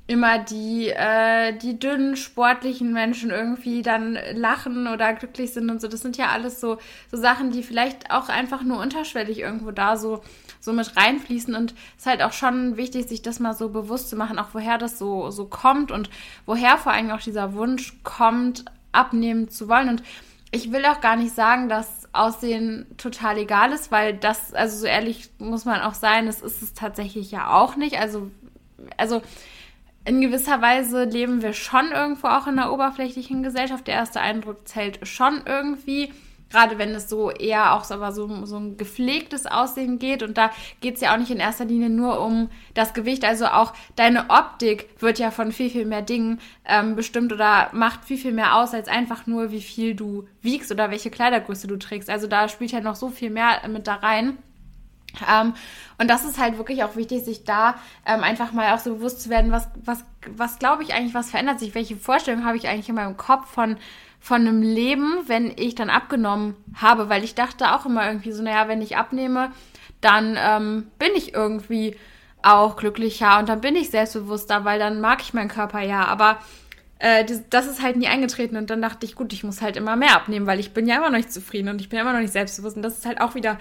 immer 0.08 0.38
die, 0.38 0.88
äh, 0.88 1.52
die 1.52 1.78
dünnen, 1.78 2.16
sportlichen 2.16 2.92
Menschen 2.92 3.30
irgendwie 3.30 3.82
dann 3.82 4.18
lachen 4.32 4.88
oder 4.88 5.12
glücklich 5.12 5.52
sind 5.52 5.70
und 5.70 5.80
so. 5.82 5.86
Das 5.86 6.00
sind 6.00 6.16
ja 6.16 6.30
alles 6.30 6.60
so, 6.60 6.78
so 7.10 7.18
Sachen, 7.18 7.50
die 7.50 7.62
vielleicht 7.62 8.10
auch 8.10 8.30
einfach 8.30 8.62
nur 8.62 8.80
unterschwellig 8.80 9.38
irgendwo 9.40 9.70
da 9.70 9.98
so 9.98 10.22
so 10.60 10.72
mit 10.72 10.96
reinfließen 10.96 11.54
und 11.54 11.72
es 11.96 12.02
ist 12.02 12.06
halt 12.06 12.22
auch 12.22 12.32
schon 12.32 12.76
wichtig, 12.76 13.08
sich 13.08 13.22
das 13.22 13.40
mal 13.40 13.54
so 13.54 13.68
bewusst 13.68 14.08
zu 14.10 14.16
machen, 14.16 14.38
auch 14.38 14.48
woher 14.52 14.78
das 14.78 14.98
so, 14.98 15.30
so 15.30 15.46
kommt 15.46 15.92
und 15.92 16.10
woher 16.46 16.78
vor 16.78 16.92
allem 16.92 17.10
auch 17.10 17.20
dieser 17.20 17.54
Wunsch 17.54 17.94
kommt, 18.02 18.64
abnehmen 18.92 19.48
zu 19.48 19.68
wollen. 19.68 19.88
Und 19.88 20.02
ich 20.50 20.72
will 20.72 20.84
auch 20.86 21.00
gar 21.00 21.16
nicht 21.16 21.34
sagen, 21.34 21.68
dass 21.68 22.08
Aussehen 22.12 22.86
total 22.96 23.38
egal 23.38 23.72
ist, 23.72 23.92
weil 23.92 24.14
das, 24.14 24.54
also 24.54 24.78
so 24.78 24.86
ehrlich 24.86 25.30
muss 25.38 25.64
man 25.64 25.80
auch 25.82 25.94
sein, 25.94 26.26
das 26.26 26.40
ist 26.40 26.62
es 26.62 26.74
tatsächlich 26.74 27.30
ja 27.30 27.50
auch 27.54 27.76
nicht. 27.76 27.98
Also, 28.00 28.30
also 28.96 29.22
in 30.04 30.22
gewisser 30.22 30.62
Weise 30.62 31.04
leben 31.04 31.42
wir 31.42 31.52
schon 31.52 31.92
irgendwo 31.92 32.28
auch 32.28 32.46
in 32.46 32.58
einer 32.58 32.72
oberflächlichen 32.72 33.42
Gesellschaft. 33.42 33.86
Der 33.86 33.94
erste 33.94 34.20
Eindruck 34.20 34.66
zählt 34.66 35.06
schon 35.06 35.42
irgendwie. 35.44 36.12
Gerade 36.50 36.78
wenn 36.78 36.94
es 36.94 37.10
so 37.10 37.30
eher 37.30 37.74
auch 37.74 37.84
so, 37.84 37.94
aber 37.94 38.12
so, 38.12 38.46
so 38.46 38.56
ein 38.56 38.76
gepflegtes 38.76 39.46
Aussehen 39.46 39.98
geht. 39.98 40.22
Und 40.22 40.38
da 40.38 40.50
geht 40.80 40.94
es 40.94 41.00
ja 41.02 41.12
auch 41.12 41.18
nicht 41.18 41.30
in 41.30 41.40
erster 41.40 41.66
Linie 41.66 41.90
nur 41.90 42.20
um 42.20 42.48
das 42.74 42.94
Gewicht. 42.94 43.24
Also 43.24 43.46
auch 43.46 43.74
deine 43.96 44.30
Optik 44.30 44.88
wird 44.98 45.18
ja 45.18 45.30
von 45.30 45.52
viel, 45.52 45.68
viel 45.68 45.84
mehr 45.84 46.02
Dingen 46.02 46.40
ähm, 46.64 46.96
bestimmt 46.96 47.32
oder 47.32 47.68
macht 47.72 48.04
viel, 48.04 48.18
viel 48.18 48.32
mehr 48.32 48.56
aus, 48.56 48.72
als 48.72 48.88
einfach 48.88 49.26
nur, 49.26 49.50
wie 49.52 49.60
viel 49.60 49.94
du 49.94 50.26
wiegst 50.40 50.72
oder 50.72 50.90
welche 50.90 51.10
Kleidergröße 51.10 51.66
du 51.66 51.76
trägst. 51.76 52.08
Also 52.08 52.26
da 52.26 52.48
spielt 52.48 52.72
ja 52.72 52.80
noch 52.80 52.96
so 52.96 53.08
viel 53.10 53.30
mehr 53.30 53.60
mit 53.68 53.86
da 53.86 53.96
rein. 53.96 54.38
Ähm, 55.30 55.54
und 55.98 56.08
das 56.08 56.24
ist 56.24 56.38
halt 56.38 56.58
wirklich 56.58 56.84
auch 56.84 56.96
wichtig, 56.96 57.24
sich 57.24 57.44
da 57.44 57.76
ähm, 58.06 58.22
einfach 58.22 58.52
mal 58.52 58.74
auch 58.74 58.78
so 58.78 58.94
bewusst 58.96 59.22
zu 59.22 59.30
werden, 59.30 59.52
was, 59.52 59.68
was, 59.84 60.04
was 60.28 60.58
glaube 60.58 60.82
ich 60.82 60.94
eigentlich, 60.94 61.14
was 61.14 61.30
verändert 61.30 61.58
sich, 61.60 61.74
welche 61.74 61.96
Vorstellung 61.96 62.44
habe 62.44 62.56
ich 62.56 62.68
eigentlich 62.68 62.88
in 62.88 62.94
meinem 62.94 63.16
Kopf 63.16 63.48
von, 63.50 63.76
von 64.20 64.40
einem 64.40 64.62
Leben, 64.62 65.24
wenn 65.26 65.52
ich 65.56 65.74
dann 65.74 65.90
abgenommen 65.90 66.56
habe, 66.74 67.08
weil 67.08 67.24
ich 67.24 67.34
dachte 67.34 67.74
auch 67.74 67.86
immer 67.86 68.06
irgendwie 68.06 68.32
so, 68.32 68.42
naja, 68.42 68.68
wenn 68.68 68.82
ich 68.82 68.96
abnehme, 68.96 69.52
dann 70.00 70.36
ähm, 70.38 70.86
bin 70.98 71.10
ich 71.16 71.34
irgendwie 71.34 71.96
auch 72.42 72.76
glücklicher 72.76 73.38
und 73.38 73.48
dann 73.48 73.60
bin 73.60 73.76
ich 73.76 73.90
selbstbewusster, 73.90 74.64
weil 74.64 74.78
dann 74.78 75.00
mag 75.00 75.20
ich 75.22 75.34
meinen 75.34 75.48
Körper 75.48 75.80
ja, 75.80 76.04
aber 76.04 76.38
äh, 76.98 77.24
das 77.50 77.66
ist 77.66 77.82
halt 77.82 77.96
nie 77.96 78.08
eingetreten 78.08 78.56
und 78.56 78.70
dann 78.70 78.82
dachte 78.82 79.06
ich, 79.06 79.14
gut, 79.14 79.32
ich 79.32 79.44
muss 79.44 79.62
halt 79.62 79.76
immer 79.76 79.96
mehr 79.96 80.16
abnehmen, 80.16 80.46
weil 80.46 80.60
ich 80.60 80.72
bin 80.72 80.86
ja 80.86 80.96
immer 80.96 81.10
noch 81.10 81.16
nicht 81.16 81.32
zufrieden 81.32 81.68
und 81.68 81.80
ich 81.80 81.88
bin 81.88 81.98
immer 81.98 82.12
noch 82.12 82.20
nicht 82.20 82.32
selbstbewusst. 82.32 82.76
Und 82.76 82.82
das 82.82 82.98
ist 82.98 83.06
halt 83.06 83.20
auch 83.20 83.34
wieder 83.34 83.58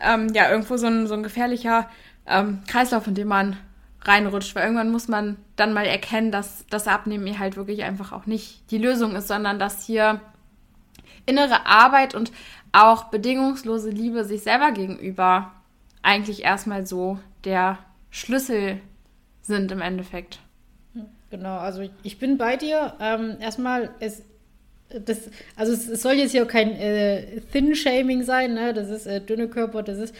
ähm, 0.00 0.28
ja 0.34 0.50
irgendwo 0.50 0.76
so 0.76 0.86
ein, 0.86 1.06
so 1.06 1.14
ein 1.14 1.22
gefährlicher 1.22 1.88
ähm, 2.26 2.60
Kreislauf, 2.66 3.06
in 3.06 3.14
dem 3.14 3.28
man 3.28 3.56
reinrutscht, 4.04 4.54
weil 4.54 4.64
irgendwann 4.64 4.90
muss 4.90 5.08
man 5.08 5.36
dann 5.56 5.72
mal 5.72 5.86
erkennen, 5.86 6.32
dass 6.32 6.66
das 6.68 6.88
Abnehmen 6.88 7.26
hier 7.26 7.38
halt 7.38 7.56
wirklich 7.56 7.84
einfach 7.84 8.12
auch 8.12 8.26
nicht 8.26 8.70
die 8.70 8.78
Lösung 8.78 9.14
ist, 9.14 9.28
sondern 9.28 9.58
dass 9.58 9.84
hier 9.84 10.20
innere 11.26 11.66
Arbeit 11.66 12.14
und 12.14 12.32
auch 12.72 13.04
bedingungslose 13.04 13.90
Liebe 13.90 14.24
sich 14.24 14.42
selber 14.42 14.72
gegenüber 14.72 15.52
eigentlich 16.02 16.42
erstmal 16.42 16.86
so 16.86 17.18
der 17.44 17.78
Schlüssel 18.10 18.80
sind 19.42 19.70
im 19.72 19.80
Endeffekt. 19.80 20.40
Genau, 21.30 21.56
also 21.56 21.82
ich 22.02 22.18
bin 22.18 22.36
bei 22.36 22.56
dir. 22.56 22.94
Ähm, 23.00 23.36
erstmal, 23.40 23.90
es, 24.00 24.22
das, 24.90 25.30
also 25.56 25.72
es, 25.72 26.02
soll 26.02 26.14
jetzt 26.14 26.32
hier 26.32 26.44
kein 26.44 26.72
äh, 26.72 27.40
Thin-Shaming 27.52 28.22
sein, 28.22 28.54
ne? 28.54 28.74
Das 28.74 28.90
ist 28.90 29.06
äh, 29.06 29.20
dünne 29.20 29.48
Körper, 29.48 29.82
das 29.82 29.98
ist 29.98 30.14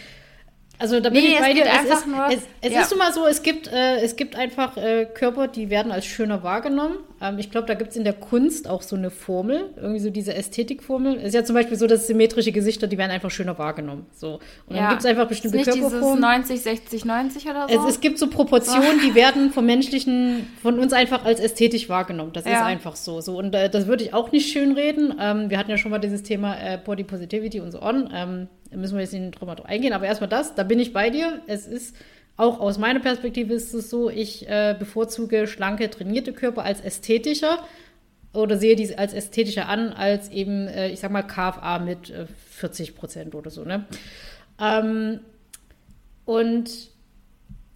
also 0.83 0.99
da 0.99 1.11
bin 1.11 1.23
nee, 1.23 1.35
ich 1.35 1.39
bei 1.39 1.53
dir. 1.53 1.65
Es, 1.65 1.99
ist, 1.99 2.09
nur, 2.09 2.27
es, 2.27 2.41
es 2.61 2.73
ja. 2.73 2.81
ist 2.81 2.97
mal 2.97 3.13
so, 3.13 3.25
es 3.25 3.45
gibt, 3.45 3.69
äh, 3.69 4.01
es 4.01 4.17
gibt 4.17 4.35
einfach 4.35 4.77
äh, 4.77 5.07
Körper, 5.07 5.47
die 5.47 5.71
werden 5.71 5.93
als 5.93 6.07
schöner 6.07 6.43
wahrgenommen. 6.43 6.97
Ähm, 7.21 7.39
ich 7.39 7.53
glaube, 7.53 7.69
da 7.69 7.75
gibt 7.75 7.93
es 7.93 7.97
in 7.97 8.03
der 8.03 8.15
Kunst 8.15 8.69
auch 8.69 8.83
so 8.83 8.97
eine 8.97 9.11
Formel, 9.11 9.71
irgendwie 9.77 10.01
so 10.01 10.11
diese 10.11 10.35
Ästhetikformel. 10.35 11.19
Es 11.19 11.29
ist 11.29 11.35
ja 11.35 11.45
zum 11.45 11.55
Beispiel 11.55 11.77
so, 11.77 11.87
dass 11.87 12.09
symmetrische 12.09 12.51
Gesichter, 12.51 12.89
die 12.89 12.99
werden 12.99 13.13
einfach 13.13 13.31
schöner 13.31 13.57
wahrgenommen. 13.59 14.07
So. 14.13 14.41
Und 14.67 14.75
ja. 14.75 14.83
dann 14.83 14.89
gibt 14.91 15.01
es 15.03 15.07
einfach 15.07 15.29
bestimmte 15.29 15.59
ist 15.59 15.67
nicht 15.69 15.81
Körperformen. 15.81 16.21
90, 16.21 16.61
60, 16.61 17.05
90 17.05 17.47
oder 17.47 17.69
so? 17.69 17.87
Es, 17.87 17.95
es 17.95 18.01
gibt 18.01 18.19
so 18.19 18.27
Proportionen, 18.27 19.01
die 19.07 19.15
werden 19.15 19.53
vom 19.53 19.65
menschlichen, 19.65 20.49
von 20.63 20.81
uns 20.81 20.93
einfach 20.93 21.25
als 21.25 21.39
ästhetisch 21.39 21.89
wahrgenommen. 21.89 22.33
Das 22.33 22.45
ja. 22.45 22.55
ist 22.55 22.63
einfach 22.63 22.97
so. 22.97 23.21
so. 23.21 23.39
Und 23.39 23.55
äh, 23.55 23.71
das 23.71 23.87
würde 23.87 24.03
ich 24.03 24.15
auch 24.15 24.33
nicht 24.33 24.53
schönreden. 24.53 25.15
Ähm, 25.21 25.49
wir 25.49 25.59
hatten 25.59 25.71
ja 25.71 25.79
schon 25.79 25.93
mal 25.93 26.01
dieses 26.01 26.25
Thema 26.25 26.57
äh, 26.57 26.77
Body 26.77 27.05
Positivity 27.05 27.61
und 27.61 27.71
so 27.71 27.81
on. 27.81 28.11
Ähm, 28.13 28.49
da 28.73 28.79
müssen 28.79 28.95
wir 28.95 29.03
jetzt 29.03 29.13
nicht 29.13 29.39
drüber 29.39 29.55
eingehen, 29.67 29.93
aber 29.93 30.07
erstmal 30.07 30.31
das, 30.31 30.55
da 30.55 30.63
bin 30.63 30.81
ich 30.81 30.93
bei 30.93 31.11
dir. 31.11 31.43
Es 31.47 31.67
ist 31.67 31.95
auch 32.37 32.59
aus 32.59 32.79
meiner 32.79 33.01
Perspektive 33.01 33.53
ist 33.53 33.75
es 33.75 33.91
so, 33.91 34.09
ich 34.09 34.49
äh, 34.49 34.75
bevorzuge 34.79 35.47
schlanke, 35.47 35.91
trainierte 35.91 36.33
Körper 36.33 36.65
als 36.65 36.81
ästhetischer 36.81 37.59
oder 38.33 38.57
sehe 38.57 38.75
diese 38.77 38.99
als 38.99 39.13
ästhetischer 39.13 39.69
an, 39.69 39.93
als 39.93 40.31
eben, 40.31 40.67
äh, 40.67 40.89
ich 40.89 41.01
sag 41.01 41.11
mal, 41.11 41.23
KFA 41.23 41.79
mit 41.79 42.09
äh, 42.11 42.27
40 42.51 42.97
Prozent 42.97 43.35
oder 43.35 43.51
so. 43.51 43.65
Ne? 43.65 43.85
Ähm, 44.59 45.21
und 46.25 46.92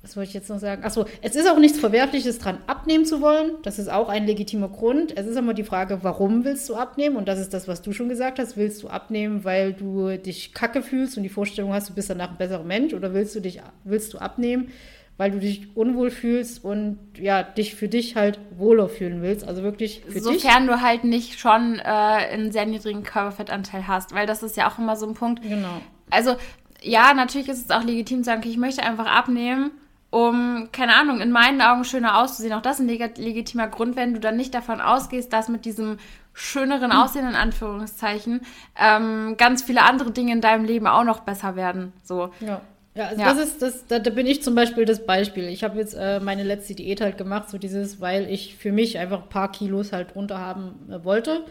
was 0.07 0.17
wollte 0.17 0.29
ich 0.29 0.35
jetzt 0.35 0.49
noch 0.49 0.61
sagen? 0.61 0.85
Achso, 0.85 1.05
es 1.21 1.35
ist 1.35 1.51
auch 1.51 1.59
nichts 1.59 1.81
Verwerfliches 1.81 2.39
dran, 2.39 2.59
abnehmen 2.69 3.05
zu 3.05 3.21
wollen. 3.21 3.57
Das 3.63 3.81
ist 3.81 3.91
auch 3.91 4.09
ein 4.09 4.25
legitimer 4.25 4.69
Grund. 4.69 5.17
Es 5.17 5.27
ist 5.27 5.37
immer 5.37 5.53
die 5.53 5.65
Frage, 5.65 5.99
warum 6.03 6.45
willst 6.45 6.69
du 6.69 6.77
abnehmen? 6.77 7.17
Und 7.17 7.27
das 7.27 7.41
ist 7.41 7.53
das, 7.53 7.67
was 7.67 7.83
du 7.83 7.93
schon 7.93 8.09
gesagt 8.09 8.39
hast. 8.39 8.57
Willst 8.57 8.85
du 8.85 8.89
abnehmen, 8.89 9.43
weil 9.43 9.73
du 9.73 10.17
dich 10.17 10.55
kacke 10.55 10.83
fühlst 10.83 11.17
und 11.17 11.25
die 11.25 11.29
Vorstellung 11.29 11.73
hast, 11.73 11.89
du 11.89 11.95
bist 11.95 12.09
danach 12.09 12.31
ein 12.31 12.37
besserer 12.37 12.63
Mensch? 12.63 12.95
Oder 12.95 13.15
willst 13.15 13.35
du 13.35 13.41
dich, 13.41 13.61
willst 13.83 14.15
du 14.15 14.19
abnehmen, 14.19 14.71
weil 15.17 15.33
du 15.33 15.41
dich 15.41 15.75
unwohl 15.75 16.13
fühlst 16.13 16.65
und 16.65 16.99
ja, 17.19 17.43
dich 17.43 17.75
für 17.75 17.89
dich 17.89 18.15
halt 18.15 18.39
wohler 18.57 18.89
fühlen 18.89 19.23
willst? 19.23 19.45
Also 19.45 19.65
wirklich 19.65 20.03
für 20.07 20.21
Sofern 20.21 20.35
dich. 20.35 20.43
Sofern 20.43 20.67
du 20.69 20.81
halt 20.83 21.03
nicht 21.03 21.41
schon 21.41 21.81
äh, 21.81 21.83
einen 21.83 22.53
sehr 22.53 22.67
niedrigen 22.67 23.03
Körperfettanteil 23.03 23.89
hast, 23.89 24.15
weil 24.15 24.29
das 24.29 24.45
ist 24.45 24.57
ja 24.57 24.71
auch 24.71 24.79
immer 24.79 24.95
so 24.95 25.09
ein 25.09 25.15
Punkt. 25.15 25.43
Genau. 25.43 25.81
Also 26.11 26.37
ja, 26.81 27.13
natürlich 27.13 27.49
ist 27.49 27.65
es 27.65 27.71
auch 27.73 27.83
legitim 27.83 28.19
zu 28.19 28.27
sagen, 28.27 28.41
okay, 28.41 28.51
ich 28.51 28.57
möchte 28.57 28.85
einfach 28.85 29.07
abnehmen 29.07 29.73
um, 30.11 30.69
keine 30.73 30.97
Ahnung, 30.97 31.21
in 31.21 31.31
meinen 31.31 31.61
Augen 31.61 31.85
schöner 31.85 32.19
auszusehen. 32.19 32.53
Auch 32.53 32.63
das 32.63 32.81
ist 32.81 32.89
ein 32.89 33.15
legitimer 33.17 33.69
Grund, 33.69 33.97
wenn 33.97 34.15
du 34.15 34.21
dann 34.21 34.37
nicht 34.37 34.55
davon 34.55 34.81
ausgehst, 34.81 35.33
dass 35.33 35.49
mit 35.49 35.65
diesem 35.65 35.99
schöneren 36.33 36.93
hm. 36.93 36.99
Aussehen 36.99 37.29
in 37.29 37.35
Anführungszeichen 37.35 38.43
ähm, 38.79 39.37
ganz 39.37 39.63
viele 39.63 39.83
andere 39.83 40.11
Dinge 40.11 40.33
in 40.33 40.41
deinem 40.41 40.65
Leben 40.65 40.87
auch 40.87 41.05
noch 41.05 41.21
besser 41.21 41.57
werden. 41.57 41.93
So. 42.03 42.31
Ja. 42.41 42.61
Ja, 42.95 43.09
also 43.09 43.21
ja. 43.21 43.35
das 43.35 43.39
ist 43.45 43.61
das, 43.61 43.87
da, 43.87 43.99
da, 43.99 44.11
bin 44.11 44.27
ich 44.27 44.43
zum 44.43 44.55
Beispiel 44.55 44.87
das 44.87 45.05
Beispiel. 45.05 45.49
Ich 45.49 45.63
habe 45.65 45.79
jetzt 45.79 45.93
äh, 45.93 46.19
meine 46.19 46.43
letzte 46.43 46.75
Diät 46.75 47.03
halt 47.03 47.19
gemacht, 47.19 47.51
so 47.51 47.59
dieses, 47.59 48.01
weil 48.01 48.31
ich 48.31 48.57
für 48.57 48.73
mich 48.73 48.99
einfach 48.99 49.25
ein 49.25 49.29
paar 49.29 49.53
Kilos 49.53 49.93
halt 49.93 50.15
runter 50.15 50.39
haben 50.39 50.89
äh, 50.91 51.05
wollte. 51.05 51.45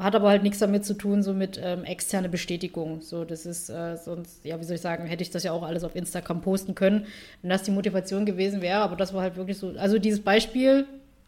Hat 0.00 0.14
aber 0.14 0.30
halt 0.30 0.42
nichts 0.42 0.58
damit 0.58 0.86
zu 0.86 0.94
tun, 0.94 1.22
so 1.22 1.34
mit 1.34 1.60
ähm, 1.62 1.84
externe 1.84 2.30
Bestätigung. 2.30 3.02
So, 3.02 3.26
das 3.26 3.44
ist 3.44 3.68
äh, 3.68 3.98
sonst, 3.98 4.42
ja, 4.46 4.58
wie 4.58 4.64
soll 4.64 4.76
ich 4.76 4.80
sagen, 4.80 5.04
hätte 5.04 5.22
ich 5.22 5.28
das 5.28 5.42
ja 5.42 5.52
auch 5.52 5.62
alles 5.62 5.84
auf 5.84 5.94
Instagram 5.94 6.40
posten 6.40 6.74
können, 6.74 7.04
wenn 7.42 7.50
das 7.50 7.64
die 7.64 7.70
Motivation 7.70 8.24
gewesen 8.24 8.62
wäre. 8.62 8.80
Aber 8.80 8.96
das 8.96 9.12
war 9.12 9.20
halt 9.20 9.36
wirklich 9.36 9.58
so. 9.58 9.74
Also 9.76 9.98
dieses 9.98 10.20
Beispiel, 10.20 10.86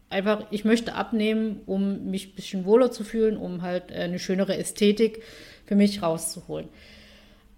einfach, 0.09 0.47
ich 0.49 0.65
möchte 0.65 0.95
abnehmen, 0.95 1.61
um 1.67 2.09
mich 2.09 2.29
ein 2.29 2.35
bisschen 2.35 2.65
wohler 2.65 2.89
zu 2.89 3.03
fühlen, 3.03 3.37
um 3.37 3.61
halt 3.61 3.91
äh, 3.91 3.95
eine 3.95 4.17
schönere 4.17 4.57
Ästhetik 4.57 5.21
für 5.65 5.75
mich 5.75 6.01
rauszuholen. 6.01 6.67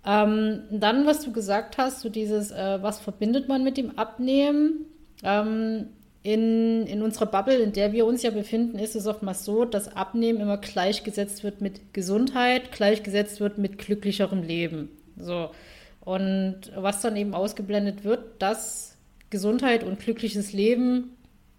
Ähm, 0.05 0.63
dann, 0.69 1.05
was 1.05 1.21
du 1.21 1.31
gesagt 1.31 1.77
hast, 1.77 2.01
so 2.01 2.09
dieses, 2.09 2.51
äh, 2.51 2.79
was 2.81 2.99
verbindet 2.99 3.47
man 3.47 3.63
mit 3.63 3.77
dem 3.77 3.97
Abnehmen? 3.97 4.85
Ähm, 5.23 5.87
in, 6.25 6.87
in 6.87 7.03
unserer 7.03 7.27
Bubble, 7.27 7.59
in 7.59 7.71
der 7.71 7.91
wir 7.91 8.07
uns 8.07 8.23
ja 8.23 8.31
befinden, 8.31 8.79
ist 8.79 8.95
es 8.95 9.05
oftmals 9.05 9.45
so, 9.45 9.63
dass 9.63 9.95
Abnehmen 9.95 10.41
immer 10.41 10.57
gleichgesetzt 10.57 11.43
wird 11.43 11.61
mit 11.61 11.93
Gesundheit, 11.93 12.71
gleichgesetzt 12.71 13.39
wird 13.39 13.59
mit 13.59 13.77
glücklicherem 13.77 14.41
Leben. 14.41 14.89
So. 15.19 15.51
Und 15.99 16.71
was 16.75 17.01
dann 17.01 17.15
eben 17.15 17.35
ausgeblendet 17.35 18.03
wird, 18.03 18.41
dass 18.41 18.97
Gesundheit 19.29 19.83
und 19.83 19.99
glückliches 19.99 20.51
Leben 20.51 21.15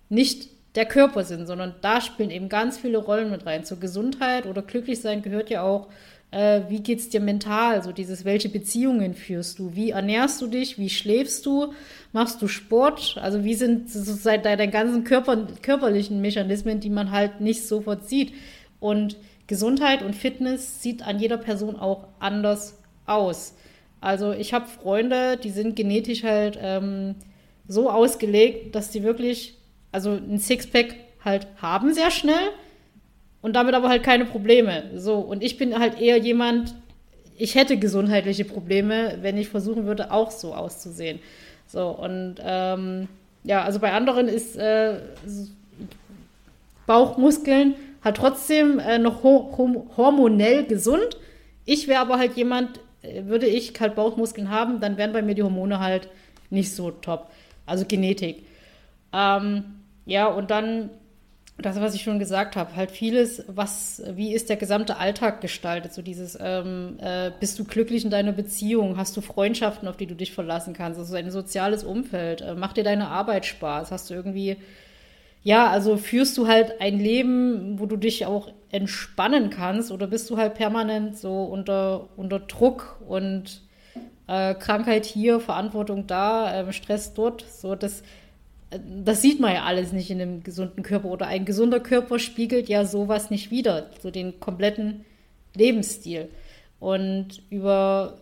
nicht 0.08 0.48
der 0.74 0.84
Körper 0.84 1.22
sind, 1.22 1.46
sondern 1.46 1.76
da 1.80 2.00
spielen 2.00 2.32
eben 2.32 2.48
ganz 2.48 2.76
viele 2.76 2.98
Rollen 2.98 3.30
mit 3.30 3.46
rein. 3.46 3.62
Zur 3.62 3.78
Gesundheit 3.78 4.46
oder 4.46 4.62
Glücklichsein 4.62 5.22
gehört 5.22 5.48
ja 5.48 5.62
auch 5.62 5.86
äh, 6.30 6.62
wie 6.68 6.80
geht 6.80 6.98
es 6.98 7.08
dir 7.08 7.20
mental? 7.20 7.82
So 7.82 7.92
dieses, 7.92 8.24
welche 8.24 8.48
Beziehungen 8.48 9.14
führst 9.14 9.58
du? 9.58 9.74
Wie 9.74 9.90
ernährst 9.90 10.40
du 10.42 10.46
dich? 10.46 10.78
Wie 10.78 10.90
schläfst 10.90 11.46
du? 11.46 11.72
Machst 12.12 12.42
du 12.42 12.48
Sport? 12.48 13.16
Also 13.20 13.44
wie 13.44 13.54
sind 13.54 13.90
sozusagen 13.90 14.42
deine 14.42 14.68
ganzen 14.68 15.04
Körper, 15.04 15.46
körperlichen 15.62 16.20
Mechanismen, 16.20 16.80
die 16.80 16.90
man 16.90 17.10
halt 17.10 17.40
nicht 17.40 17.66
sofort 17.66 18.08
sieht? 18.08 18.32
Und 18.80 19.16
Gesundheit 19.46 20.02
und 20.02 20.14
Fitness 20.14 20.82
sieht 20.82 21.06
an 21.06 21.18
jeder 21.18 21.38
Person 21.38 21.76
auch 21.76 22.08
anders 22.18 22.78
aus. 23.06 23.54
Also 24.00 24.32
ich 24.32 24.52
habe 24.52 24.66
Freunde, 24.66 25.36
die 25.36 25.50
sind 25.50 25.76
genetisch 25.76 26.24
halt 26.24 26.58
ähm, 26.60 27.14
so 27.68 27.90
ausgelegt, 27.90 28.74
dass 28.74 28.90
die 28.90 29.02
wirklich, 29.02 29.54
also 29.92 30.10
ein 30.10 30.38
Sixpack 30.38 30.96
halt 31.24 31.46
haben 31.56 31.94
sehr 31.94 32.10
schnell 32.10 32.50
und 33.46 33.52
damit 33.52 33.76
aber 33.76 33.88
halt 33.88 34.02
keine 34.02 34.24
Probleme. 34.24 34.90
So, 34.96 35.18
und 35.20 35.40
ich 35.40 35.56
bin 35.56 35.78
halt 35.78 36.00
eher 36.00 36.16
jemand, 36.18 36.74
ich 37.38 37.54
hätte 37.54 37.76
gesundheitliche 37.76 38.44
Probleme, 38.44 39.18
wenn 39.20 39.36
ich 39.36 39.48
versuchen 39.48 39.86
würde, 39.86 40.10
auch 40.10 40.32
so 40.32 40.52
auszusehen. 40.52 41.20
So, 41.68 41.90
und 41.90 42.38
ähm, 42.42 43.06
ja, 43.44 43.62
also 43.62 43.78
bei 43.78 43.92
anderen 43.92 44.26
ist 44.26 44.56
äh, 44.56 44.98
Bauchmuskeln 46.88 47.76
halt 48.02 48.16
trotzdem 48.16 48.80
äh, 48.80 48.98
noch 48.98 49.22
ho 49.22 49.88
hormonell 49.96 50.64
gesund. 50.64 51.16
Ich 51.66 51.86
wäre 51.86 52.00
aber 52.00 52.18
halt 52.18 52.36
jemand, 52.36 52.80
äh, 53.02 53.26
würde 53.26 53.46
ich 53.46 53.72
halt 53.78 53.94
Bauchmuskeln 53.94 54.50
haben, 54.50 54.80
dann 54.80 54.96
wären 54.96 55.12
bei 55.12 55.22
mir 55.22 55.36
die 55.36 55.44
Hormone 55.44 55.78
halt 55.78 56.08
nicht 56.50 56.74
so 56.74 56.90
top. 56.90 57.30
Also 57.64 57.84
Genetik. 57.86 58.44
Ähm, 59.12 59.62
ja, 60.04 60.26
und 60.26 60.50
dann 60.50 60.90
das, 61.58 61.80
was 61.80 61.94
ich 61.94 62.02
schon 62.02 62.18
gesagt 62.18 62.54
habe, 62.54 62.76
halt 62.76 62.90
vieles, 62.90 63.44
was, 63.48 64.02
wie 64.14 64.34
ist 64.34 64.50
der 64.50 64.56
gesamte 64.56 64.98
Alltag 64.98 65.40
gestaltet? 65.40 65.94
So 65.94 66.02
dieses, 66.02 66.36
ähm, 66.40 66.98
äh, 67.00 67.30
bist 67.40 67.58
du 67.58 67.64
glücklich 67.64 68.04
in 68.04 68.10
deiner 68.10 68.32
Beziehung? 68.32 68.98
Hast 68.98 69.16
du 69.16 69.22
Freundschaften, 69.22 69.88
auf 69.88 69.96
die 69.96 70.06
du 70.06 70.14
dich 70.14 70.32
verlassen 70.32 70.74
kannst? 70.74 70.98
Also 70.98 71.16
ein 71.16 71.30
soziales 71.30 71.82
Umfeld? 71.82 72.42
Äh, 72.42 72.54
macht 72.54 72.76
dir 72.76 72.84
deine 72.84 73.08
Arbeit 73.08 73.46
Spaß? 73.46 73.90
Hast 73.90 74.10
du 74.10 74.14
irgendwie, 74.14 74.58
ja, 75.42 75.70
also 75.70 75.96
führst 75.96 76.36
du 76.36 76.46
halt 76.46 76.82
ein 76.82 76.98
Leben, 76.98 77.80
wo 77.80 77.86
du 77.86 77.96
dich 77.96 78.26
auch 78.26 78.52
entspannen 78.70 79.48
kannst 79.48 79.90
oder 79.90 80.08
bist 80.08 80.28
du 80.28 80.36
halt 80.36 80.54
permanent 80.54 81.16
so 81.16 81.44
unter, 81.44 82.08
unter 82.18 82.38
Druck 82.38 83.00
und 83.08 83.62
äh, 84.26 84.54
Krankheit 84.54 85.06
hier, 85.06 85.40
Verantwortung 85.40 86.06
da, 86.06 86.60
äh, 86.68 86.72
Stress 86.74 87.14
dort? 87.14 87.46
So, 87.50 87.74
das 87.74 88.02
das 89.04 89.22
sieht 89.22 89.40
man 89.40 89.54
ja 89.54 89.64
alles 89.64 89.92
nicht 89.92 90.10
in 90.10 90.20
einem 90.20 90.42
gesunden 90.42 90.82
Körper 90.82 91.08
oder 91.08 91.26
ein 91.26 91.44
gesunder 91.44 91.80
Körper 91.80 92.18
spiegelt 92.18 92.68
ja 92.68 92.84
sowas 92.84 93.30
nicht 93.30 93.50
wider, 93.50 93.90
so 94.02 94.10
den 94.10 94.40
kompletten 94.40 95.04
Lebensstil. 95.54 96.28
Und 96.78 97.42
über 97.50 98.18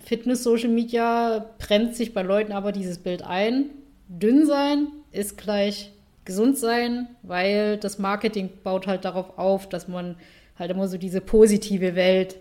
Fitness, 0.00 0.42
Social 0.42 0.70
Media 0.70 1.46
brennt 1.58 1.94
sich 1.94 2.14
bei 2.14 2.22
Leuten 2.22 2.52
aber 2.52 2.72
dieses 2.72 2.98
Bild 2.98 3.22
ein. 3.22 3.70
Dünn 4.08 4.46
sein 4.46 4.88
ist 5.12 5.36
gleich 5.38 5.92
gesund 6.24 6.58
sein, 6.58 7.08
weil 7.22 7.76
das 7.76 7.98
Marketing 7.98 8.50
baut 8.62 8.86
halt 8.86 9.04
darauf 9.04 9.38
auf, 9.38 9.68
dass 9.68 9.88
man 9.88 10.16
halt 10.58 10.70
immer 10.70 10.88
so 10.88 10.98
diese 10.98 11.20
positive 11.20 11.94
Welt 11.94 12.36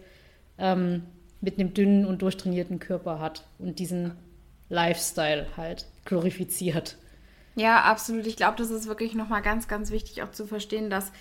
ähm, 0.57 1.03
mit 1.41 1.59
einem 1.59 1.73
dünnen 1.73 2.05
und 2.05 2.21
durchtrainierten 2.21 2.79
Körper 2.79 3.19
hat 3.19 3.43
und 3.59 3.79
diesen 3.79 4.11
Lifestyle 4.69 5.47
halt 5.57 5.85
glorifiziert. 6.05 6.97
Ja, 7.59 7.81
absolut. 7.81 8.25
Ich 8.25 8.37
glaube, 8.37 8.55
das 8.55 8.69
ist 8.69 8.87
wirklich 8.87 9.15
nochmal 9.15 9.41
ganz, 9.41 9.67
ganz 9.67 9.91
wichtig 9.91 10.23
auch 10.23 10.31
zu 10.31 10.47
verstehen, 10.47 10.89
dass 10.89 11.11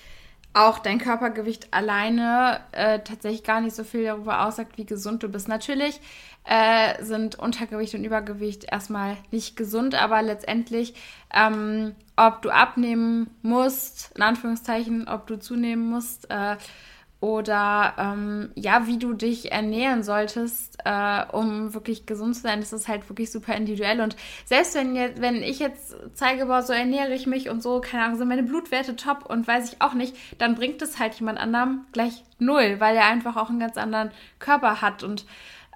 auch 0.55 0.79
dein 0.79 0.99
Körpergewicht 0.99 1.75
alleine 1.75 2.61
äh, 2.71 3.01
tatsächlich 3.01 3.43
gar 3.43 3.61
nicht 3.61 3.75
so 3.75 3.83
viel 3.83 4.05
darüber 4.05 4.47
aussagt, 4.47 4.79
wie 4.79 4.87
gesund 4.87 5.25
du 5.25 5.29
bist. 5.29 5.49
Natürlich 5.49 6.01
äh, 6.45 7.03
sind 7.03 7.41
Untergewicht 7.41 7.97
und 7.97 8.05
Übergewicht 8.05 8.71
erstmal 8.71 9.17
nicht 9.33 9.57
gesund, 9.57 9.97
aber 10.01 10.23
letztendlich, 10.23 10.95
ähm, 11.35 11.97
ob 12.15 12.41
du 12.43 12.51
abnehmen 12.51 13.31
musst, 13.43 14.13
in 14.15 14.23
Anführungszeichen, 14.23 15.09
ob 15.09 15.27
du 15.27 15.41
zunehmen 15.41 15.91
musst, 15.91 16.31
äh, 16.31 16.57
oder 17.21 17.95
ähm, 17.99 18.51
ja, 18.55 18.87
wie 18.87 18.99
du 18.99 19.13
dich 19.13 19.51
ernähren 19.51 20.05
solltest, 20.05 20.79
äh, 20.85 21.25
um 21.33 21.75
wirklich 21.75 22.07
gesund 22.07 22.37
zu 22.37 22.43
sein, 22.43 22.61
das 22.61 22.73
ist 22.73 22.87
halt 22.87 23.09
wirklich 23.09 23.33
super 23.33 23.57
individuell. 23.57 24.01
Und 24.01 24.15
selbst 24.45 24.77
wenn, 24.77 24.95
jetzt, 24.95 25.21
wenn 25.21 25.43
ich 25.43 25.59
jetzt 25.59 25.97
zeige, 26.15 26.47
boah, 26.47 26.63
so 26.63 26.73
ernähre 26.73 27.13
ich 27.13 27.27
mich 27.27 27.49
und 27.49 27.61
so, 27.61 27.81
keine 27.81 28.05
Ahnung, 28.05 28.19
sind 28.19 28.29
meine 28.29 28.45
Blutwerte 28.45 28.95
top 28.95 29.27
und 29.27 29.49
weiß 29.49 29.73
ich 29.73 29.83
auch 29.83 29.95
nicht, 29.95 30.15
dann 30.39 30.55
bringt 30.55 30.81
es 30.81 31.01
halt 31.01 31.15
jemand 31.15 31.41
anderem 31.41 31.87
gleich 31.93 32.23
null, 32.39 32.77
weil 32.79 32.95
er 32.95 33.07
einfach 33.07 33.37
auch 33.37 33.51
einen 33.51 33.61
ganz 33.61 33.77
anderen 33.77 34.13
Körper 34.39 34.81
hat. 34.81 35.03
Und 35.03 35.27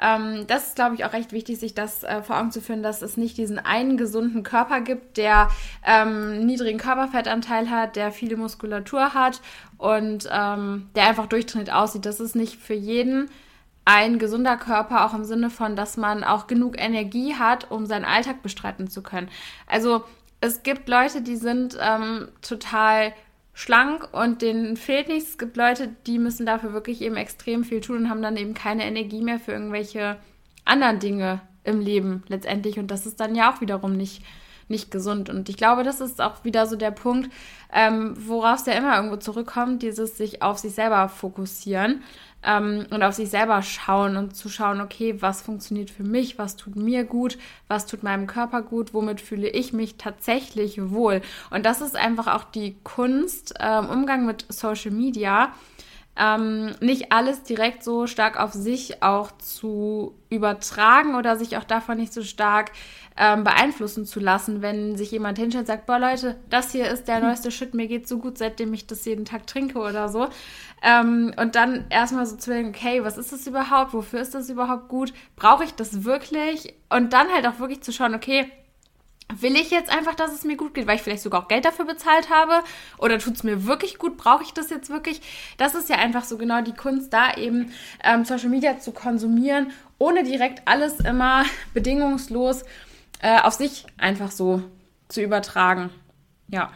ähm, 0.02 0.46
das 0.48 0.68
ist, 0.68 0.76
glaube 0.76 0.96
ich, 0.96 1.04
auch 1.04 1.12
recht 1.12 1.32
wichtig, 1.32 1.58
sich 1.58 1.74
das 1.74 2.02
äh, 2.02 2.22
vor 2.22 2.38
Augen 2.38 2.50
zu 2.50 2.60
führen, 2.60 2.82
dass 2.82 3.02
es 3.02 3.16
nicht 3.16 3.38
diesen 3.38 3.58
einen 3.58 3.96
gesunden 3.96 4.42
Körper 4.42 4.80
gibt, 4.80 5.16
der 5.16 5.48
ähm, 5.86 6.44
niedrigen 6.44 6.78
Körperfettanteil 6.78 7.70
hat, 7.70 7.96
der 7.96 8.10
viele 8.10 8.36
Muskulatur 8.36 9.14
hat 9.14 9.40
und 9.78 10.28
ähm, 10.32 10.90
der 10.96 11.08
einfach 11.08 11.26
durchtrainiert 11.26 11.72
aussieht. 11.72 12.04
Das 12.04 12.20
ist 12.20 12.34
nicht 12.34 12.56
für 12.56 12.74
jeden 12.74 13.30
ein 13.84 14.18
gesunder 14.18 14.56
Körper, 14.56 15.04
auch 15.04 15.14
im 15.14 15.24
Sinne 15.24 15.50
von, 15.50 15.76
dass 15.76 15.96
man 15.96 16.24
auch 16.24 16.46
genug 16.46 16.80
Energie 16.80 17.34
hat, 17.34 17.70
um 17.70 17.86
seinen 17.86 18.04
Alltag 18.04 18.42
bestreiten 18.42 18.88
zu 18.88 19.02
können. 19.02 19.28
Also 19.66 20.04
es 20.40 20.62
gibt 20.62 20.88
Leute, 20.88 21.22
die 21.22 21.36
sind 21.36 21.76
ähm, 21.80 22.28
total 22.42 23.12
schlank 23.54 24.08
und 24.12 24.42
denen 24.42 24.76
fehlt 24.76 25.08
nichts. 25.08 25.30
Es 25.30 25.38
gibt 25.38 25.56
Leute, 25.56 25.88
die 26.06 26.18
müssen 26.18 26.46
dafür 26.46 26.72
wirklich 26.72 27.02
eben 27.02 27.16
extrem 27.16 27.64
viel 27.64 27.80
tun 27.80 27.98
und 27.98 28.10
haben 28.10 28.22
dann 28.22 28.36
eben 28.36 28.54
keine 28.54 28.84
Energie 28.84 29.22
mehr 29.22 29.38
für 29.38 29.52
irgendwelche 29.52 30.16
anderen 30.64 30.98
Dinge 30.98 31.40
im 31.64 31.80
Leben 31.80 32.22
letztendlich. 32.28 32.78
Und 32.78 32.90
das 32.90 33.06
ist 33.06 33.20
dann 33.20 33.34
ja 33.34 33.52
auch 33.52 33.60
wiederum 33.60 33.96
nicht, 33.96 34.22
nicht 34.68 34.90
gesund. 34.90 35.28
Und 35.28 35.48
ich 35.48 35.56
glaube, 35.56 35.84
das 35.84 36.00
ist 36.00 36.20
auch 36.20 36.44
wieder 36.44 36.66
so 36.66 36.76
der 36.76 36.90
Punkt, 36.90 37.30
ähm, 37.72 38.14
worauf 38.18 38.60
es 38.60 38.66
ja 38.66 38.72
immer 38.72 38.96
irgendwo 38.96 39.16
zurückkommt, 39.16 39.82
dieses 39.82 40.16
sich 40.16 40.42
auf 40.42 40.58
sich 40.58 40.74
selber 40.74 41.08
fokussieren 41.08 42.02
ähm, 42.44 42.86
und 42.90 43.02
auf 43.02 43.14
sich 43.14 43.30
selber 43.30 43.62
schauen 43.62 44.16
und 44.16 44.36
zu 44.36 44.48
schauen, 44.48 44.80
okay, 44.80 45.16
was 45.20 45.42
funktioniert 45.42 45.90
für 45.90 46.02
mich, 46.02 46.38
was 46.38 46.56
tut 46.56 46.76
mir 46.76 47.04
gut, 47.04 47.38
was 47.68 47.86
tut 47.86 48.02
meinem 48.02 48.26
Körper 48.26 48.62
gut, 48.62 48.94
womit 48.94 49.20
fühle 49.20 49.48
ich 49.48 49.72
mich 49.72 49.96
tatsächlich 49.96 50.90
wohl. 50.90 51.22
Und 51.50 51.66
das 51.66 51.80
ist 51.80 51.96
einfach 51.96 52.26
auch 52.26 52.44
die 52.44 52.76
Kunst 52.82 53.54
äh, 53.60 53.78
im 53.78 53.88
Umgang 53.88 54.26
mit 54.26 54.46
Social 54.48 54.90
Media. 54.90 55.52
Ähm, 56.14 56.74
nicht 56.80 57.10
alles 57.10 57.42
direkt 57.42 57.82
so 57.82 58.06
stark 58.06 58.38
auf 58.38 58.52
sich 58.52 59.02
auch 59.02 59.32
zu 59.38 60.14
übertragen 60.28 61.14
oder 61.14 61.36
sich 61.36 61.56
auch 61.56 61.64
davon 61.64 61.96
nicht 61.96 62.12
so 62.12 62.22
stark 62.22 62.72
ähm, 63.16 63.44
beeinflussen 63.44 64.06
zu 64.06 64.20
lassen, 64.20 64.62
wenn 64.62 64.96
sich 64.96 65.10
jemand 65.10 65.38
hinstellt 65.38 65.62
und 65.62 65.66
sagt, 65.66 65.86
boah 65.86 65.98
Leute, 65.98 66.36
das 66.50 66.72
hier 66.72 66.88
ist 66.90 67.08
der 67.08 67.20
neueste 67.20 67.50
Shit, 67.50 67.74
mir 67.74 67.86
geht 67.86 68.08
so 68.08 68.18
gut, 68.18 68.38
seitdem 68.38 68.72
ich 68.72 68.86
das 68.86 69.04
jeden 69.04 69.24
Tag 69.24 69.46
trinke 69.46 69.78
oder 69.78 70.08
so. 70.08 70.28
Ähm, 70.82 71.32
und 71.36 71.54
dann 71.54 71.84
erstmal 71.90 72.26
so 72.26 72.36
zu 72.36 72.50
denken, 72.50 72.74
okay, 72.74 73.04
was 73.04 73.18
ist 73.18 73.32
das 73.32 73.46
überhaupt? 73.46 73.92
Wofür 73.92 74.20
ist 74.20 74.34
das 74.34 74.48
überhaupt 74.48 74.88
gut? 74.88 75.12
Brauche 75.36 75.64
ich 75.64 75.74
das 75.74 76.04
wirklich? 76.04 76.74
Und 76.90 77.12
dann 77.12 77.28
halt 77.28 77.46
auch 77.46 77.58
wirklich 77.58 77.82
zu 77.82 77.92
schauen, 77.92 78.14
okay, 78.14 78.50
will 79.40 79.56
ich 79.56 79.70
jetzt 79.70 79.90
einfach, 79.90 80.14
dass 80.14 80.34
es 80.34 80.44
mir 80.44 80.56
gut 80.56 80.74
geht, 80.74 80.86
weil 80.86 80.96
ich 80.96 81.02
vielleicht 81.02 81.22
sogar 81.22 81.42
auch 81.42 81.48
Geld 81.48 81.64
dafür 81.64 81.84
bezahlt 81.84 82.30
habe? 82.30 82.64
Oder 82.98 83.18
tut 83.18 83.34
es 83.34 83.44
mir 83.44 83.66
wirklich 83.66 83.98
gut? 83.98 84.16
Brauche 84.16 84.42
ich 84.42 84.52
das 84.52 84.70
jetzt 84.70 84.90
wirklich? 84.90 85.20
Das 85.56 85.74
ist 85.74 85.88
ja 85.88 85.96
einfach 85.96 86.24
so 86.24 86.36
genau 86.36 86.62
die 86.62 86.74
Kunst, 86.74 87.12
da 87.12 87.34
eben 87.34 87.72
ähm, 88.02 88.24
Social 88.24 88.48
Media 88.48 88.78
zu 88.78 88.92
konsumieren, 88.92 89.70
ohne 89.98 90.24
direkt 90.24 90.66
alles 90.66 90.98
immer 91.00 91.44
bedingungslos 91.74 92.62
äh, 92.62 92.66
auf 93.22 93.54
sich 93.54 93.86
einfach 93.98 94.30
so 94.30 94.62
zu 95.08 95.22
übertragen. 95.22 95.90
Ja. 96.48 96.72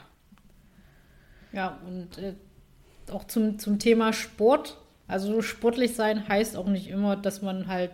Ja, 1.52 1.78
und 1.86 2.18
äh, 2.18 2.34
auch 3.10 3.24
zum, 3.24 3.58
zum 3.58 3.78
Thema 3.78 4.12
Sport. 4.12 4.78
Also 5.08 5.40
sportlich 5.42 5.94
sein 5.94 6.28
heißt 6.28 6.56
auch 6.56 6.66
nicht 6.66 6.88
immer, 6.88 7.16
dass 7.16 7.42
man 7.42 7.68
halt 7.68 7.92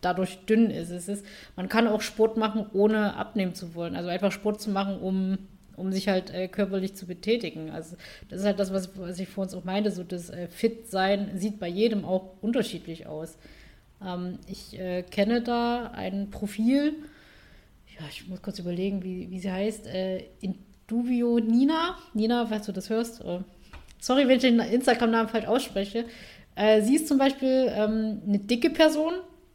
dadurch 0.00 0.44
dünn 0.46 0.70
ist. 0.70 0.90
Es 0.90 1.08
ist, 1.08 1.24
man 1.56 1.68
kann 1.68 1.86
auch 1.86 2.00
Sport 2.00 2.36
machen, 2.36 2.66
ohne 2.72 3.16
abnehmen 3.16 3.54
zu 3.54 3.74
wollen. 3.74 3.96
Also 3.96 4.08
einfach 4.08 4.32
Sport 4.32 4.60
zu 4.60 4.70
machen, 4.70 4.98
um, 4.98 5.38
um 5.76 5.92
sich 5.92 6.08
halt 6.08 6.32
äh, 6.32 6.48
körperlich 6.48 6.94
zu 6.94 7.06
betätigen. 7.06 7.70
Also 7.70 7.96
das 8.28 8.40
ist 8.40 8.46
halt 8.46 8.58
das, 8.58 8.72
was, 8.72 8.98
was 8.98 9.18
ich 9.18 9.28
vor 9.28 9.44
uns 9.44 9.54
auch 9.54 9.64
meinte, 9.64 9.90
so 9.90 10.04
das 10.04 10.30
äh, 10.30 10.48
Fit-Sein 10.48 11.32
sieht 11.34 11.58
bei 11.58 11.68
jedem 11.68 12.04
auch 12.04 12.34
unterschiedlich 12.40 13.06
aus. 13.06 13.38
Ähm, 14.04 14.38
ich 14.46 14.78
äh, 14.78 15.02
kenne 15.02 15.42
da 15.42 15.90
ein 15.94 16.30
Profil, 16.30 16.94
ich 18.08 18.28
muss 18.28 18.42
kurz 18.42 18.58
überlegen, 18.58 19.02
wie, 19.02 19.30
wie 19.30 19.40
sie 19.40 19.50
heißt, 19.50 19.86
äh, 19.86 20.24
Induvio 20.40 21.38
Nina. 21.38 21.96
Nina, 22.14 22.46
falls 22.46 22.66
du 22.66 22.72
das 22.72 22.90
hörst, 22.90 23.20
äh, 23.22 23.40
sorry, 23.98 24.26
wenn 24.28 24.36
ich 24.36 24.42
den 24.42 24.60
Instagram-Namen 24.60 25.28
falsch 25.28 25.46
ausspreche. 25.46 26.04
Äh, 26.54 26.82
sie 26.82 26.96
ist 26.96 27.08
zum 27.08 27.18
Beispiel 27.18 27.70
ähm, 27.74 28.22
eine 28.26 28.38
dicke 28.38 28.70
Person, 28.70 29.14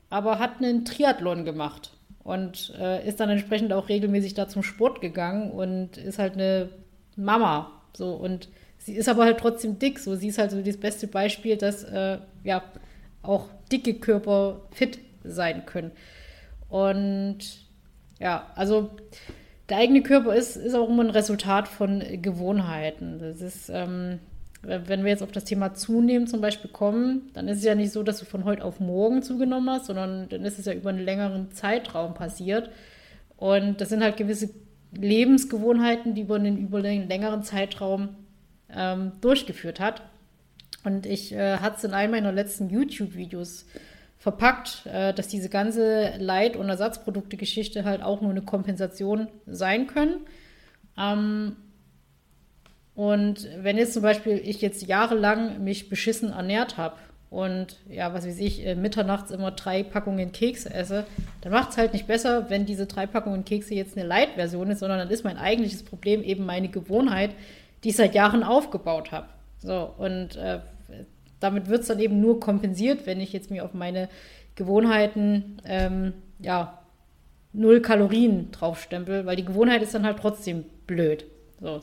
aber 0.10 0.40
hat 0.40 0.58
einen 0.60 0.86
Triathlon 0.86 1.46
gemacht 1.46 1.92
und 2.24 2.74
äh, 2.80 3.08
ist 3.08 3.20
dann 3.20 3.30
entsprechend 3.30 3.74
auch 3.74 3.90
regelmäßig 3.90 4.34
da 4.34 4.48
zum 4.48 4.64
Sport 4.64 5.02
gegangen 5.02 5.52
und 5.52 5.98
ist 5.98 6.20
halt 6.20 6.34
eine 6.34 6.70
Mama. 7.16 7.72
So 7.94 8.14
und 8.14 8.50
sie 8.78 8.96
ist 8.96 9.10
aber 9.10 9.26
halt 9.26 9.40
trotzdem 9.40 9.78
dick. 9.80 10.00
So, 10.00 10.16
sie 10.16 10.30
ist 10.30 10.38
halt 10.38 10.52
so 10.52 10.62
das 10.62 10.78
beste 10.78 11.08
Beispiel, 11.08 11.58
dass 11.58 11.84
äh, 11.84 12.20
ja 12.44 12.64
auch 13.22 13.50
dicke 13.72 13.96
Körper 13.96 14.62
fit 14.72 15.00
sein 15.24 15.66
können. 15.66 15.92
Und 16.70 17.65
ja, 18.20 18.52
also 18.56 18.92
der 19.70 19.78
eigene 19.78 20.04
Körper 20.04 20.36
ist, 20.36 20.56
ist 20.56 20.76
auch 20.76 20.90
immer 20.90 21.04
ein 21.04 21.10
Resultat 21.10 21.68
von 21.68 22.04
Gewohnheiten. 22.22 23.20
Das 23.20 23.42
ist, 23.42 23.70
ähm, 23.70 24.20
wenn 24.62 25.04
wir 25.04 25.12
jetzt 25.12 25.24
auf 25.24 25.32
das 25.32 25.44
Thema 25.44 25.74
Zunehmen 25.74 26.28
zum 26.28 26.42
Beispiel 26.42 26.70
kommen, 26.70 27.30
dann 27.34 27.48
ist 27.48 27.60
es 27.60 27.64
ja 27.64 27.76
nicht 27.76 27.92
so, 27.92 28.04
dass 28.04 28.20
du 28.20 28.26
von 28.26 28.46
heute 28.46 28.64
auf 28.64 28.80
morgen 28.80 29.24
zugenommen 29.24 29.70
hast, 29.70 29.86
sondern 29.86 30.30
dann 30.30 30.44
ist 30.46 30.60
es 30.60 30.66
ja 30.66 30.74
über 30.74 30.90
einen 30.90 31.04
längeren 31.04 31.52
Zeitraum 31.52 32.14
passiert. 32.14 32.70
Und 33.38 33.82
das 33.82 33.90
sind 33.90 34.04
halt 34.04 34.18
gewisse 34.18 34.50
Lebensgewohnheiten, 34.96 36.16
die 36.16 36.24
man 36.24 36.46
in 36.46 36.58
über 36.58 36.80
einen 36.80 37.08
längeren 37.08 37.44
Zeitraum 37.44 38.10
ähm, 38.74 39.14
durchgeführt 39.22 39.80
hat. 39.80 40.02
Und 40.84 41.06
ich 41.06 41.34
äh, 41.34 41.58
hatte 41.58 41.78
es 41.78 41.84
in 41.84 41.94
einem 41.94 42.12
meiner 42.12 42.32
letzten 42.32 42.70
YouTube-Videos 42.70 43.66
verpackt, 44.26 44.88
äh, 44.88 45.14
dass 45.14 45.28
diese 45.28 45.50
ganze 45.50 46.18
Leit- 46.18 46.56
und 46.56 46.68
Ersatzprodukte-Geschichte 46.68 47.84
halt 47.84 48.02
auch 48.02 48.22
nur 48.22 48.32
eine 48.32 48.42
Kompensation 48.42 49.28
sein 49.46 49.86
können. 49.86 50.22
Ähm, 50.98 51.58
und 52.96 53.48
wenn 53.62 53.78
jetzt 53.78 53.94
zum 53.94 54.02
Beispiel 54.02 54.42
ich 54.44 54.62
jetzt 54.62 54.88
jahrelang 54.88 55.64
mich 55.64 55.90
beschissen 55.90 56.32
ernährt 56.32 56.76
habe 56.76 56.96
und 57.30 57.78
ja, 57.88 58.16
was 58.16 58.26
weiß 58.26 58.40
ich, 58.40 58.66
äh, 58.66 58.74
mitternachts 58.74 59.30
immer 59.30 59.52
drei 59.52 59.84
Packungen 59.84 60.32
Kekse 60.32 60.74
esse, 60.74 61.06
dann 61.42 61.52
macht 61.52 61.70
es 61.70 61.78
halt 61.78 61.94
nicht 61.94 62.08
besser, 62.08 62.50
wenn 62.50 62.66
diese 62.66 62.88
drei 62.88 63.06
Packungen 63.06 63.46
Kekse 63.46 63.76
jetzt 63.76 63.96
eine 63.96 64.08
Light-Version 64.08 64.72
ist, 64.72 64.80
sondern 64.80 64.98
dann 64.98 65.12
ist 65.12 65.24
mein 65.24 65.38
eigentliches 65.38 65.84
Problem 65.84 66.24
eben 66.24 66.48
meine 66.48 66.70
Gewohnheit, 66.70 67.30
die 67.84 67.90
ich 67.90 67.96
seit 67.96 68.16
Jahren 68.16 68.42
aufgebaut 68.42 69.12
habe. 69.12 69.28
So, 69.60 69.94
und 70.00 70.36
äh, 70.36 70.62
damit 71.40 71.68
wird 71.68 71.82
es 71.82 71.88
dann 71.88 72.00
eben 72.00 72.22
nur 72.22 72.40
kompensiert, 72.40 73.06
wenn 73.06 73.20
ich 73.20 73.34
jetzt 73.34 73.52
mir 73.52 73.66
auf 73.66 73.74
meine 73.74 74.10
Gewohnheiten, 74.56 75.62
ähm, 75.66 76.14
ja, 76.40 76.80
null 77.54 77.82
Kalorien 77.82 78.52
draufstempel, 78.52 79.26
weil 79.26 79.36
die 79.36 79.46
Gewohnheit 79.46 79.82
ist 79.82 79.94
dann 79.94 80.06
halt 80.06 80.20
trotzdem 80.20 80.66
blöd. 80.88 81.26
So. 81.62 81.82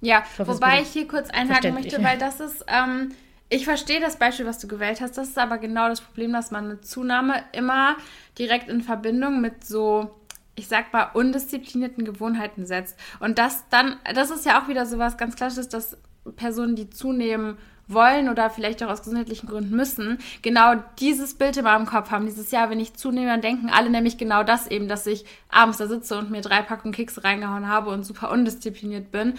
Ja, 0.00 0.24
ich 0.32 0.38
hoffe, 0.38 0.54
wobei 0.54 0.82
ich 0.82 0.88
hier 0.88 1.08
kurz 1.08 1.30
einhaken 1.30 1.74
möchte, 1.74 2.02
weil 2.02 2.18
das 2.18 2.40
ist, 2.40 2.64
ähm, 2.68 3.12
ich 3.48 3.64
verstehe 3.64 4.00
das 4.00 4.16
Beispiel, 4.18 4.46
was 4.46 4.58
du 4.58 4.68
gewählt 4.68 5.00
hast. 5.00 5.16
Das 5.16 5.28
ist 5.28 5.38
aber 5.38 5.58
genau 5.58 5.88
das 5.88 6.00
Problem, 6.00 6.32
dass 6.32 6.50
man 6.50 6.68
mit 6.68 6.86
Zunahme 6.86 7.34
immer 7.52 7.96
direkt 8.38 8.68
in 8.68 8.82
Verbindung 8.82 9.40
mit 9.40 9.64
so, 9.64 10.10
ich 10.54 10.68
sag 10.68 10.92
mal, 10.92 11.10
undisziplinierten 11.14 12.04
Gewohnheiten 12.04 12.66
setzt. 12.66 12.98
Und 13.20 13.38
das 13.38 13.64
dann, 13.70 13.96
das 14.14 14.30
ist 14.30 14.44
ja 14.44 14.60
auch 14.60 14.68
wieder 14.68 14.86
so 14.86 14.98
was 14.98 15.16
ganz 15.16 15.36
Klassisches, 15.36 15.68
dass 15.68 15.96
Personen, 16.34 16.74
die 16.74 16.90
zunehmen 16.90 17.56
wollen 17.88 18.28
oder 18.28 18.50
vielleicht 18.50 18.82
auch 18.82 18.90
aus 18.90 19.02
gesundheitlichen 19.02 19.48
Gründen 19.48 19.74
müssen, 19.74 20.18
genau 20.42 20.74
dieses 20.98 21.34
Bild 21.34 21.56
immer 21.56 21.76
im 21.76 21.86
Kopf 21.86 22.10
haben. 22.10 22.26
Dieses 22.26 22.50
Jahr, 22.50 22.70
wenn 22.70 22.80
ich 22.80 22.94
zunehme, 22.94 23.28
dann 23.28 23.40
denken 23.40 23.70
alle 23.70 23.90
nämlich 23.90 24.18
genau 24.18 24.42
das 24.42 24.66
eben, 24.66 24.88
dass 24.88 25.06
ich 25.06 25.24
abends 25.48 25.78
da 25.78 25.86
sitze 25.86 26.18
und 26.18 26.30
mir 26.30 26.40
drei 26.40 26.62
Packungen 26.62 26.94
Kekse 26.94 27.24
reingehauen 27.24 27.68
habe 27.68 27.90
und 27.90 28.04
super 28.04 28.30
undiszipliniert 28.30 29.10
bin. 29.10 29.34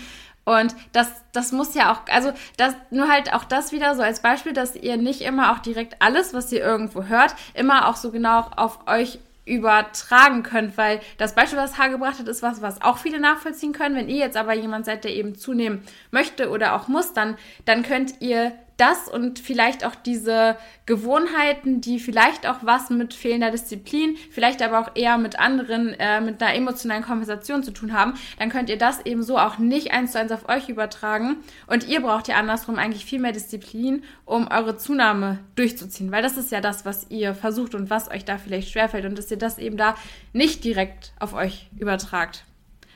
Und 0.45 0.75
das, 0.93 1.11
das 1.33 1.51
muss 1.51 1.73
ja 1.73 1.91
auch, 1.91 1.99
also 2.09 2.31
das, 2.55 2.73
nur 2.89 3.09
halt 3.09 3.33
auch 3.33 3.43
das 3.43 3.73
wieder 3.73 3.95
so 3.95 4.01
als 4.01 4.21
Beispiel, 4.21 4.53
dass 4.53 4.77
ihr 4.77 4.95
nicht 4.95 5.19
immer 5.19 5.51
auch 5.51 5.59
direkt 5.59 6.01
alles, 6.01 6.33
was 6.33 6.49
ihr 6.53 6.61
irgendwo 6.61 7.03
hört, 7.03 7.35
immer 7.53 7.89
auch 7.89 7.97
so 7.97 8.11
genau 8.11 8.45
auf 8.55 8.87
euch 8.87 9.19
übertragen 9.47 10.43
könnt, 10.43 10.77
weil 10.77 10.99
das 11.17 11.33
Beispiel, 11.33 11.57
was 11.57 11.77
Haar 11.77 11.89
gebracht 11.89 12.19
hat, 12.19 12.27
ist 12.27 12.43
was, 12.43 12.61
was 12.61 12.81
auch 12.81 12.97
viele 12.97 13.19
nachvollziehen 13.19 13.73
können. 13.73 13.95
Wenn 13.95 14.09
ihr 14.09 14.17
jetzt 14.17 14.37
aber 14.37 14.53
jemand 14.53 14.85
seid, 14.85 15.03
der 15.03 15.15
eben 15.15 15.35
zunehmen 15.35 15.83
möchte 16.11 16.49
oder 16.49 16.75
auch 16.75 16.87
muss, 16.87 17.13
dann, 17.13 17.37
dann 17.65 17.83
könnt 17.83 18.21
ihr 18.21 18.51
das 18.77 19.09
und 19.09 19.39
vielleicht 19.39 19.83
auch 19.85 19.95
diese 19.95 20.55
Gewohnheiten, 20.85 21.81
die 21.81 21.99
vielleicht 21.99 22.47
auch 22.47 22.57
was 22.61 22.89
mit 22.89 23.13
fehlender 23.13 23.51
Disziplin, 23.51 24.15
vielleicht 24.31 24.61
aber 24.61 24.79
auch 24.79 24.95
eher 24.95 25.17
mit 25.17 25.39
anderen, 25.39 25.93
äh, 25.99 26.21
mit 26.21 26.41
einer 26.41 26.53
emotionalen 26.55 27.03
Kompensation 27.03 27.63
zu 27.63 27.71
tun 27.71 27.93
haben, 27.93 28.13
dann 28.37 28.49
könnt 28.49 28.69
ihr 28.69 28.77
das 28.77 29.05
eben 29.05 29.23
so 29.23 29.37
auch 29.37 29.57
nicht 29.57 29.91
eins 29.91 30.11
zu 30.11 30.19
eins 30.19 30.31
auf 30.31 30.47
euch 30.47 30.69
übertragen. 30.69 31.37
Und 31.65 31.87
ihr 31.87 32.01
braucht 32.01 32.27
ja 32.27 32.35
andersrum 32.35 32.77
eigentlich 32.77 33.05
viel 33.05 33.19
mehr 33.19 33.31
Disziplin, 33.31 34.03
um 34.25 34.47
eure 34.47 34.77
Zunahme 34.77 35.39
durchzuziehen, 35.55 36.11
weil 36.11 36.21
das 36.21 36.37
ist 36.37 36.51
ja 36.51 36.61
das, 36.61 36.85
was 36.85 37.09
ihr 37.09 37.33
versucht 37.33 37.73
und 37.73 37.89
was 37.89 38.09
euch 38.11 38.25
da 38.25 38.37
vielleicht 38.37 38.69
schwerfällt 38.69 39.05
und 39.05 39.17
dass 39.17 39.31
ihr 39.31 39.37
das 39.37 39.57
eben 39.57 39.77
da 39.77 39.95
nicht 40.33 40.63
direkt 40.63 41.13
auf 41.19 41.33
euch 41.33 41.69
übertragt. 41.77 42.43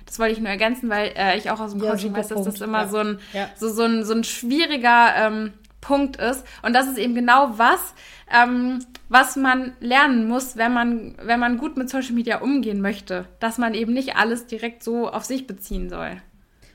Das 0.06 0.20
wollte 0.20 0.34
ich 0.34 0.40
nur 0.40 0.50
ergänzen, 0.50 0.90
weil 0.90 1.14
äh, 1.16 1.38
ich 1.38 1.50
auch 1.52 1.60
aus 1.60 1.72
dem 1.72 1.80
Coaching 1.80 2.14
weiß, 2.14 2.28
dass 2.28 2.44
das 2.44 2.60
immer 2.60 2.82
ja. 2.82 2.88
so, 2.90 2.98
ein, 2.98 3.20
ja. 3.34 3.50
so, 3.56 3.70
so, 3.70 3.84
ein, 3.84 4.04
so 4.04 4.14
ein 4.14 4.26
schwieriger 4.26 5.16
ähm, 5.16 5.54
Punkt 5.82 6.18
ist. 6.18 6.46
Und 6.62 6.74
das 6.74 6.88
ist 6.88 6.98
eben 6.98 7.16
genau 7.16 7.58
was, 7.58 7.94
ähm, 8.32 8.86
was 9.10 9.36
man 9.36 9.74
lernen 9.80 10.28
muss, 10.28 10.56
wenn 10.56 10.74
man, 10.74 11.16
wenn 11.22 11.40
man 11.40 11.58
gut 11.58 11.76
mit 11.76 11.90
Social 11.90 12.14
Media 12.14 12.40
umgehen 12.40 12.82
möchte. 12.82 13.26
Dass 13.40 13.58
man 13.58 13.74
eben 13.74 13.94
nicht 13.94 14.16
alles 14.16 14.46
direkt 14.46 14.84
so 14.84 15.10
auf 15.10 15.26
sich 15.26 15.48
beziehen 15.48 15.90
soll. 15.90 16.22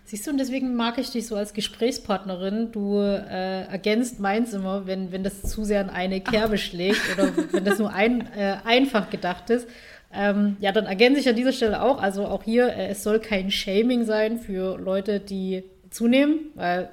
Siehst 0.04 0.24
du, 0.26 0.30
und 0.30 0.38
deswegen 0.38 0.76
mag 0.76 0.98
ich 0.98 1.10
dich 1.10 1.26
so 1.26 1.34
als 1.34 1.52
Gesprächspartnerin. 1.52 2.70
Du 2.70 2.98
äh, 2.98 3.62
ergänzt 3.64 4.20
meins 4.20 4.52
immer, 4.52 4.86
wenn, 4.86 5.10
wenn 5.10 5.24
das 5.24 5.42
zu 5.42 5.64
sehr 5.64 5.80
in 5.80 5.90
eine 5.90 6.20
Kerbe 6.20 6.58
schlägt 6.58 7.00
oder 7.14 7.32
wenn 7.50 7.64
das 7.64 7.80
nur 7.80 7.92
ein, 7.92 8.28
äh, 8.36 8.58
einfach 8.64 9.10
gedacht 9.10 9.50
ist. 9.50 9.66
Ähm, 10.14 10.56
ja, 10.60 10.70
dann 10.70 10.86
ergänze 10.86 11.20
ich 11.20 11.28
an 11.28 11.34
dieser 11.34 11.52
Stelle 11.52 11.82
auch. 11.82 12.00
Also 12.00 12.26
auch 12.26 12.44
hier, 12.44 12.68
äh, 12.68 12.88
es 12.88 13.02
soll 13.02 13.18
kein 13.18 13.50
Shaming 13.50 14.04
sein 14.04 14.38
für 14.38 14.78
Leute, 14.78 15.18
die 15.18 15.64
zunehmen, 15.90 16.50
weil 16.54 16.88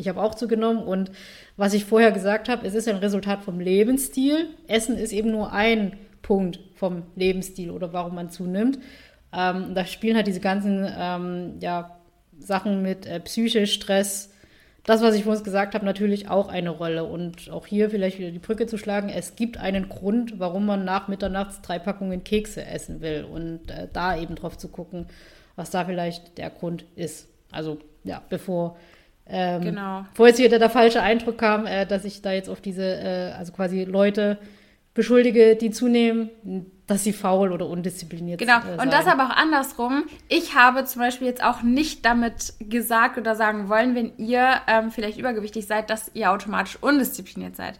ich 0.00 0.08
habe 0.08 0.22
auch 0.22 0.34
zugenommen 0.34 0.82
und 0.82 1.10
was 1.56 1.74
ich 1.74 1.84
vorher 1.84 2.10
gesagt 2.10 2.48
habe, 2.48 2.66
es 2.66 2.74
ist 2.74 2.88
ein 2.88 2.96
Resultat 2.96 3.42
vom 3.42 3.60
Lebensstil. 3.60 4.48
Essen 4.66 4.96
ist 4.96 5.12
eben 5.12 5.30
nur 5.30 5.52
ein 5.52 5.98
Punkt 6.22 6.58
vom 6.74 7.02
Lebensstil 7.16 7.70
oder 7.70 7.92
warum 7.92 8.14
man 8.14 8.30
zunimmt. 8.30 8.78
Ähm, 9.32 9.74
da 9.74 9.84
spielen 9.84 10.16
halt 10.16 10.26
diese 10.26 10.40
ganzen 10.40 10.88
ähm, 10.98 11.56
ja, 11.60 11.98
Sachen 12.38 12.82
mit 12.82 13.06
äh, 13.06 13.20
Psyche, 13.20 13.66
Stress, 13.66 14.30
das, 14.84 15.02
was 15.02 15.14
ich 15.14 15.24
vorhin 15.24 15.44
gesagt 15.44 15.74
habe, 15.74 15.84
natürlich 15.84 16.30
auch 16.30 16.48
eine 16.48 16.70
Rolle. 16.70 17.04
Und 17.04 17.50
auch 17.50 17.66
hier 17.66 17.90
vielleicht 17.90 18.18
wieder 18.18 18.30
die 18.30 18.38
Brücke 18.38 18.66
zu 18.66 18.78
schlagen, 18.78 19.10
es 19.10 19.36
gibt 19.36 19.58
einen 19.58 19.88
Grund, 19.88 20.38
warum 20.38 20.64
man 20.64 20.84
nach 20.84 21.08
Mitternachts 21.08 21.60
drei 21.60 21.78
Packungen 21.78 22.24
Kekse 22.24 22.64
essen 22.64 23.00
will. 23.02 23.24
Und 23.24 23.70
äh, 23.70 23.88
da 23.92 24.16
eben 24.16 24.34
drauf 24.34 24.56
zu 24.56 24.68
gucken, 24.68 25.06
was 25.56 25.70
da 25.70 25.84
vielleicht 25.84 26.38
der 26.38 26.50
Grund 26.50 26.86
ist. 26.96 27.28
Also 27.52 27.78
ja, 28.04 28.22
bevor 28.30 28.78
ähm, 29.30 29.62
genau. 29.62 30.04
Vor 30.14 30.26
jetzt 30.26 30.38
wieder 30.38 30.58
der 30.58 30.70
falsche 30.70 31.02
Eindruck 31.02 31.38
kam, 31.38 31.66
äh, 31.66 31.86
dass 31.86 32.04
ich 32.04 32.22
da 32.22 32.32
jetzt 32.32 32.48
auf 32.48 32.60
diese, 32.60 32.84
äh, 32.84 33.32
also 33.38 33.52
quasi 33.52 33.84
Leute 33.84 34.38
beschuldige, 34.94 35.56
die 35.56 35.70
zunehmen, 35.70 36.30
dass 36.86 37.04
sie 37.04 37.12
faul 37.12 37.52
oder 37.52 37.66
undiszipliniert 37.66 38.40
sind. 38.40 38.48
Genau, 38.48 38.74
äh, 38.74 38.82
und 38.82 38.92
das 38.92 39.06
aber 39.06 39.26
auch 39.26 39.36
andersrum. 39.36 40.04
Ich 40.28 40.56
habe 40.56 40.84
zum 40.84 41.00
Beispiel 41.00 41.28
jetzt 41.28 41.44
auch 41.44 41.62
nicht 41.62 42.04
damit 42.04 42.54
gesagt 42.58 43.16
oder 43.16 43.36
sagen 43.36 43.68
wollen, 43.68 43.94
wenn 43.94 44.16
ihr 44.16 44.60
ähm, 44.66 44.90
vielleicht 44.90 45.18
übergewichtig 45.18 45.66
seid, 45.66 45.90
dass 45.90 46.10
ihr 46.14 46.32
automatisch 46.32 46.78
undiszipliniert 46.80 47.54
seid. 47.54 47.78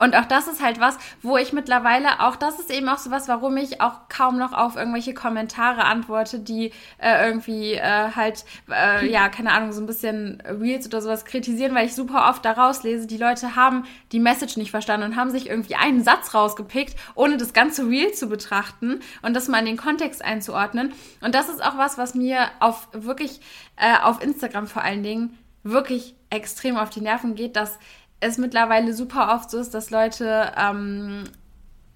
Und 0.00 0.16
auch 0.16 0.24
das 0.24 0.48
ist 0.48 0.62
halt 0.62 0.80
was, 0.80 0.98
wo 1.22 1.36
ich 1.36 1.52
mittlerweile, 1.52 2.20
auch 2.20 2.34
das 2.34 2.58
ist 2.58 2.70
eben 2.72 2.88
auch 2.88 2.98
so 2.98 3.10
was, 3.10 3.28
warum 3.28 3.56
ich 3.58 3.82
auch 3.82 4.08
kaum 4.08 4.38
noch 4.38 4.54
auf 4.54 4.74
irgendwelche 4.74 5.12
Kommentare 5.12 5.84
antworte, 5.84 6.40
die 6.40 6.72
äh, 6.98 7.26
irgendwie 7.26 7.74
äh, 7.74 8.10
halt, 8.16 8.46
äh, 8.70 9.06
ja, 9.06 9.28
keine 9.28 9.52
Ahnung, 9.52 9.72
so 9.72 9.80
ein 9.82 9.86
bisschen 9.86 10.42
Reels 10.46 10.86
oder 10.86 11.02
sowas 11.02 11.26
kritisieren, 11.26 11.74
weil 11.74 11.86
ich 11.86 11.94
super 11.94 12.30
oft 12.30 12.42
daraus 12.44 12.82
lese, 12.82 13.06
die 13.06 13.18
Leute 13.18 13.56
haben 13.56 13.84
die 14.10 14.20
Message 14.20 14.56
nicht 14.56 14.70
verstanden 14.70 15.06
und 15.06 15.16
haben 15.16 15.30
sich 15.30 15.50
irgendwie 15.50 15.74
einen 15.74 16.02
Satz 16.02 16.32
rausgepickt, 16.32 16.96
ohne 17.14 17.36
das 17.36 17.52
ganze 17.52 17.86
Reel 17.86 18.12
zu 18.12 18.28
betrachten 18.28 19.00
und 19.20 19.34
das 19.34 19.48
mal 19.48 19.58
in 19.58 19.66
den 19.66 19.76
Kontext 19.76 20.24
einzuordnen. 20.24 20.94
Und 21.20 21.34
das 21.34 21.50
ist 21.50 21.62
auch 21.62 21.76
was, 21.76 21.98
was 21.98 22.14
mir 22.14 22.48
auf 22.58 22.88
wirklich, 22.92 23.40
äh, 23.76 23.98
auf 24.02 24.22
Instagram 24.22 24.66
vor 24.66 24.82
allen 24.82 25.02
Dingen, 25.02 25.38
wirklich 25.62 26.14
extrem 26.30 26.76
auf 26.76 26.90
die 26.90 27.00
Nerven 27.00 27.34
geht, 27.34 27.56
dass 27.56 27.78
es 28.20 28.38
mittlerweile 28.38 28.92
super 28.92 29.34
oft 29.34 29.50
so 29.50 29.58
ist, 29.58 29.74
dass 29.74 29.90
Leute 29.90 30.52
ähm, 30.56 31.24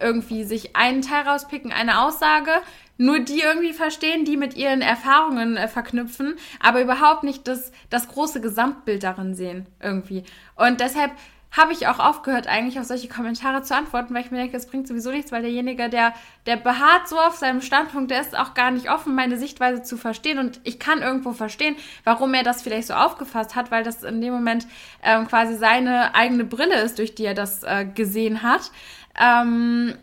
irgendwie 0.01 0.45
sich 0.45 0.75
einen 0.75 1.03
Teil 1.03 1.27
rauspicken, 1.27 1.73
eine 1.73 2.03
Aussage, 2.03 2.51
nur 2.97 3.21
die 3.21 3.41
irgendwie 3.41 3.73
verstehen, 3.73 4.25
die 4.25 4.37
mit 4.37 4.57
ihren 4.57 4.81
Erfahrungen 4.81 5.57
äh, 5.57 5.69
verknüpfen, 5.69 6.37
aber 6.61 6.81
überhaupt 6.81 7.25
nicht 7.25 7.47
das, 7.49 7.73
das 7.91 8.09
große 8.09 8.41
Gesamtbild 8.41 9.03
darin 9.03 9.35
sehen 9.35 9.67
irgendwie. 9.81 10.25
Und 10.57 10.81
deshalb 10.81 11.13
habe 11.57 11.73
ich 11.73 11.87
auch 11.87 12.01
aufgehört, 12.01 12.49
eigentlich 12.49 12.81
auf 12.81 12.87
solche 12.87 13.09
Kommentare 13.09 13.63
zu 13.63 13.77
antworten, 13.77 14.13
weil 14.13 14.25
ich 14.25 14.33
mir 14.33 14.39
denke, 14.39 14.57
es 14.57 14.67
bringt 14.67 14.89
sowieso 14.89 15.13
nichts, 15.13 15.31
weil 15.31 15.43
derjenige, 15.43 15.89
der, 15.89 16.13
der 16.47 16.57
beharrt 16.57 17.09
so 17.09 17.17
auf 17.17 17.37
seinem 17.37 17.61
Standpunkt, 17.61 18.11
der 18.11 18.21
ist 18.21 18.37
auch 18.37 18.55
gar 18.55 18.73
nicht 18.73 18.91
offen, 18.91 19.15
meine 19.15 19.39
Sichtweise 19.39 19.83
zu 19.83 19.97
verstehen. 19.97 20.39
Und 20.39 20.61
ich 20.65 20.81
kann 20.81 21.01
irgendwo 21.01 21.33
verstehen, 21.33 21.77
warum 22.03 22.35
er 22.35 22.43
das 22.43 22.63
vielleicht 22.63 22.89
so 22.89 22.95
aufgefasst 22.95 23.55
hat, 23.55 23.71
weil 23.71 23.85
das 23.85 24.03
in 24.03 24.21
dem 24.21 24.35
Moment 24.35 24.67
ähm, 25.05 25.29
quasi 25.29 25.57
seine 25.57 26.17
eigene 26.17 26.45
Brille 26.45 26.81
ist, 26.81 26.99
durch 26.99 27.15
die 27.15 27.25
er 27.25 27.35
das 27.35 27.63
äh, 27.63 27.87
gesehen 27.87 28.43
hat. 28.43 28.73
Ähm, 29.17 29.95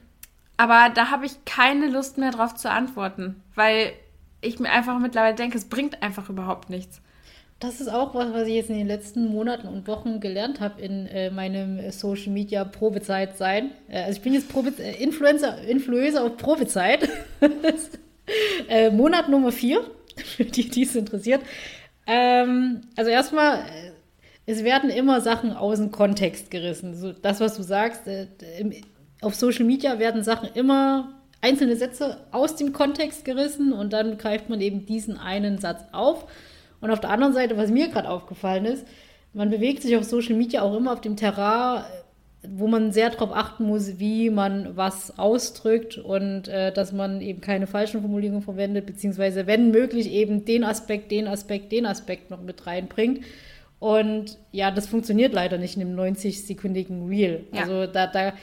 aber 0.56 0.89
da 0.89 1.12
habe 1.12 1.26
ich 1.26 1.43
keine 1.43 1.89
Lust 1.89 2.18
mehr 2.18 2.32
drauf 2.32 2.56
zu 2.56 2.72
antworten, 2.72 3.43
weil 3.56 3.91
ich 4.39 4.60
mir 4.60 4.72
einfach 4.72 4.97
mittlerweile 4.99 5.36
denke, 5.36 5.58
es 5.58 5.68
bringt 5.68 6.02
einfach 6.02 6.30
überhaupt 6.30 6.70
nichts. 6.70 7.02
Das 7.62 7.80
ist 7.80 7.89
auch 7.89 8.16
was, 8.16 8.34
was 8.34 8.47
ich 8.47 8.55
jetzt 8.55 8.72
in 8.72 8.78
den 8.78 8.88
letzten 8.88 9.28
Monaten 9.28 9.68
und 9.68 9.88
Wochen 9.88 10.20
gelernt 10.20 10.59
habe 10.59 10.82
in 10.82 11.05
äh, 11.05 11.30
meinem 11.30 11.91
Social 11.91 12.34
Media 12.34 12.66
Probezeit 12.66 13.38
sein. 13.38 13.70
Äh, 13.88 14.01
also 14.01 14.18
ich 14.18 14.24
bin 14.24 14.34
jetzt 14.34 14.49
Probe 14.49 14.74
äh, 14.80 15.01
Influencer, 15.01 15.62
Influencer 15.62 16.24
auf 16.24 16.38
Probezeit. 16.38 17.07
äh, 18.68 18.89
Monat 18.89 19.30
Nummer 19.30 19.51
vier, 19.51 19.86
für 20.16 20.43
die, 20.43 20.70
die 20.70 20.82
es 20.82 20.95
interessiert. 20.95 21.41
Ähm, 22.07 22.82
also 22.95 23.12
erstmal, 23.12 23.59
äh, 23.59 23.91
es 24.47 24.64
werden 24.64 24.89
immer 24.89 25.22
Sachen 25.22 25.51
aus 25.53 25.78
dem 25.78 25.91
Kontext 25.91 26.49
gerissen. 26.49 26.95
So, 26.95 27.12
das, 27.12 27.41
was 27.41 27.57
du 27.57 27.62
sagst, 27.62 28.07
äh, 28.07 28.26
im, 28.57 28.74
auf 29.22 29.36
Social 29.36 29.66
Media 29.66 29.99
werden 29.99 30.24
Sachen 30.24 30.49
immer 30.55 31.22
einzelne 31.41 31.76
Sätze 31.76 32.26
aus 32.32 32.55
dem 32.55 32.74
Kontext 32.74 33.24
gerissen 33.24 33.72
und 33.72 33.93
dann 33.93 34.18
greift 34.18 34.49
man 34.49 34.62
eben 34.62 34.88
diesen 34.88 35.18
einen 35.18 35.59
Satz 35.59 35.84
auf 35.91 36.26
und 36.82 36.92
auf 36.92 37.00
der 37.00 37.12
anderen 37.12 37.34
Seite, 37.34 37.58
was 37.58 37.70
mir 37.70 37.90
gerade 37.90 38.10
aufgefallen 38.10 38.66
ist, 38.66 38.86
man 39.34 39.50
bewegt 39.50 39.82
sich 39.82 39.96
auf 39.96 40.04
Social 40.04 40.36
Media 40.36 40.62
auch 40.62 40.76
immer 40.76 40.92
auf 40.92 41.02
dem 41.02 41.16
Terrain, 41.16 41.84
wo 42.44 42.68
man 42.68 42.92
sehr 42.92 43.12
darauf 43.12 43.34
achten 43.34 43.66
muss, 43.66 44.00
wie 44.00 44.30
man 44.30 44.76
was 44.76 45.18
ausdrückt 45.20 45.98
und 45.98 46.48
äh, 46.48 46.74
dass 46.74 46.92
man 46.92 47.22
eben 47.22 47.40
keine 47.40 47.68
falschen 47.68 48.02
Formulierungen 48.02 48.42
verwendet, 48.42 48.88
beziehungsweise 48.88 49.46
wenn 49.46 49.70
möglich 49.70 50.12
eben 50.12 50.44
den 50.44 50.64
Aspekt, 50.64 51.12
den 51.12 51.28
Aspekt, 51.28 51.72
den 51.72 51.86
Aspekt 51.86 52.32
noch 52.32 52.42
mit 52.42 52.66
reinbringt. 52.66 53.24
Und 53.80 54.38
ja, 54.52 54.72
das 54.72 54.88
funktioniert 54.88 55.34
leider 55.34 55.58
nicht 55.58 55.76
in 55.76 55.82
einem 55.82 56.00
90-sekündigen 56.00 57.08
Reel. 57.08 57.46
Ja. 57.52 57.62
Also 57.62 57.86
da, 57.88 58.08
da 58.08 58.34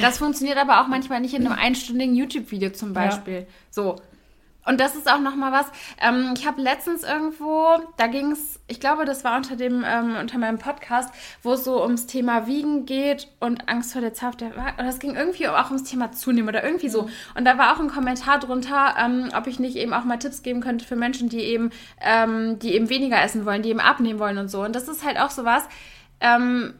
das 0.00 0.18
funktioniert 0.18 0.56
aber 0.56 0.80
auch 0.80 0.86
manchmal 0.86 1.20
nicht 1.20 1.34
in 1.34 1.46
einem 1.46 1.58
einstündigen 1.58 2.14
YouTube-Video 2.14 2.70
zum 2.70 2.92
Beispiel. 2.92 3.40
Ja. 3.40 3.46
So, 3.70 3.96
Und 4.70 4.78
das 4.78 4.94
ist 4.94 5.10
auch 5.10 5.18
nochmal 5.18 5.50
was, 5.50 5.66
ähm, 6.00 6.32
ich 6.36 6.46
habe 6.46 6.62
letztens 6.62 7.02
irgendwo, 7.02 7.66
da 7.96 8.06
ging 8.06 8.30
es, 8.30 8.60
ich 8.68 8.78
glaube, 8.78 9.04
das 9.04 9.24
war 9.24 9.36
unter 9.36 9.56
dem, 9.56 9.84
ähm, 9.84 10.14
unter 10.14 10.38
meinem 10.38 10.58
Podcast, 10.58 11.12
wo 11.42 11.54
es 11.54 11.64
so 11.64 11.82
ums 11.82 12.06
Thema 12.06 12.46
Wiegen 12.46 12.86
geht 12.86 13.26
und 13.40 13.68
Angst 13.68 13.92
vor 13.92 14.00
der 14.00 14.14
Zahl, 14.14 14.30
der, 14.36 14.52
oder 14.78 14.86
es 14.86 15.00
ging 15.00 15.16
irgendwie 15.16 15.48
auch 15.48 15.70
ums 15.72 15.90
Thema 15.90 16.12
Zunehmen 16.12 16.48
oder 16.48 16.62
irgendwie 16.62 16.88
so. 16.88 17.02
Mhm. 17.02 17.10
Und 17.34 17.44
da 17.46 17.58
war 17.58 17.74
auch 17.74 17.80
ein 17.80 17.88
Kommentar 17.88 18.38
drunter, 18.38 18.94
ähm, 18.96 19.30
ob 19.36 19.48
ich 19.48 19.58
nicht 19.58 19.74
eben 19.74 19.92
auch 19.92 20.04
mal 20.04 20.18
Tipps 20.18 20.44
geben 20.44 20.60
könnte 20.60 20.84
für 20.84 20.94
Menschen, 20.94 21.28
die 21.28 21.40
eben, 21.40 21.70
ähm, 22.00 22.60
die 22.60 22.74
eben 22.74 22.88
weniger 22.90 23.20
essen 23.20 23.44
wollen, 23.46 23.62
die 23.62 23.70
eben 23.70 23.80
abnehmen 23.80 24.20
wollen 24.20 24.38
und 24.38 24.52
so. 24.52 24.62
Und 24.62 24.76
das 24.76 24.86
ist 24.86 25.04
halt 25.04 25.18
auch 25.18 25.30
so 25.30 25.44
was, 25.44 25.64
ähm, 26.20 26.74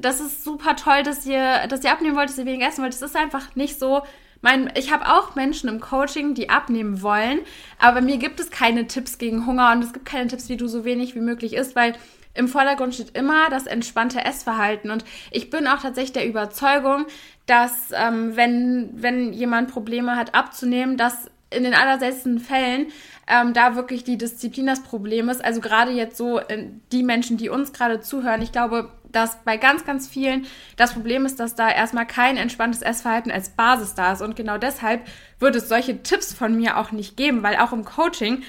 das 0.00 0.20
ist 0.20 0.44
super 0.44 0.76
toll, 0.76 1.02
dass 1.02 1.26
ihr, 1.26 1.66
dass 1.66 1.82
ihr 1.82 1.90
abnehmen 1.90 2.14
wollt, 2.14 2.28
dass 2.28 2.38
ihr 2.38 2.46
weniger 2.46 2.68
essen 2.68 2.84
wollt. 2.84 2.92
Das 2.92 3.02
ist 3.02 3.16
einfach 3.16 3.56
nicht 3.56 3.76
so, 3.76 4.02
mein, 4.40 4.72
ich 4.76 4.92
habe 4.92 5.06
auch 5.06 5.34
Menschen 5.34 5.68
im 5.68 5.80
Coaching, 5.80 6.34
die 6.34 6.48
abnehmen 6.48 7.02
wollen, 7.02 7.40
aber 7.78 8.00
mir 8.00 8.18
gibt 8.18 8.40
es 8.40 8.50
keine 8.50 8.86
Tipps 8.86 9.18
gegen 9.18 9.46
Hunger 9.46 9.72
und 9.72 9.82
es 9.82 9.92
gibt 9.92 10.06
keine 10.06 10.28
Tipps, 10.28 10.48
wie 10.48 10.56
du 10.56 10.68
so 10.68 10.84
wenig 10.84 11.14
wie 11.14 11.20
möglich 11.20 11.54
isst, 11.54 11.74
weil 11.74 11.94
im 12.34 12.46
Vordergrund 12.46 12.94
steht 12.94 13.16
immer 13.16 13.50
das 13.50 13.66
entspannte 13.66 14.24
Essverhalten. 14.24 14.92
Und 14.92 15.04
ich 15.32 15.50
bin 15.50 15.66
auch 15.66 15.80
tatsächlich 15.82 16.12
der 16.12 16.28
Überzeugung, 16.28 17.06
dass 17.46 17.90
ähm, 17.92 18.36
wenn, 18.36 18.90
wenn 18.94 19.32
jemand 19.32 19.72
Probleme 19.72 20.14
hat 20.14 20.34
abzunehmen, 20.34 20.96
dass 20.96 21.30
in 21.50 21.64
den 21.64 21.74
allerseltensten 21.74 22.38
Fällen 22.38 22.88
ähm, 23.26 23.52
da 23.52 23.74
wirklich 23.74 24.04
die 24.04 24.18
Disziplin 24.18 24.66
das 24.66 24.82
Problem 24.82 25.28
ist. 25.28 25.44
Also 25.44 25.60
gerade 25.60 25.92
jetzt 25.92 26.16
so 26.16 26.38
äh, 26.38 26.66
die 26.92 27.02
Menschen, 27.02 27.36
die 27.36 27.48
uns 27.48 27.72
gerade 27.72 28.00
zuhören, 28.00 28.42
ich 28.42 28.52
glaube, 28.52 28.90
dass 29.10 29.42
bei 29.44 29.56
ganz, 29.56 29.84
ganz 29.84 30.08
vielen 30.08 30.46
das 30.76 30.92
Problem 30.92 31.24
ist, 31.24 31.40
dass 31.40 31.54
da 31.54 31.70
erstmal 31.70 32.06
kein 32.06 32.36
entspanntes 32.36 32.82
Essverhalten 32.82 33.32
als 33.32 33.50
Basis 33.50 33.94
da 33.94 34.12
ist. 34.12 34.22
Und 34.22 34.36
genau 34.36 34.58
deshalb 34.58 35.06
wird 35.38 35.56
es 35.56 35.68
solche 35.68 36.02
Tipps 36.02 36.34
von 36.34 36.56
mir 36.56 36.76
auch 36.76 36.92
nicht 36.92 37.16
geben, 37.16 37.42
weil 37.42 37.56
auch 37.56 37.72
im 37.72 37.84
Coaching 37.84 38.42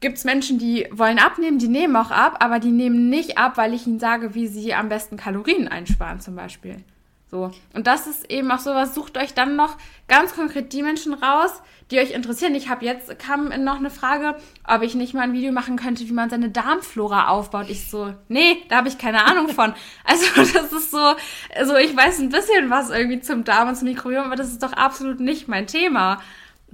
gibt 0.00 0.18
es 0.18 0.24
Menschen, 0.24 0.58
die 0.58 0.86
wollen 0.90 1.18
abnehmen, 1.18 1.58
die 1.58 1.68
nehmen 1.68 1.96
auch 1.96 2.10
ab, 2.10 2.36
aber 2.40 2.58
die 2.58 2.70
nehmen 2.70 3.08
nicht 3.08 3.38
ab, 3.38 3.56
weil 3.56 3.72
ich 3.72 3.86
ihnen 3.86 3.98
sage, 3.98 4.34
wie 4.34 4.46
sie 4.46 4.74
am 4.74 4.88
besten 4.88 5.16
Kalorien 5.16 5.68
einsparen 5.68 6.20
zum 6.20 6.36
Beispiel. 6.36 6.84
So. 7.28 7.50
Und 7.74 7.86
das 7.86 8.06
ist 8.06 8.30
eben 8.30 8.50
auch 8.52 8.60
sowas, 8.60 8.94
sucht 8.94 9.18
euch 9.18 9.34
dann 9.34 9.56
noch 9.56 9.76
ganz 10.06 10.34
konkret 10.34 10.72
die 10.72 10.82
Menschen 10.82 11.12
raus, 11.12 11.60
die 11.90 11.98
euch 11.98 12.12
interessieren. 12.12 12.54
Ich 12.54 12.68
habe 12.68 12.84
jetzt, 12.84 13.18
kam 13.18 13.48
noch 13.64 13.76
eine 13.76 13.90
Frage, 13.90 14.36
ob 14.66 14.82
ich 14.82 14.94
nicht 14.94 15.12
mal 15.12 15.22
ein 15.22 15.32
Video 15.32 15.50
machen 15.50 15.76
könnte, 15.76 16.06
wie 16.08 16.12
man 16.12 16.30
seine 16.30 16.50
Darmflora 16.50 17.28
aufbaut. 17.28 17.66
Ich 17.68 17.90
so, 17.90 18.14
nee, 18.28 18.62
da 18.68 18.76
habe 18.76 18.88
ich 18.88 18.98
keine 18.98 19.24
Ahnung 19.24 19.48
von. 19.48 19.74
Also 20.04 20.24
das 20.52 20.72
ist 20.72 20.92
so, 20.92 21.14
also 21.54 21.76
ich 21.76 21.96
weiß 21.96 22.20
ein 22.20 22.28
bisschen 22.28 22.70
was 22.70 22.90
irgendwie 22.90 23.20
zum 23.20 23.42
Darm 23.42 23.68
und 23.68 23.76
zum 23.76 23.88
Mikrobiom, 23.88 24.24
aber 24.24 24.36
das 24.36 24.48
ist 24.48 24.62
doch 24.62 24.72
absolut 24.72 25.18
nicht 25.18 25.48
mein 25.48 25.66
Thema. 25.66 26.20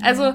Also 0.03 0.35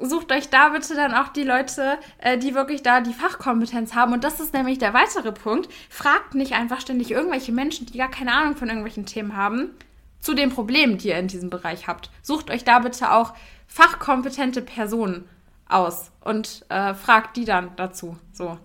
sucht 0.00 0.32
euch 0.32 0.48
da 0.48 0.70
bitte 0.70 0.94
dann 0.94 1.14
auch 1.14 1.28
die 1.28 1.42
Leute, 1.42 1.98
äh, 2.18 2.38
die 2.38 2.54
wirklich 2.54 2.82
da 2.82 3.00
die 3.00 3.12
Fachkompetenz 3.12 3.94
haben. 3.94 4.12
Und 4.12 4.24
das 4.24 4.40
ist 4.40 4.54
nämlich 4.54 4.78
der 4.78 4.94
weitere 4.94 5.32
Punkt. 5.32 5.72
Fragt 5.88 6.34
nicht 6.34 6.52
einfach 6.52 6.80
ständig 6.80 7.10
irgendwelche 7.10 7.52
Menschen, 7.52 7.86
die 7.86 7.98
gar 7.98 8.10
keine 8.10 8.32
Ahnung 8.32 8.56
von 8.56 8.68
irgendwelchen 8.68 9.06
Themen 9.06 9.36
haben, 9.36 9.70
zu 10.20 10.34
den 10.34 10.50
Problemen, 10.50 10.98
die 10.98 11.08
ihr 11.08 11.18
in 11.18 11.28
diesem 11.28 11.50
Bereich 11.50 11.86
habt. 11.86 12.10
Sucht 12.22 12.50
euch 12.50 12.64
da 12.64 12.80
bitte 12.80 13.12
auch 13.12 13.34
fachkompetente 13.66 14.62
Personen 14.62 15.28
aus 15.68 16.10
und 16.20 16.64
äh, 16.68 16.94
fragt 16.94 17.36
die 17.36 17.44
dann 17.44 17.70
dazu. 17.76 18.16
So. 18.32 18.58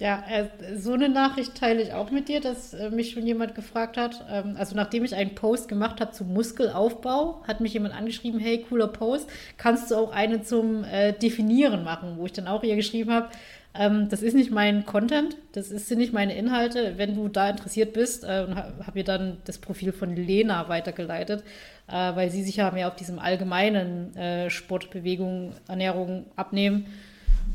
Ja, 0.00 0.22
äh, 0.30 0.76
so 0.76 0.92
eine 0.92 1.08
Nachricht 1.08 1.56
teile 1.56 1.82
ich 1.82 1.92
auch 1.92 2.12
mit 2.12 2.28
dir, 2.28 2.40
dass 2.40 2.72
äh, 2.72 2.88
mich 2.90 3.10
schon 3.10 3.26
jemand 3.26 3.56
gefragt 3.56 3.96
hat. 3.96 4.24
Ähm, 4.30 4.54
also 4.56 4.76
nachdem 4.76 5.02
ich 5.04 5.12
einen 5.12 5.34
Post 5.34 5.68
gemacht 5.68 6.00
habe 6.00 6.12
zum 6.12 6.32
Muskelaufbau, 6.32 7.42
hat 7.48 7.60
mich 7.60 7.72
jemand 7.72 7.96
angeschrieben, 7.96 8.38
hey, 8.38 8.64
cooler 8.68 8.86
Post, 8.86 9.28
kannst 9.56 9.90
du 9.90 9.96
auch 9.96 10.12
eine 10.12 10.42
zum 10.42 10.84
äh, 10.84 11.12
Definieren 11.14 11.82
machen, 11.82 12.14
wo 12.16 12.26
ich 12.26 12.32
dann 12.32 12.46
auch 12.46 12.62
ihr 12.62 12.76
geschrieben 12.76 13.10
habe, 13.10 13.30
ähm, 13.74 14.08
das 14.08 14.22
ist 14.22 14.34
nicht 14.34 14.52
mein 14.52 14.86
Content, 14.86 15.36
das 15.50 15.68
sind 15.68 15.98
nicht 15.98 16.12
meine 16.12 16.36
Inhalte. 16.36 16.92
Wenn 16.96 17.16
du 17.16 17.26
da 17.26 17.50
interessiert 17.50 17.92
bist, 17.92 18.22
und 18.22 18.54
habe 18.54 18.98
ihr 18.98 19.04
dann 19.04 19.38
das 19.46 19.58
Profil 19.58 19.92
von 19.92 20.14
Lena 20.14 20.68
weitergeleitet, 20.68 21.42
weil 21.86 22.30
sie 22.30 22.42
sich 22.42 22.56
ja 22.56 22.70
mehr 22.70 22.88
auf 22.88 22.96
diesem 22.96 23.18
allgemeinen 23.18 24.12
Sportbewegung, 24.48 25.52
Ernährung, 25.68 26.26
Abnehmen 26.36 26.86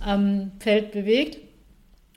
ähm, 0.07 0.51
Feld 0.59 0.91
bewegt. 0.91 1.37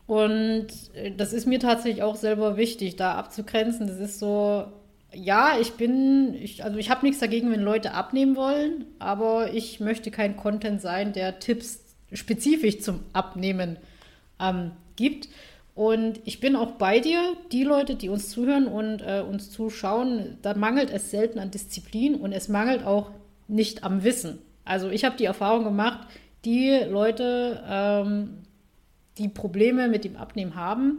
Und 0.06 0.68
äh, 0.94 1.12
das 1.16 1.32
ist 1.32 1.46
mir 1.46 1.58
tatsächlich 1.58 2.02
auch 2.02 2.16
selber 2.16 2.56
wichtig, 2.56 2.96
da 2.96 3.14
abzugrenzen. 3.14 3.86
Das 3.86 3.98
ist 3.98 4.18
so, 4.18 4.66
ja, 5.12 5.58
ich 5.60 5.72
bin, 5.72 6.34
ich, 6.34 6.64
also 6.64 6.78
ich 6.78 6.90
habe 6.90 7.04
nichts 7.04 7.20
dagegen, 7.20 7.50
wenn 7.50 7.62
Leute 7.62 7.92
abnehmen 7.92 8.36
wollen, 8.36 8.86
aber 8.98 9.52
ich 9.52 9.80
möchte 9.80 10.10
kein 10.10 10.36
Content 10.36 10.80
sein, 10.80 11.12
der 11.12 11.38
Tipps 11.38 11.80
spezifisch 12.12 12.80
zum 12.80 13.00
Abnehmen 13.12 13.78
ähm, 14.40 14.72
gibt. 14.94 15.28
Und 15.74 16.20
ich 16.24 16.40
bin 16.40 16.56
auch 16.56 16.72
bei 16.72 17.00
dir, 17.00 17.36
die 17.52 17.64
Leute, 17.64 17.96
die 17.96 18.08
uns 18.08 18.30
zuhören 18.30 18.66
und 18.66 19.02
äh, 19.02 19.20
uns 19.20 19.50
zuschauen, 19.50 20.38
da 20.40 20.54
mangelt 20.54 20.90
es 20.90 21.10
selten 21.10 21.38
an 21.38 21.50
Disziplin 21.50 22.14
und 22.14 22.32
es 22.32 22.48
mangelt 22.48 22.84
auch 22.84 23.10
nicht 23.46 23.84
am 23.84 24.02
Wissen. 24.02 24.38
Also 24.64 24.88
ich 24.88 25.04
habe 25.04 25.16
die 25.16 25.26
Erfahrung 25.26 25.64
gemacht, 25.64 26.08
die 26.46 26.70
Leute, 26.88 27.62
ähm, 27.68 28.45
die 29.18 29.28
Probleme 29.28 29.88
mit 29.88 30.04
dem 30.04 30.16
Abnehmen 30.16 30.54
haben, 30.54 30.98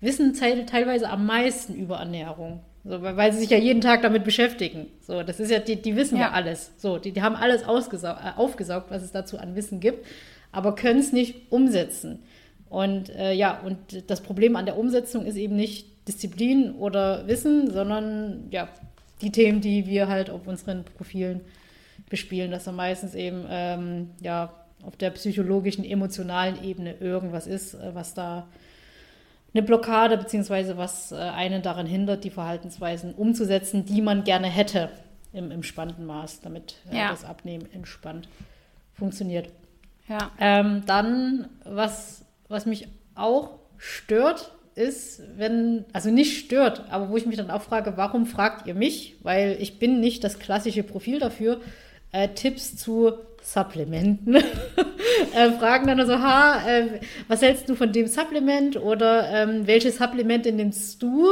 wissen 0.00 0.34
teilweise 0.34 1.08
am 1.08 1.26
meisten 1.26 1.74
über 1.74 1.96
Ernährung. 1.98 2.60
So, 2.84 3.00
weil 3.00 3.32
sie 3.32 3.38
sich 3.38 3.50
ja 3.50 3.58
jeden 3.58 3.80
Tag 3.80 4.02
damit 4.02 4.24
beschäftigen. 4.24 4.88
So, 5.00 5.22
das 5.22 5.38
ist 5.38 5.52
ja, 5.52 5.60
die, 5.60 5.80
die 5.80 5.94
wissen 5.94 6.16
ja, 6.16 6.22
ja 6.22 6.30
alles. 6.32 6.72
So, 6.78 6.98
die, 6.98 7.12
die 7.12 7.22
haben 7.22 7.36
alles 7.36 7.62
äh, 7.62 7.66
aufgesaugt, 8.36 8.90
was 8.90 9.02
es 9.02 9.12
dazu 9.12 9.38
an 9.38 9.54
Wissen 9.54 9.78
gibt, 9.78 10.04
aber 10.50 10.74
können 10.74 10.98
es 10.98 11.12
nicht 11.12 11.52
umsetzen. 11.52 12.18
Und 12.68 13.10
äh, 13.10 13.34
ja, 13.34 13.60
und 13.60 14.10
das 14.10 14.20
Problem 14.20 14.56
an 14.56 14.66
der 14.66 14.76
Umsetzung 14.76 15.26
ist 15.26 15.36
eben 15.36 15.54
nicht 15.54 16.08
Disziplin 16.08 16.72
oder 16.72 17.28
Wissen, 17.28 17.70
sondern 17.70 18.48
ja, 18.50 18.68
die 19.20 19.30
Themen, 19.30 19.60
die 19.60 19.86
wir 19.86 20.08
halt 20.08 20.30
auf 20.30 20.48
unseren 20.48 20.84
Profilen 20.84 21.42
bespielen, 22.10 22.50
dass 22.50 22.64
da 22.64 22.72
meistens 22.72 23.14
eben 23.14 23.44
ähm, 23.48 24.10
ja, 24.20 24.52
auf 24.82 24.96
der 24.96 25.10
psychologischen, 25.10 25.84
emotionalen 25.84 26.62
Ebene 26.62 26.94
irgendwas 27.00 27.46
ist, 27.46 27.74
äh, 27.74 27.94
was 27.94 28.14
da 28.14 28.46
eine 29.54 29.62
Blockade 29.62 30.16
beziehungsweise 30.16 30.76
was 30.76 31.12
äh, 31.12 31.16
einen 31.16 31.62
daran 31.62 31.86
hindert, 31.86 32.24
die 32.24 32.30
Verhaltensweisen 32.30 33.14
umzusetzen, 33.14 33.84
die 33.84 34.00
man 34.00 34.24
gerne 34.24 34.48
hätte 34.48 34.90
im, 35.32 35.50
im 35.50 35.62
spannenden 35.62 36.06
Maß, 36.06 36.40
damit 36.40 36.76
äh, 36.90 36.98
ja. 36.98 37.10
das 37.10 37.24
Abnehmen 37.24 37.66
entspannt 37.72 38.28
funktioniert. 38.94 39.48
Ja. 40.08 40.30
Ähm, 40.38 40.82
dann, 40.86 41.48
was, 41.64 42.24
was 42.48 42.66
mich 42.66 42.88
auch 43.14 43.58
stört, 43.76 44.52
ist, 44.74 45.22
wenn, 45.36 45.84
also 45.92 46.10
nicht 46.10 46.38
stört, 46.38 46.84
aber 46.90 47.10
wo 47.10 47.16
ich 47.16 47.26
mich 47.26 47.36
dann 47.36 47.50
auch 47.50 47.62
frage, 47.62 47.96
warum 47.96 48.24
fragt 48.24 48.66
ihr 48.66 48.74
mich? 48.74 49.16
Weil 49.22 49.56
ich 49.60 49.78
bin 49.78 50.00
nicht 50.00 50.24
das 50.24 50.38
klassische 50.38 50.82
Profil 50.82 51.18
dafür, 51.18 51.60
äh, 52.10 52.28
Tipps 52.28 52.76
zu 52.76 53.12
Supplementen. 53.42 54.36
äh, 55.34 55.50
fragen 55.58 55.86
dann 55.86 56.06
so, 56.06 56.18
ha, 56.18 56.66
äh, 56.66 57.00
was 57.28 57.42
hältst 57.42 57.68
du 57.68 57.74
von 57.74 57.92
dem 57.92 58.06
Supplement 58.06 58.76
oder 58.76 59.28
ähm, 59.28 59.66
welches 59.66 59.98
Supplement 59.98 60.46
nimmst 60.46 61.02
du? 61.02 61.28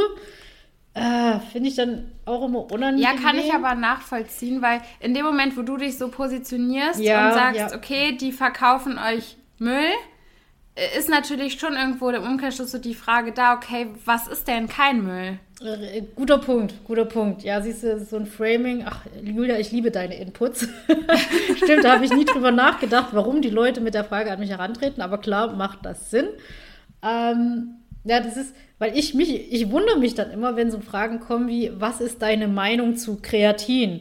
Äh, 0.93 1.39
Finde 1.53 1.69
ich 1.69 1.77
dann 1.77 2.11
auch 2.27 2.45
immer 2.45 2.71
unangenehm. 2.71 3.03
Ja, 3.03 3.13
kann 3.15 3.39
ich 3.39 3.55
aber 3.55 3.75
nachvollziehen, 3.77 4.61
weil 4.61 4.83
in 4.99 5.15
dem 5.15 5.25
Moment, 5.25 5.57
wo 5.57 5.63
du 5.63 5.77
dich 5.77 5.97
so 5.97 6.09
positionierst 6.09 7.01
ja, 7.01 7.29
und 7.29 7.35
sagst, 7.35 7.61
ja. 7.73 7.77
okay, 7.77 8.17
die 8.17 8.33
verkaufen 8.33 8.99
euch 8.99 9.37
Müll, 9.59 9.93
ist 10.97 11.09
natürlich 11.09 11.61
schon 11.61 11.75
irgendwo 11.75 12.11
der 12.11 12.23
Umkehrschluss 12.23 12.73
so 12.73 12.79
die 12.79 12.95
Frage 12.95 13.33
da, 13.33 13.55
okay, 13.55 13.89
was 14.05 14.27
ist 14.27 14.49
denn 14.49 14.69
kein 14.69 15.05
Müll? 15.05 15.39
Guter 16.15 16.39
Punkt, 16.39 16.73
guter 16.85 17.05
Punkt. 17.05 17.43
Ja, 17.43 17.61
siehst 17.61 17.83
du, 17.83 17.99
so 17.99 18.17
ein 18.17 18.25
Framing. 18.25 18.83
Ach, 18.87 19.05
Julia, 19.23 19.59
ich 19.59 19.71
liebe 19.71 19.91
deine 19.91 20.19
Inputs. 20.19 20.67
Stimmt, 21.57 21.85
da 21.85 21.93
habe 21.93 22.05
ich 22.07 22.15
nie 22.15 22.25
drüber 22.25 22.51
nachgedacht, 22.51 23.09
warum 23.13 23.43
die 23.43 23.51
Leute 23.51 23.83
mit 23.83 23.93
der 23.93 24.05
Frage 24.05 24.33
an 24.33 24.41
mich 24.41 24.49
herantreten, 24.49 25.03
aber 25.03 25.19
klar 25.19 25.55
macht 25.55 25.81
das 25.85 26.11
Sinn. 26.11 26.29
Ähm, 27.03 27.75
ja, 28.05 28.21
das 28.21 28.39
ist, 28.39 28.57
weil 28.79 28.97
ich 28.97 29.13
mich, 29.13 29.53
ich 29.53 29.71
wundere 29.71 29.99
mich 29.99 30.15
dann 30.15 30.31
immer, 30.31 30.57
wenn 30.57 30.71
so 30.71 30.81
Fragen 30.81 31.21
kommen 31.21 31.47
wie, 31.49 31.71
was 31.75 32.01
ist 32.01 32.23
deine 32.23 32.49
Meinung 32.49 32.97
zu 32.97 33.19
Kreatin? 33.21 34.01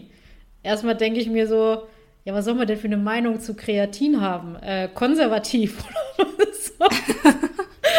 Erstmal 0.63 0.95
denke 0.95 1.19
ich 1.19 1.27
mir 1.27 1.45
so, 1.45 1.83
ja, 2.23 2.33
was 2.33 2.45
soll 2.45 2.53
man 2.53 2.67
denn 2.67 2.77
für 2.77 2.87
eine 2.87 2.95
Meinung 2.95 3.41
zu 3.41 3.53
Kreatin 3.53 4.21
haben? 4.21 4.55
Äh, 4.61 4.87
konservativ 4.93 5.83
oder 6.17 6.53
so. 6.53 6.85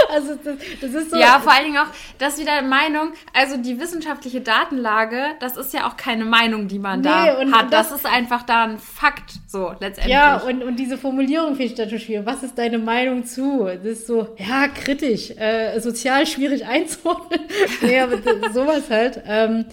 Also 0.08 0.34
das, 0.36 0.56
das, 0.80 0.94
ist 0.94 1.10
so. 1.10 1.16
Ja, 1.16 1.40
vor 1.40 1.52
allen 1.52 1.64
Dingen 1.64 1.78
auch, 1.78 1.88
das 2.18 2.38
wieder 2.38 2.62
Meinung, 2.62 3.12
also 3.32 3.56
die 3.56 3.78
wissenschaftliche 3.78 4.40
Datenlage, 4.40 5.22
das 5.40 5.56
ist 5.56 5.72
ja 5.72 5.86
auch 5.86 5.96
keine 5.96 6.24
Meinung, 6.24 6.68
die 6.68 6.78
man 6.78 7.00
nee, 7.00 7.08
da 7.08 7.38
hat. 7.52 7.72
Das, 7.72 7.90
das, 7.90 8.00
ist 8.00 8.06
einfach 8.06 8.42
da 8.42 8.64
ein 8.64 8.78
Fakt, 8.78 9.32
so 9.46 9.72
letztendlich. 9.80 10.14
Ja, 10.14 10.36
und, 10.38 10.62
und 10.62 10.76
diese 10.76 10.98
Formulierung 10.98 11.56
finde 11.56 11.64
ich 11.64 11.74
da 11.74 11.88
schon 11.88 11.98
schwierig. 11.98 12.26
Was 12.26 12.42
ist 12.42 12.58
deine 12.58 12.78
Meinung 12.78 13.24
zu? 13.24 13.64
Das 13.64 13.84
ist 13.84 14.06
so, 14.06 14.34
ja, 14.38 14.68
kritisch, 14.68 15.30
äh, 15.30 15.78
sozial 15.80 16.26
schwierig 16.26 16.66
einzuordnen. 16.66 17.40
nee, 17.82 18.00
aber 18.00 18.18
sowas 18.52 18.90
halt. 18.90 19.22
Ähm, 19.26 19.66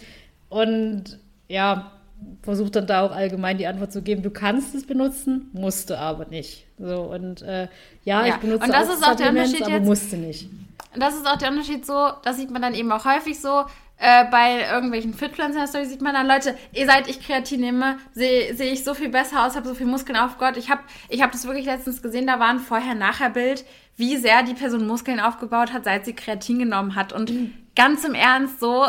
und 0.50 1.20
ja, 1.48 1.92
versuche 2.42 2.72
dann 2.72 2.88
da 2.88 3.02
auch 3.02 3.12
allgemein 3.12 3.58
die 3.58 3.68
Antwort 3.68 3.92
zu 3.92 4.02
geben, 4.02 4.24
du 4.24 4.30
kannst 4.30 4.74
es 4.76 4.86
benutzen, 4.86 5.50
musst 5.54 5.90
du 5.90 5.98
aber 5.98 6.26
nicht. 6.26 6.66
So, 6.78 7.02
und 7.02 7.42
äh, 7.42 7.68
ja, 8.04 8.26
ja, 8.26 8.28
ich 8.28 8.36
benutze 8.36 8.66
und 8.66 8.74
das 8.74 8.90
auch 8.90 8.94
ist 8.94 9.08
auch 9.08 9.16
der 9.16 9.30
Unterschied 9.30 9.64
aber 9.64 9.72
jetzt, 9.72 9.86
musste 9.86 10.18
nicht. 10.18 10.50
Das 10.96 11.16
ist 11.16 11.28
auch 11.28 11.38
der 11.38 11.52
Unterschied 11.52 11.86
so, 11.86 12.10
das 12.24 12.38
sieht 12.38 12.50
man 12.50 12.62
dann 12.62 12.74
eben 12.74 12.92
auch 12.92 13.06
häufig 13.06 13.40
so, 13.40 13.66
äh, 14.00 14.26
bei 14.30 14.62
irgendwelchen 14.72 15.14
Fitpflanzen 15.14 15.86
sieht 15.86 16.02
man 16.02 16.14
dann, 16.14 16.28
Leute, 16.28 16.56
ihr 16.72 16.86
seit 16.86 17.08
ich 17.10 17.20
Kreatin 17.20 17.62
nehme, 17.62 17.98
sehe 18.14 18.54
seh 18.56 18.70
ich 18.70 18.84
so 18.84 18.94
viel 18.94 19.10
besser 19.10 19.46
aus, 19.46 19.56
habe 19.56 19.68
so 19.68 19.74
viel 19.74 19.88
Muskeln 19.88 20.18
aufgebaut. 20.18 20.56
Ich 20.58 20.70
habe 20.70 20.82
ich 21.10 21.24
hab 21.24 21.32
das 21.32 21.46
wirklich 21.46 21.66
letztens 21.66 22.04
gesehen, 22.04 22.28
da 22.28 22.40
war 22.40 22.50
ein 22.50 22.60
Vorher-Nachher-Bild, 22.60 23.66
wie 23.96 24.18
sehr 24.18 24.44
die 24.44 24.54
Person 24.54 24.86
Muskeln 24.86 25.20
aufgebaut 25.20 25.74
hat, 25.74 25.84
seit 25.84 26.06
sie 26.06 26.14
Kreatin 26.14 26.60
genommen 26.60 26.96
hat. 26.96 27.12
Und 27.12 27.32
mhm. 27.32 27.54
ganz 27.76 28.04
im 28.04 28.14
Ernst, 28.14 28.60
so, 28.60 28.86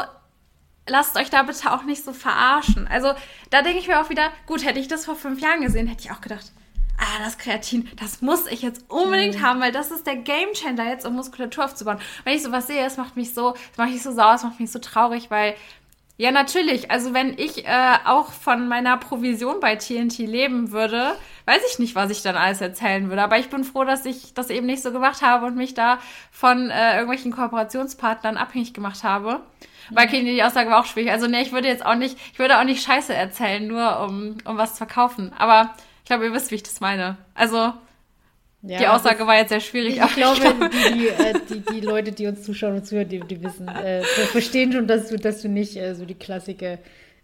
lasst 0.88 1.16
euch 1.16 1.30
da 1.30 1.42
bitte 1.42 1.72
auch 1.72 1.84
nicht 1.84 2.04
so 2.04 2.12
verarschen. 2.12 2.88
Also 2.88 3.12
da 3.50 3.62
denke 3.62 3.78
ich 3.78 3.88
mir 3.88 4.00
auch 4.00 4.10
wieder, 4.10 4.30
gut, 4.46 4.64
hätte 4.64 4.80
ich 4.80 4.88
das 4.88 5.04
vor 5.04 5.16
fünf 5.16 5.40
Jahren 5.40 5.60
gesehen, 5.60 5.86
hätte 5.86 6.04
ich 6.04 6.10
auch 6.10 6.20
gedacht, 6.20 6.52
ah, 6.98 7.24
das 7.24 7.38
Kreatin, 7.38 7.88
das 7.96 8.20
muss 8.20 8.46
ich 8.46 8.62
jetzt 8.62 8.84
unbedingt 8.88 9.36
mhm. 9.36 9.42
haben, 9.42 9.60
weil 9.60 9.72
das 9.72 9.90
ist 9.90 10.06
der 10.06 10.16
Gamechanger 10.16 10.88
jetzt, 10.88 11.06
um 11.06 11.14
Muskulatur 11.14 11.64
aufzubauen. 11.64 11.98
Wenn 12.24 12.36
ich 12.36 12.42
sowas 12.42 12.66
sehe, 12.66 12.82
das 12.82 12.96
macht 12.96 13.16
mich 13.16 13.34
so, 13.34 13.52
das 13.52 13.78
macht 13.78 13.90
mich 13.90 14.02
so 14.02 14.12
sauer, 14.12 14.32
das 14.32 14.42
macht 14.42 14.60
mich 14.60 14.70
so 14.70 14.78
traurig, 14.78 15.30
weil 15.30 15.54
ja, 16.20 16.32
natürlich. 16.32 16.90
Also 16.90 17.14
wenn 17.14 17.38
ich 17.38 17.64
äh, 17.64 17.94
auch 18.04 18.32
von 18.32 18.66
meiner 18.66 18.96
Provision 18.96 19.60
bei 19.60 19.76
TNT 19.76 20.18
leben 20.18 20.72
würde, 20.72 21.14
weiß 21.46 21.60
ich 21.70 21.78
nicht, 21.78 21.94
was 21.94 22.10
ich 22.10 22.22
dann 22.22 22.34
alles 22.34 22.60
erzählen 22.60 23.08
würde. 23.08 23.22
Aber 23.22 23.38
ich 23.38 23.48
bin 23.50 23.62
froh, 23.62 23.84
dass 23.84 24.04
ich 24.04 24.34
das 24.34 24.50
eben 24.50 24.66
nicht 24.66 24.82
so 24.82 24.90
gemacht 24.90 25.22
habe 25.22 25.46
und 25.46 25.54
mich 25.54 25.74
da 25.74 26.00
von 26.32 26.70
äh, 26.70 26.94
irgendwelchen 26.94 27.30
Kooperationspartnern 27.30 28.36
abhängig 28.36 28.74
gemacht 28.74 29.04
habe. 29.04 29.42
Weil 29.90 30.06
okay, 30.06 30.24
die 30.24 30.42
Aussage 30.42 30.70
war 30.70 30.80
auch 30.80 30.86
schwierig. 30.86 31.10
Also 31.10 31.26
nee, 31.26 31.42
ich 31.42 31.52
würde 31.52 31.68
jetzt 31.68 31.84
auch 31.84 31.94
nicht, 31.94 32.16
ich 32.32 32.38
würde 32.38 32.58
auch 32.58 32.64
nicht 32.64 32.82
Scheiße 32.82 33.14
erzählen, 33.14 33.66
nur 33.66 34.00
um, 34.00 34.38
um 34.44 34.56
was 34.56 34.72
zu 34.72 34.78
verkaufen. 34.78 35.32
Aber 35.38 35.74
ich 36.00 36.04
glaube, 36.06 36.24
ihr 36.24 36.32
wisst, 36.32 36.50
wie 36.50 36.56
ich 36.56 36.62
das 36.62 36.80
meine. 36.80 37.16
Also 37.34 37.72
ja, 38.62 38.78
die 38.78 38.86
Aussage 38.88 39.26
war 39.26 39.36
jetzt 39.36 39.50
sehr 39.50 39.60
schwierig. 39.60 39.96
Ich, 39.96 40.02
ich 40.02 40.14
glaube, 40.14 40.40
die, 40.70 41.08
äh, 41.08 41.34
die, 41.48 41.60
die, 41.60 41.80
Leute, 41.80 42.10
die 42.10 42.26
uns 42.26 42.42
zuschauen 42.42 42.74
und 42.74 42.86
zuhören, 42.86 43.08
die, 43.08 43.20
die 43.20 43.42
wissen, 43.42 43.68
äh, 43.68 44.02
verstehen 44.02 44.72
schon, 44.72 44.88
dass 44.88 45.08
du, 45.08 45.16
dass 45.16 45.42
du 45.42 45.48
nicht 45.48 45.76
äh, 45.76 45.94
so 45.94 46.04
die 46.04 46.16
Klassiker 46.16 46.78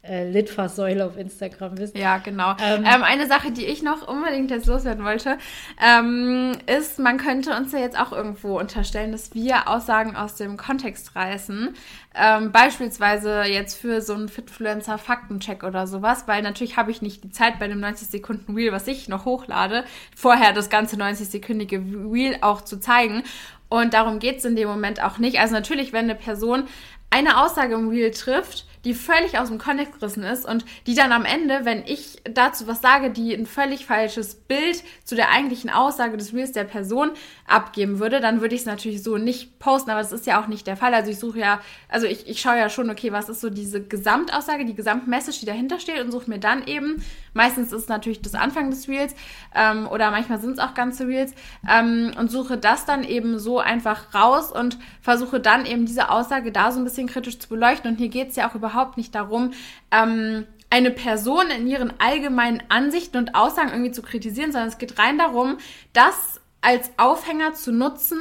äh, 0.06 0.30
Litfaßsäule 0.30 1.06
auf 1.06 1.16
Instagram 1.16 1.76
bist. 1.76 1.96
Ja, 1.96 2.18
genau. 2.18 2.54
Ähm, 2.62 2.84
ähm, 2.84 3.02
eine 3.02 3.26
Sache, 3.26 3.50
die 3.52 3.64
ich 3.64 3.82
noch 3.82 4.06
unbedingt 4.06 4.50
jetzt 4.50 4.66
loswerden 4.66 5.04
wollte, 5.04 5.38
ähm, 5.82 6.52
ist, 6.66 6.98
man 6.98 7.16
könnte 7.16 7.56
uns 7.56 7.72
ja 7.72 7.78
jetzt 7.78 7.98
auch 7.98 8.12
irgendwo 8.12 8.58
unterstellen, 8.58 9.12
dass 9.12 9.34
wir 9.34 9.68
Aussagen 9.68 10.14
aus 10.14 10.36
dem 10.36 10.56
Kontext 10.56 11.16
reißen. 11.16 11.74
Ähm, 12.14 12.52
beispielsweise 12.52 13.44
jetzt 13.44 13.76
für 13.76 14.00
so 14.00 14.14
einen 14.14 14.28
Fitfluencer 14.28 14.98
Faktencheck 14.98 15.64
oder 15.64 15.86
sowas, 15.86 16.28
weil 16.28 16.42
natürlich 16.42 16.76
habe 16.76 16.90
ich 16.90 17.02
nicht 17.02 17.24
die 17.24 17.30
Zeit 17.30 17.58
bei 17.58 17.66
dem 17.66 17.80
90 17.80 18.08
Sekunden 18.08 18.54
Reel, 18.54 18.72
was 18.72 18.86
ich 18.86 19.08
noch 19.08 19.24
hochlade, 19.24 19.84
vorher 20.14 20.52
das 20.52 20.70
ganze 20.70 20.96
90-sekündige 20.96 22.12
Reel 22.12 22.36
auch 22.42 22.60
zu 22.60 22.78
zeigen. 22.78 23.22
Und 23.68 23.94
darum 23.94 24.20
geht 24.20 24.36
es 24.36 24.44
in 24.44 24.54
dem 24.54 24.68
Moment 24.68 25.02
auch 25.02 25.18
nicht. 25.18 25.40
Also 25.40 25.54
natürlich, 25.54 25.92
wenn 25.92 26.04
eine 26.04 26.14
Person 26.14 26.68
eine 27.14 27.40
Aussage 27.40 27.76
im 27.76 27.90
Reel 27.90 28.10
trifft, 28.10 28.66
die 28.84 28.92
völlig 28.92 29.38
aus 29.38 29.48
dem 29.48 29.58
Kontext 29.58 29.94
gerissen 29.94 30.24
ist 30.24 30.44
und 30.44 30.64
die 30.86 30.94
dann 30.94 31.12
am 31.12 31.24
Ende, 31.24 31.60
wenn 31.64 31.84
ich 31.86 32.18
dazu 32.24 32.66
was 32.66 32.82
sage, 32.82 33.10
die 33.10 33.32
ein 33.32 33.46
völlig 33.46 33.86
falsches 33.86 34.34
Bild 34.34 34.82
zu 35.04 35.14
der 35.14 35.30
eigentlichen 35.30 35.70
Aussage 35.70 36.16
des 36.16 36.34
Reels 36.34 36.52
der 36.52 36.64
Person 36.64 37.12
abgeben 37.46 37.98
würde, 37.98 38.20
dann 38.20 38.40
würde 38.40 38.54
ich 38.54 38.62
es 38.62 38.66
natürlich 38.66 39.02
so 39.02 39.16
nicht 39.16 39.58
posten, 39.58 39.90
aber 39.90 40.00
das 40.00 40.12
ist 40.12 40.26
ja 40.26 40.42
auch 40.42 40.48
nicht 40.48 40.66
der 40.66 40.76
Fall. 40.76 40.92
Also 40.92 41.10
ich 41.10 41.18
suche 41.18 41.38
ja, 41.38 41.60
also 41.88 42.06
ich, 42.06 42.28
ich 42.28 42.40
schaue 42.40 42.58
ja 42.58 42.68
schon, 42.68 42.90
okay, 42.90 43.12
was 43.12 43.28
ist 43.28 43.40
so 43.40 43.48
diese 43.48 43.82
Gesamtaussage, 43.82 44.64
die 44.64 44.74
Gesamtmessage, 44.74 45.40
die 45.40 45.46
dahinter 45.46 45.78
steht 45.78 46.00
und 46.00 46.10
suche 46.10 46.28
mir 46.28 46.38
dann 46.38 46.66
eben, 46.66 47.02
meistens 47.32 47.72
ist 47.72 47.82
es 47.82 47.88
natürlich 47.88 48.20
das 48.20 48.34
Anfang 48.34 48.70
des 48.70 48.88
Reels 48.88 49.14
ähm, 49.54 49.86
oder 49.86 50.10
manchmal 50.10 50.40
sind 50.40 50.52
es 50.52 50.58
auch 50.58 50.74
ganze 50.74 51.06
Reels 51.06 51.32
ähm, 51.68 52.12
und 52.18 52.30
suche 52.30 52.58
das 52.58 52.84
dann 52.84 53.04
eben 53.04 53.38
so 53.38 53.60
einfach 53.60 54.14
raus 54.14 54.52
und 54.52 54.78
versuche 55.00 55.40
dann 55.40 55.64
eben 55.64 55.86
diese 55.86 56.10
Aussage 56.10 56.52
da 56.52 56.70
so 56.70 56.80
ein 56.80 56.84
bisschen 56.84 57.03
kritisch 57.06 57.38
zu 57.38 57.48
beleuchten 57.48 57.90
und 57.90 57.96
hier 57.96 58.08
geht 58.08 58.30
es 58.30 58.36
ja 58.36 58.48
auch 58.48 58.54
überhaupt 58.54 58.74
überhaupt 58.74 58.96
nicht 58.96 59.14
darum, 59.14 59.52
ähm, 59.90 60.46
eine 60.70 60.90
Person 60.90 61.50
in 61.50 61.66
ihren 61.66 61.92
allgemeinen 62.00 62.62
Ansichten 62.68 63.16
und 63.16 63.34
Aussagen 63.34 63.70
irgendwie 63.70 63.92
zu 63.92 64.02
kritisieren, 64.02 64.50
sondern 64.50 64.68
es 64.68 64.78
geht 64.78 64.98
rein 64.98 65.18
darum, 65.18 65.58
das 65.92 66.40
als 66.60 66.90
Aufhänger 66.96 67.54
zu 67.54 67.70
nutzen, 67.70 68.18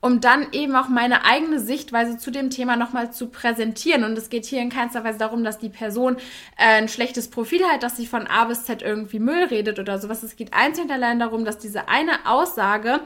um 0.00 0.22
dann 0.22 0.46
eben 0.52 0.74
auch 0.76 0.88
meine 0.88 1.26
eigene 1.26 1.60
Sichtweise 1.60 2.16
zu 2.16 2.30
dem 2.30 2.48
Thema 2.48 2.76
nochmal 2.76 3.12
zu 3.12 3.26
präsentieren. 3.26 4.04
Und 4.04 4.16
es 4.16 4.30
geht 4.30 4.46
hier 4.46 4.62
in 4.62 4.70
keinster 4.70 5.04
Weise 5.04 5.18
darum, 5.18 5.44
dass 5.44 5.58
die 5.58 5.68
Person 5.68 6.16
äh, 6.56 6.78
ein 6.78 6.88
schlechtes 6.88 7.28
Profil 7.28 7.62
hat, 7.64 7.82
dass 7.82 7.98
sie 7.98 8.06
von 8.06 8.26
A 8.26 8.46
bis 8.46 8.64
Z 8.64 8.80
irgendwie 8.80 9.18
Müll 9.18 9.44
redet 9.44 9.78
oder 9.78 9.98
sowas. 9.98 10.22
Es 10.22 10.36
geht 10.36 10.54
einzig 10.54 10.84
und 10.84 10.90
allein 10.90 11.18
darum, 11.18 11.44
dass 11.44 11.58
diese 11.58 11.88
eine 11.88 12.24
Aussage 12.24 13.00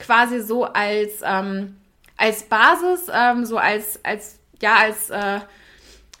quasi 0.00 0.40
so 0.40 0.64
als, 0.64 1.20
ähm, 1.22 1.76
als 2.16 2.42
Basis, 2.44 3.06
ähm, 3.14 3.44
so 3.44 3.58
als, 3.58 4.04
als, 4.04 4.39
ja, 4.60 4.76
als, 4.76 5.10
äh, 5.10 5.40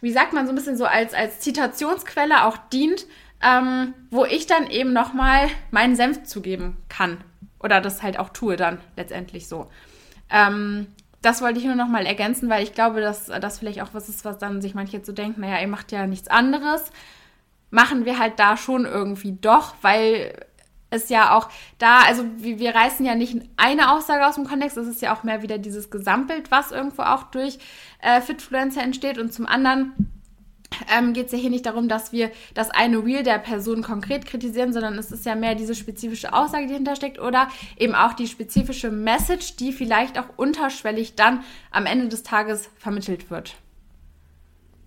wie 0.00 0.12
sagt 0.12 0.32
man, 0.32 0.46
so 0.46 0.52
ein 0.52 0.56
bisschen 0.56 0.76
so 0.76 0.84
als, 0.84 1.14
als 1.14 1.40
Zitationsquelle 1.40 2.44
auch 2.44 2.56
dient, 2.72 3.06
ähm, 3.42 3.94
wo 4.10 4.24
ich 4.24 4.46
dann 4.46 4.66
eben 4.68 4.92
nochmal 4.92 5.48
meinen 5.70 5.96
Senf 5.96 6.24
zugeben 6.24 6.76
kann. 6.88 7.18
Oder 7.58 7.80
das 7.80 8.02
halt 8.02 8.18
auch 8.18 8.30
tue 8.30 8.56
dann 8.56 8.80
letztendlich 8.96 9.48
so. 9.48 9.70
Ähm, 10.30 10.86
das 11.22 11.42
wollte 11.42 11.58
ich 11.58 11.66
nur 11.66 11.74
nochmal 11.74 12.06
ergänzen, 12.06 12.48
weil 12.48 12.62
ich 12.62 12.74
glaube, 12.74 13.00
dass 13.00 13.26
das 13.26 13.58
vielleicht 13.58 13.82
auch 13.82 13.92
was 13.92 14.08
ist, 14.08 14.24
was 14.24 14.38
dann 14.38 14.62
sich 14.62 14.74
manche 14.74 15.04
so 15.04 15.12
denken, 15.12 15.42
naja, 15.42 15.60
ihr 15.60 15.68
macht 15.68 15.92
ja 15.92 16.06
nichts 16.06 16.28
anderes. 16.28 16.90
Machen 17.70 18.04
wir 18.04 18.18
halt 18.18 18.38
da 18.38 18.56
schon 18.56 18.86
irgendwie 18.86 19.32
doch, 19.32 19.74
weil 19.82 20.46
es 20.90 21.08
ja 21.08 21.36
auch 21.36 21.48
da, 21.78 22.00
also 22.00 22.24
wir, 22.36 22.58
wir 22.58 22.74
reißen 22.74 23.06
ja 23.06 23.14
nicht 23.14 23.36
eine 23.56 23.92
Aussage 23.92 24.26
aus 24.26 24.34
dem 24.34 24.44
Kontext, 24.46 24.76
es 24.76 24.88
ist 24.88 25.02
ja 25.02 25.14
auch 25.14 25.22
mehr 25.22 25.42
wieder 25.42 25.58
dieses 25.58 25.90
Gesamtbild, 25.90 26.50
was 26.50 26.72
irgendwo 26.72 27.02
auch 27.02 27.24
durch 27.24 27.58
äh, 28.02 28.20
Fitfluencer 28.20 28.82
entsteht. 28.82 29.18
Und 29.18 29.32
zum 29.32 29.46
anderen 29.46 30.10
ähm, 30.92 31.12
geht 31.12 31.26
es 31.26 31.32
ja 31.32 31.38
hier 31.38 31.50
nicht 31.50 31.66
darum, 31.66 31.88
dass 31.88 32.12
wir 32.12 32.30
das 32.54 32.70
eine 32.70 33.04
Reel 33.04 33.22
der 33.22 33.38
Person 33.38 33.82
konkret 33.82 34.26
kritisieren, 34.26 34.72
sondern 34.72 34.98
es 34.98 35.12
ist 35.12 35.26
ja 35.26 35.34
mehr 35.34 35.54
diese 35.54 35.74
spezifische 35.74 36.32
Aussage, 36.32 36.66
die 36.66 36.74
hintersteckt 36.74 37.18
oder 37.18 37.48
eben 37.76 37.94
auch 37.94 38.12
die 38.12 38.26
spezifische 38.26 38.90
Message, 38.90 39.56
die 39.56 39.72
vielleicht 39.72 40.18
auch 40.18 40.26
unterschwellig 40.36 41.14
dann 41.14 41.44
am 41.70 41.86
Ende 41.86 42.08
des 42.08 42.22
Tages 42.22 42.68
vermittelt 42.76 43.30
wird. 43.30 43.54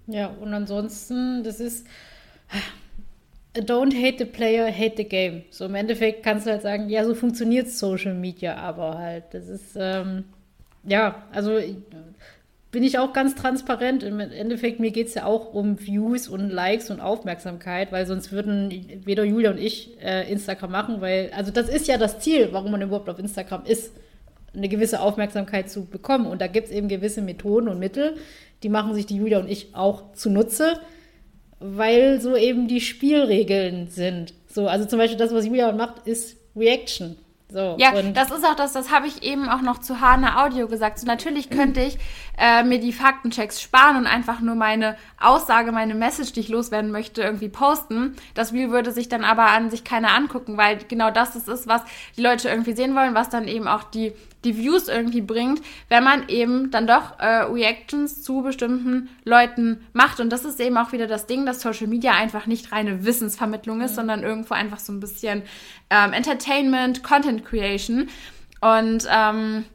Ja, 0.07 0.27
und 0.27 0.53
ansonsten, 0.53 1.43
das 1.43 1.59
ist 1.59 1.87
don't 3.55 3.93
hate 3.93 4.17
the 4.17 4.25
player, 4.25 4.71
hate 4.71 4.95
the 4.97 5.03
game. 5.03 5.43
So 5.49 5.65
im 5.65 5.75
Endeffekt 5.75 6.23
kannst 6.23 6.47
du 6.47 6.51
halt 6.51 6.63
sagen, 6.63 6.89
ja, 6.89 7.05
so 7.05 7.13
funktioniert 7.13 7.69
Social 7.69 8.13
Media 8.13 8.55
aber 8.55 8.97
halt. 8.97 9.25
Das 9.31 9.47
ist, 9.47 9.75
ähm, 9.75 10.25
ja, 10.83 11.23
also 11.31 11.59
bin 12.71 12.83
ich 12.83 12.97
auch 12.97 13.13
ganz 13.13 13.35
transparent. 13.35 14.01
Im 14.01 14.19
Endeffekt, 14.19 14.79
mir 14.79 14.89
geht 14.89 15.07
es 15.07 15.13
ja 15.13 15.25
auch 15.25 15.53
um 15.53 15.79
Views 15.79 16.27
und 16.27 16.49
Likes 16.49 16.89
und 16.89 16.99
Aufmerksamkeit, 16.99 17.91
weil 17.91 18.07
sonst 18.07 18.31
würden 18.31 19.01
weder 19.05 19.23
Julia 19.23 19.51
und 19.51 19.59
ich 19.59 20.01
äh, 20.01 20.29
Instagram 20.31 20.71
machen, 20.71 20.99
weil, 20.99 21.29
also 21.35 21.51
das 21.51 21.69
ist 21.69 21.87
ja 21.87 21.99
das 21.99 22.19
Ziel, 22.19 22.49
warum 22.51 22.71
man 22.71 22.81
überhaupt 22.81 23.09
auf 23.09 23.19
Instagram 23.19 23.65
ist, 23.65 23.93
eine 24.55 24.69
gewisse 24.69 24.99
Aufmerksamkeit 24.99 25.69
zu 25.69 25.85
bekommen. 25.85 26.25
Und 26.25 26.41
da 26.41 26.47
gibt 26.47 26.67
es 26.67 26.73
eben 26.73 26.87
gewisse 26.87 27.21
Methoden 27.21 27.67
und 27.67 27.77
Mittel, 27.77 28.15
die 28.63 28.69
machen 28.69 28.95
sich 28.95 29.05
die 29.05 29.17
Julia 29.17 29.39
und 29.39 29.49
ich 29.49 29.75
auch 29.75 30.13
zunutze 30.13 30.79
weil 31.63 32.19
so 32.19 32.35
eben 32.35 32.67
die 32.67 32.81
Spielregeln 32.81 33.87
sind. 33.87 34.33
So, 34.47 34.67
also 34.67 34.85
zum 34.85 34.99
Beispiel 34.99 35.17
das, 35.17 35.33
was 35.33 35.45
Julia 35.45 35.71
macht, 35.71 36.05
ist 36.05 36.35
Reaction. 36.55 37.15
So, 37.49 37.77
ja, 37.77 37.93
das 38.01 38.31
ist 38.31 38.43
auch 38.43 38.55
das, 38.55 38.73
das 38.73 38.91
habe 38.91 39.05
ich 39.05 39.21
eben 39.21 39.47
auch 39.47 39.61
noch 39.61 39.79
zu 39.79 40.01
Hane 40.01 40.41
Audio 40.41 40.67
gesagt. 40.67 40.97
So, 40.97 41.05
natürlich 41.05 41.51
könnte 41.51 41.81
ich 41.81 41.99
äh, 42.37 42.63
mir 42.63 42.79
die 42.79 42.91
Faktenchecks 42.91 43.61
sparen 43.61 43.95
und 43.95 44.07
einfach 44.07 44.39
nur 44.41 44.55
meine 44.55 44.97
Aussage, 45.21 45.71
meine 45.71 45.93
Message, 45.93 46.33
die 46.33 46.39
ich 46.39 46.49
loswerden 46.49 46.89
möchte, 46.91 47.21
irgendwie 47.21 47.49
posten. 47.49 48.15
Das 48.33 48.53
Reel 48.53 48.71
würde 48.71 48.91
sich 48.91 49.07
dann 49.07 49.23
aber 49.23 49.51
an 49.51 49.69
sich 49.69 49.83
keiner 49.83 50.15
angucken, 50.15 50.57
weil 50.57 50.79
genau 50.89 51.11
das 51.11 51.35
ist, 51.35 51.67
was 51.67 51.83
die 52.17 52.21
Leute 52.21 52.49
irgendwie 52.49 52.73
sehen 52.73 52.95
wollen, 52.95 53.13
was 53.13 53.29
dann 53.29 53.47
eben 53.47 53.67
auch 53.67 53.83
die 53.83 54.13
die 54.43 54.57
Views 54.57 54.87
irgendwie 54.87 55.21
bringt, 55.21 55.61
wenn 55.89 56.03
man 56.03 56.27
eben 56.29 56.71
dann 56.71 56.87
doch 56.87 57.19
äh, 57.19 57.43
Reactions 57.43 58.23
zu 58.23 58.41
bestimmten 58.41 59.09
Leuten 59.23 59.85
macht. 59.93 60.19
Und 60.19 60.29
das 60.29 60.45
ist 60.45 60.59
eben 60.59 60.77
auch 60.77 60.91
wieder 60.91 61.07
das 61.07 61.25
Ding, 61.25 61.45
dass 61.45 61.61
Social 61.61 61.87
Media 61.87 62.11
einfach 62.13 62.45
nicht 62.45 62.71
reine 62.71 63.05
Wissensvermittlung 63.05 63.81
ist, 63.81 63.91
mhm. 63.91 63.95
sondern 63.95 64.23
irgendwo 64.23 64.53
einfach 64.53 64.79
so 64.79 64.93
ein 64.93 64.99
bisschen 64.99 65.43
ähm, 65.89 66.13
Entertainment, 66.13 67.03
Content 67.03 67.45
Creation. 67.45 68.09
Und 68.61 69.07
ähm, 69.09 69.65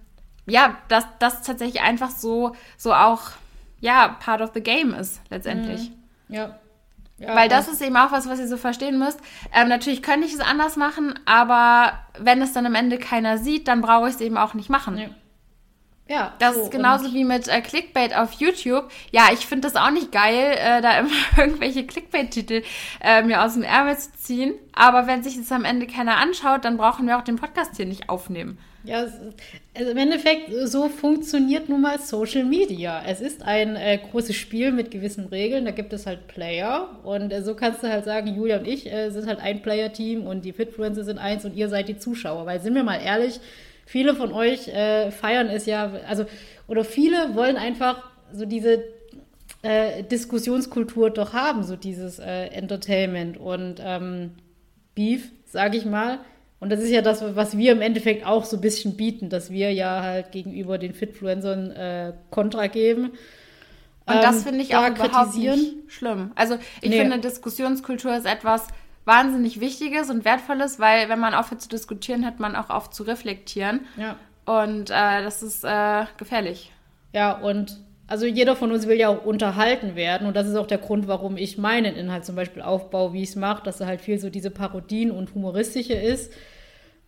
ja, 0.47 0.77
dass 0.89 1.05
das 1.19 1.43
tatsächlich 1.43 1.83
einfach 1.83 2.11
so, 2.11 2.57
so 2.77 2.93
auch, 2.95 3.33
ja, 3.81 4.09
part 4.09 4.41
of 4.41 4.51
the 4.55 4.61
game 4.61 4.95
ist, 4.95 5.21
letztendlich. 5.31 5.91
Mhm. 6.29 6.35
Ja, 6.35 6.59
ja, 7.19 7.35
Weil 7.35 7.49
das 7.49 7.67
ist 7.67 7.83
eben 7.83 7.97
auch 7.97 8.13
was, 8.13 8.29
was 8.29 8.39
ihr 8.39 8.47
so 8.47 8.57
verstehen 8.57 8.99
müsst. 8.99 9.21
Ähm, 9.53 9.69
natürlich 9.69 10.03
könnte 10.03 10.27
ich 10.27 10.35
es 10.35 10.41
anders 10.41 10.77
machen, 10.77 11.19
aber 11.25 11.99
wenn 12.19 12.41
es 12.41 12.53
dann 12.53 12.65
am 12.65 12.77
Ende 12.77 12.99
keiner 12.99 13.39
sieht, 13.39 13.67
dann 13.67 13.81
brauche 13.81 14.09
ich 14.09 14.15
es 14.15 14.21
eben 14.21 14.39
auch 14.39 14.55
nicht 14.55 14.71
machen. 14.71 14.99
Ja. 14.99 15.09
Ja. 16.09 16.33
Das 16.39 16.55
so, 16.55 16.63
ist 16.63 16.71
genauso 16.71 17.13
wie 17.13 17.25
mit 17.25 17.49
äh, 17.49 17.61
Clickbait 17.61 18.17
auf 18.17 18.33
YouTube. 18.33 18.91
Ja, 19.11 19.29
ich 19.33 19.47
finde 19.47 19.69
das 19.69 19.77
auch 19.77 19.91
nicht 19.91 20.11
geil, 20.11 20.57
äh, 20.59 20.81
da 20.81 20.99
immer 20.99 21.11
irgendwelche 21.37 21.87
Clickbait-Titel 21.87 22.63
äh, 23.01 23.23
mir 23.23 23.43
aus 23.43 23.55
dem 23.55 23.63
Ärmel 23.63 23.99
zu 23.99 24.13
ziehen. 24.15 24.55
Aber 24.73 25.07
wenn 25.07 25.23
sich 25.23 25.37
das 25.37 25.53
am 25.53 25.65
Ende 25.65 25.87
keiner 25.87 26.17
anschaut, 26.17 26.65
dann 26.65 26.77
brauchen 26.77 27.07
wir 27.07 27.19
auch 27.19 27.25
den 27.25 27.37
Podcast 27.37 27.77
hier 27.77 27.87
nicht 27.87 28.09
aufnehmen. 28.09 28.59
Ja, 28.89 29.01
also 29.75 29.91
im 29.91 29.99
Endeffekt, 29.99 30.51
so 30.65 30.89
funktioniert 30.89 31.69
nun 31.69 31.83
mal 31.83 31.99
Social 31.99 32.45
Media. 32.45 33.03
Es 33.07 33.21
ist 33.21 33.43
ein 33.43 33.77
äh, 33.77 33.99
großes 33.99 34.35
Spiel 34.35 34.73
mit 34.73 34.91
gewissen 34.91 35.27
Regeln. 35.27 35.67
Da 35.67 35.73
gibt 35.73 35.93
es 35.93 36.07
halt 36.07 36.27
Player. 36.27 36.99
Und 37.05 37.31
äh, 37.31 37.43
so 37.43 37.55
kannst 37.55 37.83
du 37.83 37.89
halt 37.91 38.07
sagen, 38.07 38.35
Julia 38.35 38.57
und 38.57 38.67
ich 38.67 38.91
äh, 38.91 39.11
sind 39.11 39.27
halt 39.27 39.41
ein 39.41 39.61
Player-Team 39.61 40.27
und 40.27 40.43
die 40.47 40.55
Fitfluencer 40.55 41.05
sind 41.05 41.19
eins 41.19 41.45
und 41.45 41.55
ihr 41.55 41.69
seid 41.69 41.89
die 41.89 41.99
Zuschauer. 41.99 42.47
Weil 42.47 42.63
sind 42.63 42.75
wir 42.75 42.83
mal 42.83 42.97
ehrlich, 42.97 43.41
viele 43.85 44.15
von 44.15 44.33
euch 44.33 44.69
äh, 44.69 45.11
feiern 45.11 45.49
es 45.49 45.67
ja, 45.67 45.93
also, 46.09 46.25
oder 46.67 46.83
viele 46.83 47.35
wollen 47.35 47.59
einfach 47.59 48.03
so 48.33 48.47
diese 48.47 48.85
äh, 49.61 50.03
Diskussionskultur 50.03 51.11
doch 51.11 51.35
haben, 51.35 51.63
so 51.63 51.77
dieses 51.77 52.21
äh, 52.21 52.47
Entertainment 52.47 53.37
und 53.37 53.83
ähm, 53.85 54.31
Beef, 54.95 55.31
sage 55.45 55.77
ich 55.77 55.85
mal. 55.85 56.21
Und 56.61 56.71
das 56.71 56.81
ist 56.81 56.91
ja 56.91 57.03
das, 57.03 57.23
was 57.37 57.57
wir 57.57 57.73
im 57.73 57.81
Endeffekt 57.81 58.27
auch 58.27 58.45
so 58.45 58.57
ein 58.57 58.61
bisschen 58.61 58.97
bieten, 58.97 59.31
dass 59.31 59.51
wir 59.51 59.73
ja 59.73 60.03
halt 60.03 60.33
gegenüber 60.33 60.79
den 60.79 60.93
Fitfluencern 60.93 61.71
äh, 61.71 62.13
Kontra 62.31 62.67
geben. 62.67 63.13
Und 64.07 64.17
das 64.17 64.39
ähm, 64.39 64.43
finde 64.43 64.61
ich 64.63 64.75
auch 64.75 64.89
überhaupt 64.89 65.37
nicht 65.37 65.77
schlimm. 65.87 66.33
Also 66.35 66.59
ich 66.81 66.91
nee. 66.91 67.01
finde, 67.01 67.19
Diskussionskultur 67.19 68.17
ist 68.17 68.27
etwas, 68.27 68.67
wahnsinnig 69.05 69.61
Wichtiges 69.61 70.11
und 70.11 70.25
Wertvolles, 70.25 70.79
weil 70.79 71.09
wenn 71.09 71.19
man 71.19 71.35
aufhört 71.35 71.63
zu 71.63 71.69
diskutieren, 71.69 72.25
hört 72.25 72.41
man 72.41 72.55
auch 72.55 72.71
auf 72.71 72.91
zu 72.91 73.03
reflektieren. 73.05 73.87
Ja. 73.97 74.17
Und 74.45 74.91
äh, 74.91 75.23
das 75.23 75.43
ist 75.43 75.65
äh, 75.65 76.05
gefährlich. 76.17 76.73
Ja, 77.13 77.33
und 77.33 77.81
also 78.09 78.27
jeder 78.27 78.57
von 78.57 78.73
uns 78.73 78.87
will 78.87 78.99
ja 78.99 79.09
auch 79.09 79.25
unterhalten 79.25 79.95
werden 79.95 80.27
und 80.27 80.35
das 80.35 80.49
ist 80.49 80.57
auch 80.57 80.67
der 80.67 80.79
Grund, 80.79 81.07
warum 81.09 81.37
ich 81.37 81.59
meinen 81.59 81.95
Inhalt 81.95 82.25
zum 82.25 82.37
Beispiel 82.37 82.63
aufbaue, 82.63 83.13
wie 83.13 83.23
ich 83.23 83.29
es 83.29 83.37
mache, 83.37 83.63
dass 83.63 83.81
er 83.81 83.87
halt 83.87 84.01
viel 84.01 84.19
so 84.19 84.31
diese 84.31 84.51
Parodien 84.51 85.11
und 85.11 85.35
humoristische 85.35 85.93
ist, 85.93 86.33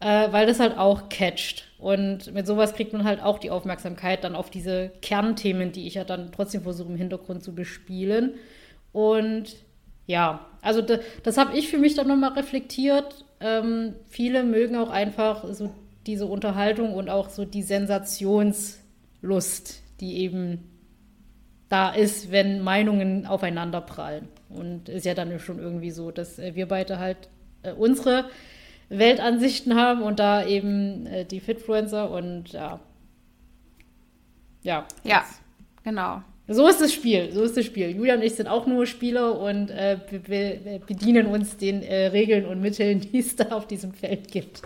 äh, 0.00 0.30
weil 0.30 0.46
das 0.46 0.60
halt 0.60 0.76
auch 0.76 1.08
catcht. 1.08 1.64
Und 1.78 2.34
mit 2.34 2.46
sowas 2.46 2.74
kriegt 2.74 2.92
man 2.92 3.04
halt 3.04 3.22
auch 3.22 3.38
die 3.38 3.50
Aufmerksamkeit 3.50 4.24
dann 4.24 4.36
auf 4.36 4.50
diese 4.50 4.92
Kernthemen, 5.00 5.72
die 5.72 5.86
ich 5.86 5.94
ja 5.94 6.04
dann 6.04 6.32
trotzdem 6.32 6.62
versuche 6.62 6.90
im 6.90 6.96
Hintergrund 6.96 7.42
zu 7.42 7.54
bespielen. 7.54 8.34
Und 8.92 9.56
ja, 10.06 10.44
also 10.60 10.82
das, 10.82 11.00
das 11.22 11.38
habe 11.38 11.56
ich 11.56 11.68
für 11.68 11.78
mich 11.78 11.94
dann 11.94 12.08
nochmal 12.08 12.32
reflektiert. 12.32 13.24
Ähm, 13.40 13.94
viele 14.06 14.42
mögen 14.42 14.76
auch 14.76 14.90
einfach 14.90 15.46
so 15.50 15.70
diese 16.06 16.26
Unterhaltung 16.26 16.92
und 16.92 17.08
auch 17.08 17.30
so 17.30 17.46
die 17.46 17.62
Sensationslust, 17.62 19.82
die 20.00 20.18
eben 20.18 20.69
da 21.70 21.90
ist, 21.90 22.30
wenn 22.30 22.60
Meinungen 22.60 23.26
aufeinander 23.26 23.80
prallen. 23.80 24.28
Und 24.50 24.90
ist 24.90 25.06
ja 25.06 25.14
dann 25.14 25.38
schon 25.38 25.58
irgendwie 25.58 25.92
so, 25.92 26.10
dass 26.10 26.38
äh, 26.38 26.54
wir 26.54 26.68
beide 26.68 26.98
halt 26.98 27.16
äh, 27.62 27.72
unsere 27.72 28.26
Weltansichten 28.90 29.76
haben 29.76 30.02
und 30.02 30.18
da 30.18 30.44
eben 30.44 31.06
äh, 31.06 31.24
die 31.24 31.40
Fitfluencer 31.40 32.10
und 32.10 32.52
ja. 32.52 32.80
Ja. 34.62 34.86
Ja, 35.04 35.24
genau. 35.84 36.22
So 36.48 36.66
ist 36.66 36.80
das 36.80 36.92
Spiel, 36.92 37.30
so 37.32 37.44
ist 37.44 37.56
das 37.56 37.64
Spiel. 37.64 37.90
Julia 37.90 38.14
und 38.14 38.22
ich 38.22 38.34
sind 38.34 38.48
auch 38.48 38.66
nur 38.66 38.84
Spieler 38.84 39.38
und 39.38 39.70
äh, 39.70 39.96
be 40.10 40.80
bedienen 40.84 41.26
uns 41.26 41.56
den 41.56 41.82
äh, 41.82 42.06
Regeln 42.06 42.44
und 42.44 42.60
Mitteln, 42.60 43.00
die 43.00 43.18
es 43.18 43.36
da 43.36 43.50
auf 43.50 43.68
diesem 43.68 43.92
Feld 43.92 44.32
gibt. 44.32 44.62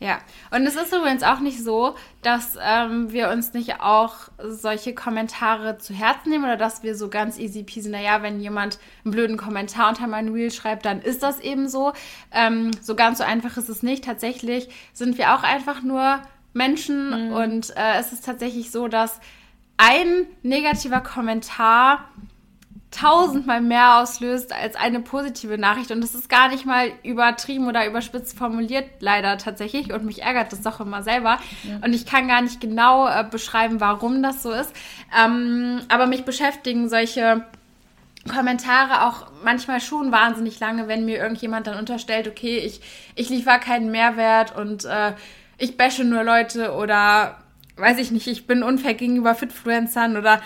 Ja, 0.00 0.20
und 0.52 0.64
es 0.64 0.76
ist 0.76 0.94
übrigens 0.94 1.24
auch 1.24 1.40
nicht 1.40 1.62
so, 1.62 1.96
dass 2.22 2.56
ähm, 2.62 3.10
wir 3.10 3.30
uns 3.30 3.52
nicht 3.52 3.80
auch 3.80 4.14
solche 4.38 4.94
Kommentare 4.94 5.78
zu 5.78 5.92
Herzen 5.92 6.30
nehmen 6.30 6.44
oder 6.44 6.56
dass 6.56 6.84
wir 6.84 6.94
so 6.94 7.08
ganz 7.08 7.36
easy 7.36 7.64
peasy, 7.64 7.88
naja, 7.88 8.22
wenn 8.22 8.40
jemand 8.40 8.78
einen 9.04 9.10
blöden 9.10 9.36
Kommentar 9.36 9.88
unter 9.88 10.06
mein 10.06 10.28
Reel 10.28 10.52
schreibt, 10.52 10.84
dann 10.84 11.02
ist 11.02 11.24
das 11.24 11.40
eben 11.40 11.68
so. 11.68 11.92
Ähm, 12.30 12.70
so 12.80 12.94
ganz 12.94 13.18
so 13.18 13.24
einfach 13.24 13.56
ist 13.56 13.68
es 13.68 13.82
nicht. 13.82 14.04
Tatsächlich 14.04 14.68
sind 14.92 15.18
wir 15.18 15.34
auch 15.34 15.42
einfach 15.42 15.82
nur 15.82 16.20
Menschen 16.52 17.30
mhm. 17.30 17.32
und 17.32 17.76
äh, 17.76 17.98
es 17.98 18.12
ist 18.12 18.24
tatsächlich 18.24 18.70
so, 18.70 18.86
dass 18.86 19.18
ein 19.78 20.26
negativer 20.42 21.00
Kommentar 21.00 22.08
tausendmal 22.90 23.60
mehr 23.60 23.98
auslöst 23.98 24.52
als 24.52 24.74
eine 24.74 25.00
positive 25.00 25.58
Nachricht. 25.58 25.90
Und 25.90 26.00
das 26.00 26.14
ist 26.14 26.28
gar 26.28 26.48
nicht 26.48 26.64
mal 26.64 26.90
übertrieben 27.02 27.66
oder 27.68 27.86
überspitzt 27.86 28.38
formuliert, 28.38 28.86
leider 29.00 29.36
tatsächlich. 29.36 29.92
Und 29.92 30.04
mich 30.04 30.22
ärgert 30.22 30.52
das 30.52 30.62
doch 30.62 30.80
immer 30.80 31.02
selber. 31.02 31.38
Ja. 31.64 31.76
Und 31.84 31.92
ich 31.92 32.06
kann 32.06 32.28
gar 32.28 32.40
nicht 32.40 32.60
genau 32.60 33.06
äh, 33.06 33.24
beschreiben, 33.30 33.80
warum 33.80 34.22
das 34.22 34.42
so 34.42 34.50
ist. 34.52 34.72
Ähm, 35.18 35.82
aber 35.88 36.06
mich 36.06 36.24
beschäftigen 36.24 36.88
solche 36.88 37.44
Kommentare 38.28 39.06
auch 39.06 39.26
manchmal 39.44 39.80
schon 39.80 40.10
wahnsinnig 40.10 40.58
lange, 40.60 40.88
wenn 40.88 41.04
mir 41.04 41.18
irgendjemand 41.18 41.66
dann 41.66 41.78
unterstellt, 41.78 42.26
okay, 42.26 42.58
ich, 42.58 42.80
ich 43.14 43.28
liefere 43.28 43.58
keinen 43.58 43.90
Mehrwert 43.90 44.56
und 44.56 44.84
äh, 44.84 45.12
ich 45.56 45.76
bashe 45.76 46.04
nur 46.04 46.24
Leute 46.24 46.72
oder 46.72 47.38
weiß 47.76 47.98
ich 47.98 48.10
nicht, 48.10 48.26
ich 48.26 48.46
bin 48.46 48.62
unfair 48.62 48.94
gegenüber 48.94 49.34
Fitfluencern 49.34 50.16
oder 50.16 50.40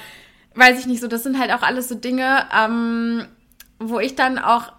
weiß 0.54 0.78
ich 0.80 0.86
nicht 0.86 1.00
so. 1.00 1.08
Das 1.08 1.22
sind 1.22 1.38
halt 1.38 1.52
auch 1.52 1.62
alles 1.62 1.88
so 1.88 1.94
Dinge, 1.94 2.46
ähm, 2.56 3.26
wo 3.78 3.98
ich 3.98 4.14
dann 4.14 4.38
auch 4.38 4.72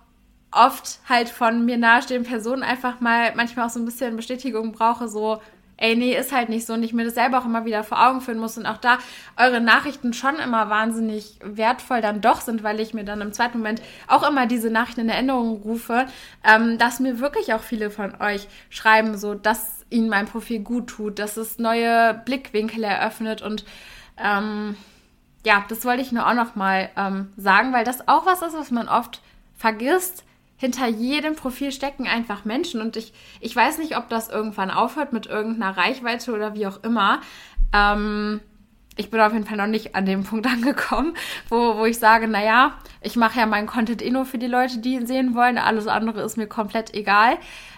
oft 0.51 0.99
halt 1.09 1.29
von 1.29 1.65
mir 1.65 1.77
nahestehenden 1.77 2.29
Personen 2.29 2.63
einfach 2.63 2.99
mal 2.99 3.33
manchmal 3.35 3.65
auch 3.65 3.71
so 3.71 3.79
ein 3.79 3.85
bisschen 3.85 4.15
Bestätigung 4.15 4.71
brauche, 4.71 5.07
so, 5.07 5.41
ey, 5.77 5.95
nee, 5.95 6.15
ist 6.15 6.31
halt 6.31 6.49
nicht 6.49 6.65
so 6.65 6.73
und 6.73 6.83
ich 6.83 6.93
mir 6.93 7.03
das 7.03 7.15
selber 7.15 7.39
auch 7.39 7.45
immer 7.45 7.65
wieder 7.65 7.83
vor 7.83 8.07
Augen 8.07 8.21
führen 8.21 8.39
muss 8.39 8.57
und 8.57 8.65
auch 8.65 8.77
da 8.77 8.99
eure 9.37 9.59
Nachrichten 9.59 10.13
schon 10.13 10.35
immer 10.35 10.69
wahnsinnig 10.69 11.39
wertvoll 11.43 12.01
dann 12.01 12.21
doch 12.21 12.41
sind, 12.41 12.63
weil 12.63 12.79
ich 12.79 12.93
mir 12.93 13.03
dann 13.03 13.21
im 13.21 13.33
zweiten 13.33 13.57
Moment 13.57 13.81
auch 14.07 14.27
immer 14.27 14.45
diese 14.45 14.69
Nachrichten 14.69 15.01
in 15.01 15.09
Erinnerung 15.09 15.61
rufe, 15.63 16.05
ähm, 16.43 16.77
dass 16.77 16.99
mir 16.99 17.19
wirklich 17.19 17.53
auch 17.53 17.63
viele 17.63 17.89
von 17.89 18.21
euch 18.21 18.47
schreiben, 18.69 19.17
so, 19.17 19.33
dass 19.33 19.85
ihnen 19.89 20.09
mein 20.09 20.27
Profil 20.27 20.59
gut 20.59 20.87
tut, 20.87 21.19
dass 21.19 21.37
es 21.37 21.57
neue 21.57 22.21
Blickwinkel 22.25 22.83
eröffnet 22.83 23.41
und 23.41 23.65
ähm, 24.23 24.75
ja, 25.45 25.65
das 25.67 25.85
wollte 25.85 26.01
ich 26.01 26.11
nur 26.11 26.27
auch 26.27 26.33
noch 26.33 26.55
mal 26.55 26.89
ähm, 26.95 27.31
sagen, 27.37 27.73
weil 27.73 27.83
das 27.83 28.07
auch 28.07 28.25
was 28.25 28.41
ist, 28.41 28.55
was 28.55 28.71
man 28.71 28.87
oft 28.87 29.21
vergisst. 29.57 30.23
Hinter 30.57 30.87
jedem 30.87 31.35
Profil 31.35 31.71
stecken 31.71 32.07
einfach 32.07 32.45
Menschen 32.45 32.79
und 32.81 32.95
ich, 32.95 33.13
ich 33.41 33.53
weiß 33.53 33.79
nicht, 33.79 33.97
ob 33.97 34.07
das 34.07 34.29
irgendwann 34.29 34.71
aufhört 34.71 35.11
mit 35.11 35.25
irgendeiner 35.25 35.75
Reichweite 35.75 36.33
oder 36.33 36.53
wie 36.53 36.67
auch 36.67 36.81
immer. 36.83 37.19
Ähm, 37.73 38.39
ich 38.95 39.09
bin 39.09 39.19
auf 39.19 39.33
jeden 39.33 39.45
Fall 39.45 39.57
noch 39.57 39.67
nicht 39.67 39.95
an 39.95 40.05
dem 40.05 40.23
Punkt 40.23 40.47
angekommen, 40.51 41.15
wo, 41.49 41.77
wo 41.77 41.85
ich 41.85 41.99
sage, 41.99 42.27
naja, 42.27 42.77
ich 43.01 43.17
mache 43.17 43.39
ja 43.39 43.45
meinen 43.45 43.67
Content 43.67 44.01
eh 44.01 44.11
nur 44.11 44.25
für 44.25 44.37
die 44.37 44.47
Leute, 44.47 44.77
die 44.77 44.93
ihn 44.93 45.07
sehen 45.07 45.35
wollen. 45.35 45.57
Alles 45.57 45.87
andere 45.87 46.21
ist 46.21 46.37
mir 46.37 46.47
komplett 46.47 46.93
egal. 46.93 47.37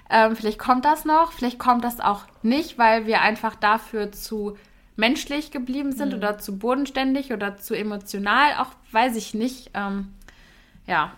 Ähm, 0.10 0.36
vielleicht 0.36 0.60
kommt 0.60 0.86
das 0.86 1.06
noch, 1.06 1.32
vielleicht 1.32 1.58
kommt 1.58 1.84
das 1.84 2.00
auch 2.00 2.22
nicht, 2.44 2.78
weil 2.78 3.08
wir 3.08 3.22
einfach 3.22 3.56
dafür 3.56 4.12
zu 4.12 4.56
menschlich 4.96 5.52
geblieben 5.52 5.92
sind 5.92 6.10
mhm. 6.10 6.18
oder 6.18 6.38
zu 6.38 6.58
bodenständig 6.58 7.34
oder 7.34 7.58
zu 7.58 7.74
emotional, 7.74 8.54
auch 8.60 8.70
weiß 8.92 9.16
ich 9.16 9.34
nicht. 9.34 9.72
Ähm, 9.74 10.14
ja. 10.88 11.14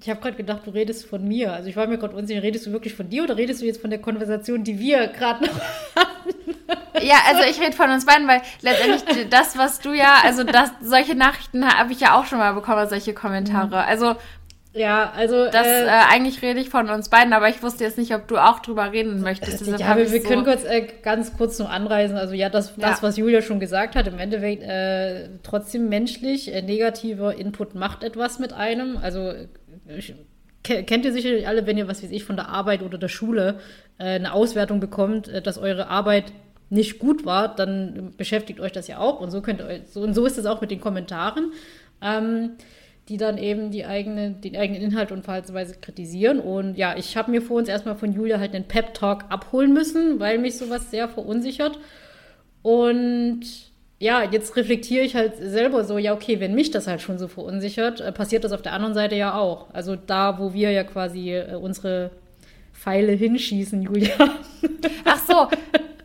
Ich 0.00 0.10
habe 0.10 0.20
gerade 0.20 0.36
gedacht, 0.36 0.66
du 0.66 0.70
redest 0.70 1.06
von 1.06 1.26
mir. 1.26 1.54
Also 1.54 1.70
ich 1.70 1.76
war 1.76 1.86
mir 1.86 1.96
gerade 1.96 2.14
unsicher, 2.14 2.42
redest 2.42 2.66
du 2.66 2.72
wirklich 2.72 2.94
von 2.94 3.08
dir 3.08 3.22
oder 3.22 3.38
redest 3.38 3.62
du 3.62 3.66
jetzt 3.66 3.80
von 3.80 3.88
der 3.88 4.00
Konversation, 4.00 4.62
die 4.62 4.78
wir 4.78 5.06
gerade 5.08 5.46
noch 5.46 5.60
hatten? 5.96 6.34
Ja, 7.02 7.16
also 7.28 7.42
ich 7.42 7.60
rede 7.60 7.72
von 7.72 7.90
uns 7.90 8.06
beiden, 8.06 8.28
weil 8.28 8.42
letztendlich 8.60 9.28
das, 9.28 9.58
was 9.58 9.80
du 9.80 9.92
ja, 9.92 10.18
also 10.22 10.44
das, 10.44 10.70
solche 10.80 11.14
Nachrichten 11.14 11.66
habe 11.66 11.92
ich 11.92 12.00
ja 12.00 12.18
auch 12.18 12.26
schon 12.26 12.38
mal 12.38 12.52
bekommen, 12.52 12.88
solche 12.88 13.14
Kommentare. 13.14 13.68
Mhm. 13.68 13.88
Also 13.88 14.16
ja, 14.74 15.12
also. 15.14 15.46
Das, 15.50 15.66
äh, 15.66 15.84
äh, 15.84 15.88
eigentlich 16.10 16.42
rede 16.42 16.58
ich 16.58 16.68
von 16.68 16.90
uns 16.90 17.08
beiden, 17.08 17.32
aber 17.32 17.48
ich 17.48 17.62
wusste 17.62 17.84
jetzt 17.84 17.96
nicht, 17.96 18.12
ob 18.14 18.26
du 18.26 18.38
auch 18.38 18.58
drüber 18.58 18.90
reden 18.90 19.20
möchtest. 19.20 19.66
ja, 19.66 19.86
aber 19.86 20.10
wir 20.10 20.20
so 20.20 20.28
können 20.28 20.44
kurz, 20.44 20.64
äh, 20.64 20.88
ganz 21.02 21.36
kurz 21.36 21.58
noch 21.58 21.70
anreisen. 21.70 22.16
Also, 22.16 22.34
ja, 22.34 22.48
das, 22.48 22.74
ja. 22.76 22.88
das 22.88 23.02
was 23.02 23.16
Julia 23.16 23.40
schon 23.40 23.60
gesagt 23.60 23.94
hat, 23.94 24.08
im 24.08 24.18
Endeffekt 24.18 24.62
äh, 24.64 25.28
trotzdem 25.44 25.88
menschlich. 25.88 26.52
Äh, 26.52 26.62
negativer 26.62 27.36
Input 27.36 27.74
macht 27.74 28.02
etwas 28.02 28.40
mit 28.40 28.52
einem. 28.52 28.96
Also, 28.96 29.32
ich, 29.86 30.14
kennt 30.64 31.04
ihr 31.04 31.12
sicherlich 31.12 31.46
alle, 31.46 31.66
wenn 31.66 31.78
ihr, 31.78 31.86
was 31.86 32.02
weiß 32.02 32.10
ich, 32.10 32.24
von 32.24 32.36
der 32.36 32.48
Arbeit 32.48 32.82
oder 32.82 32.98
der 32.98 33.08
Schule 33.08 33.60
äh, 33.98 34.04
eine 34.04 34.32
Auswertung 34.32 34.80
bekommt, 34.80 35.30
dass 35.46 35.56
eure 35.56 35.88
Arbeit 35.88 36.32
nicht 36.70 36.98
gut 36.98 37.24
war, 37.24 37.54
dann 37.54 38.12
beschäftigt 38.16 38.58
euch 38.58 38.72
das 38.72 38.88
ja 38.88 38.98
auch. 38.98 39.20
Und 39.20 39.30
so 39.30 39.40
könnt 39.40 39.60
ihr, 39.60 39.82
so, 39.86 40.00
und 40.00 40.14
so 40.14 40.26
ist 40.26 40.38
es 40.38 40.46
auch 40.46 40.60
mit 40.60 40.70
den 40.70 40.80
Kommentaren. 40.80 41.52
Ähm, 42.02 42.52
die 43.08 43.18
dann 43.18 43.36
eben 43.36 43.70
die 43.70 43.84
eigene, 43.84 44.30
den 44.30 44.56
eigenen 44.56 44.82
Inhalt 44.82 45.12
und 45.12 45.24
Verhaltensweise 45.24 45.74
kritisieren. 45.80 46.40
Und 46.40 46.76
ja, 46.76 46.96
ich 46.96 47.16
habe 47.16 47.30
mir 47.30 47.42
vor 47.42 47.58
uns 47.58 47.68
erstmal 47.68 47.96
von 47.96 48.12
Julia 48.12 48.38
halt 48.38 48.54
einen 48.54 48.64
Pep-Talk 48.64 49.24
abholen 49.28 49.74
müssen, 49.74 50.20
weil 50.20 50.38
mich 50.38 50.56
sowas 50.56 50.90
sehr 50.90 51.08
verunsichert. 51.08 51.78
Und 52.62 53.42
ja, 53.98 54.22
jetzt 54.22 54.56
reflektiere 54.56 55.04
ich 55.04 55.14
halt 55.14 55.36
selber 55.36 55.84
so, 55.84 55.98
ja, 55.98 56.14
okay, 56.14 56.40
wenn 56.40 56.54
mich 56.54 56.70
das 56.70 56.86
halt 56.86 57.02
schon 57.02 57.18
so 57.18 57.28
verunsichert, 57.28 58.00
äh, 58.00 58.10
passiert 58.10 58.44
das 58.44 58.52
auf 58.52 58.62
der 58.62 58.72
anderen 58.72 58.94
Seite 58.94 59.16
ja 59.16 59.34
auch. 59.34 59.72
Also 59.74 59.96
da, 59.96 60.38
wo 60.38 60.54
wir 60.54 60.70
ja 60.70 60.84
quasi 60.84 61.34
äh, 61.34 61.56
unsere 61.56 62.10
Pfeile 62.72 63.12
hinschießen, 63.12 63.82
Julia. 63.82 64.16
Ach 65.04 65.18
so. 65.26 65.34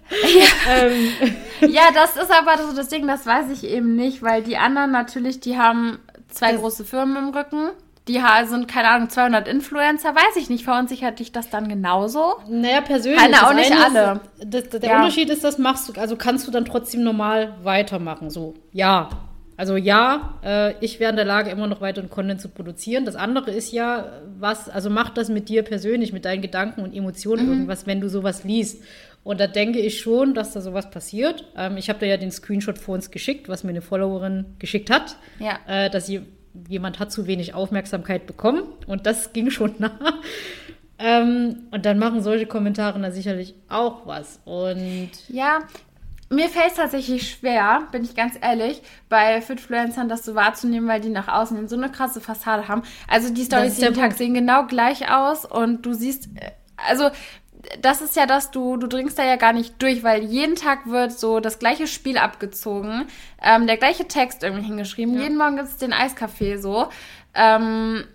Ja. 0.10 0.47
ähm. 0.70 1.72
ja, 1.72 1.89
das 1.93 2.16
ist 2.16 2.32
aber 2.32 2.58
so 2.62 2.76
das 2.76 2.89
Ding, 2.89 3.08
das 3.08 3.26
weiß 3.26 3.52
ich 3.52 3.64
eben 3.64 3.95
nicht, 3.95 4.22
weil 4.22 4.43
die 4.43 4.58
anderen 4.58 4.91
natürlich, 4.91 5.39
die 5.39 5.58
haben 5.58 6.00
zwei 6.30 6.53
das 6.53 6.61
große 6.61 6.86
Firmen 6.86 7.17
im 7.17 7.30
Rücken. 7.30 7.69
Die 8.07 8.23
sind, 8.47 8.67
keine 8.67 8.89
Ahnung, 8.89 9.09
200 9.09 9.47
Influencer, 9.47 10.15
weiß 10.15 10.36
ich 10.38 10.49
nicht. 10.49 10.63
Verunsichert 10.63 11.19
dich 11.19 11.32
das 11.32 11.51
dann 11.51 11.69
genauso? 11.69 12.38
Naja, 12.47 12.82
persönlich. 12.82 13.21
Keine, 13.21 13.47
auch 13.47 13.53
nicht 13.53 13.71
alle. 13.71 14.21
Ist, 14.39 14.73
das, 14.73 14.82
der 14.82 14.89
ja. 14.89 14.97
Unterschied 14.97 15.30
ist, 15.30 15.43
das 15.43 15.59
machst 15.59 15.88
du, 15.88 15.99
also 15.99 16.15
kannst 16.15 16.47
du 16.47 16.51
dann 16.51 16.65
trotzdem 16.65 17.03
normal 17.03 17.55
weitermachen. 17.61 18.32
So, 18.32 18.55
ja, 18.71 19.09
also 19.60 19.76
ja, 19.76 20.39
äh, 20.41 20.74
ich 20.80 21.01
wäre 21.01 21.10
in 21.10 21.18
der 21.18 21.26
Lage, 21.26 21.49
immer 21.49 21.68
noch 21.68 21.82
weiteren 21.82 22.10
Content 22.10 22.39
zu 22.39 22.47
produzieren. 22.47 23.03
Das 23.03 23.18
andere 23.18 23.51
ist 23.51 23.74
ja, 23.74 24.22
was, 24.39 24.70
also 24.70 24.89
macht 24.89 25.18
das 25.18 25.28
mit 25.28 25.49
dir 25.49 25.64
persönlich, 25.64 26.14
mit 26.14 26.24
deinen 26.24 26.41
Gedanken 26.41 26.80
und 26.82 26.95
Emotionen 26.95 27.45
mhm. 27.45 27.51
irgendwas, 27.51 27.86
wenn 27.86 27.99
du 27.99 28.07
sowas 28.07 28.45
liest. 28.45 28.82
Und 29.22 29.41
da 29.41 29.47
denke 29.47 29.80
ich 29.80 29.99
schon, 29.99 30.34
dass 30.34 30.53
da 30.53 30.62
sowas 30.62 30.89
passiert. 30.89 31.43
Ähm, 31.57 31.76
ich 31.76 31.89
habe 31.89 31.99
da 31.99 32.05
ja 32.05 32.16
den 32.16 32.32
Screenshot 32.32 32.78
vor 32.78 32.95
uns 32.95 33.12
geschickt, 33.12 33.49
was 33.49 33.66
mir 33.66 33.72
eine 33.72 33.82
Followerin 33.82 34.45
geschickt 34.60 34.89
hat, 34.89 35.18
ja. 35.39 35.60
äh, 35.68 35.89
dass 35.89 36.05
sie, 36.05 36.22
jemand 36.70 36.99
hat 36.99 37.12
zu 37.12 37.28
wenig 37.28 37.53
Aufmerksamkeit 37.53 38.28
bekommen. 38.28 38.64
Und 38.88 39.07
das 39.07 39.34
ging 39.34 39.51
schon 39.51 39.76
nah. 39.80 40.22
Ähm, 40.99 41.64
und 41.72 41.86
dann 41.86 41.99
machen 41.99 42.22
solche 42.22 42.45
Kommentare 42.45 42.97
da 43.01 43.12
sicherlich 43.12 43.55
auch 43.68 44.07
was. 44.07 44.39
Und 44.45 45.10
ja, 45.28 45.60
mir 46.30 46.49
fällt 46.49 46.69
es 46.69 46.73
tatsächlich 46.75 47.30
schwer, 47.30 47.88
bin 47.91 48.03
ich 48.03 48.15
ganz 48.15 48.36
ehrlich, 48.39 48.82
bei 49.09 49.41
Fitfluencern 49.41 50.09
das 50.09 50.23
so 50.23 50.36
wahrzunehmen, 50.36 50.88
weil 50.88 51.01
die 51.01 51.09
nach 51.09 51.27
außen 51.27 51.57
hin 51.57 51.67
so 51.67 51.75
eine 51.75 51.91
krasse 51.91 52.21
Fassade 52.21 52.67
haben. 52.67 52.84
Also 53.07 53.34
die 53.34 53.43
Storys 53.43 53.80
jeden 53.80 53.95
Tag 53.95 54.13
sehen 54.13 54.34
genau 54.34 54.65
gleich 54.67 55.11
aus 55.11 55.45
und 55.45 55.86
du 55.86 55.93
siehst, 55.93 56.27
äh, 56.36 56.51
also 56.77 57.09
das 57.82 58.01
ist 58.01 58.15
ja 58.15 58.25
das, 58.25 58.51
du, 58.51 58.77
du 58.77 58.88
dringst 58.88 59.19
da 59.19 59.25
ja 59.25 59.36
gar 59.36 59.53
nicht 59.53 59.82
durch, 59.82 60.03
weil 60.03 60.23
jeden 60.23 60.55
Tag 60.55 60.88
wird 60.88 61.11
so 61.11 61.39
das 61.39 61.59
gleiche 61.59 61.88
Spiel 61.88 62.17
abgezogen, 62.17 63.07
ähm, 63.41 63.67
der 63.67 63.77
gleiche 63.77 64.07
Text 64.07 64.43
irgendwie 64.43 64.65
hingeschrieben, 64.65 65.15
ja. 65.15 65.23
jeden 65.23 65.38
Morgen 65.38 65.57
gibt 65.57 65.67
es 65.67 65.77
den 65.77 65.93
Eiskaffee 65.93 66.57
so. 66.57 66.88
Ähm, 67.34 68.05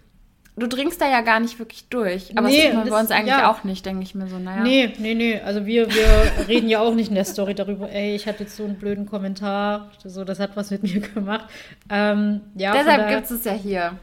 du 0.57 0.69
dringst 0.69 1.01
da 1.01 1.09
ja 1.09 1.21
gar 1.21 1.41
nicht 1.41 1.59
wirklich 1.59 1.89
durch. 1.89 2.37
Aber 2.37 2.49
nee, 2.49 2.65
das 2.65 2.75
tun 2.75 2.85
wir 2.87 2.97
uns 2.97 3.11
eigentlich 3.11 3.29
ja. 3.29 3.51
auch 3.51 3.65
nicht, 3.65 3.85
denke 3.85 4.03
ich 4.03 4.15
mir 4.15 4.29
so. 4.29 4.39
Naja. 4.39 4.63
Nee, 4.63 4.93
nee, 4.99 5.15
nee. 5.15 5.41
Also 5.41 5.67
wir, 5.67 5.89
wir 5.91 6.07
reden 6.49 6.69
ja 6.69 6.81
auch 6.81 6.95
nicht 6.95 7.09
in 7.09 7.15
der 7.15 7.25
Story 7.25 7.55
darüber, 7.55 7.91
ey, 7.91 8.15
ich 8.15 8.27
hatte 8.27 8.45
jetzt 8.45 8.57
so 8.57 8.65
einen 8.65 8.77
blöden 8.77 9.07
Kommentar, 9.07 9.91
so, 10.05 10.25
das 10.25 10.39
hat 10.39 10.57
was 10.57 10.71
mit 10.71 10.83
mir 10.83 11.01
gemacht. 11.01 11.47
Ähm, 11.91 12.43
ja, 12.55 12.73
Deshalb 12.73 13.09
gibt 13.09 13.31
es 13.31 13.45
ja 13.45 13.53
hier. 13.53 13.99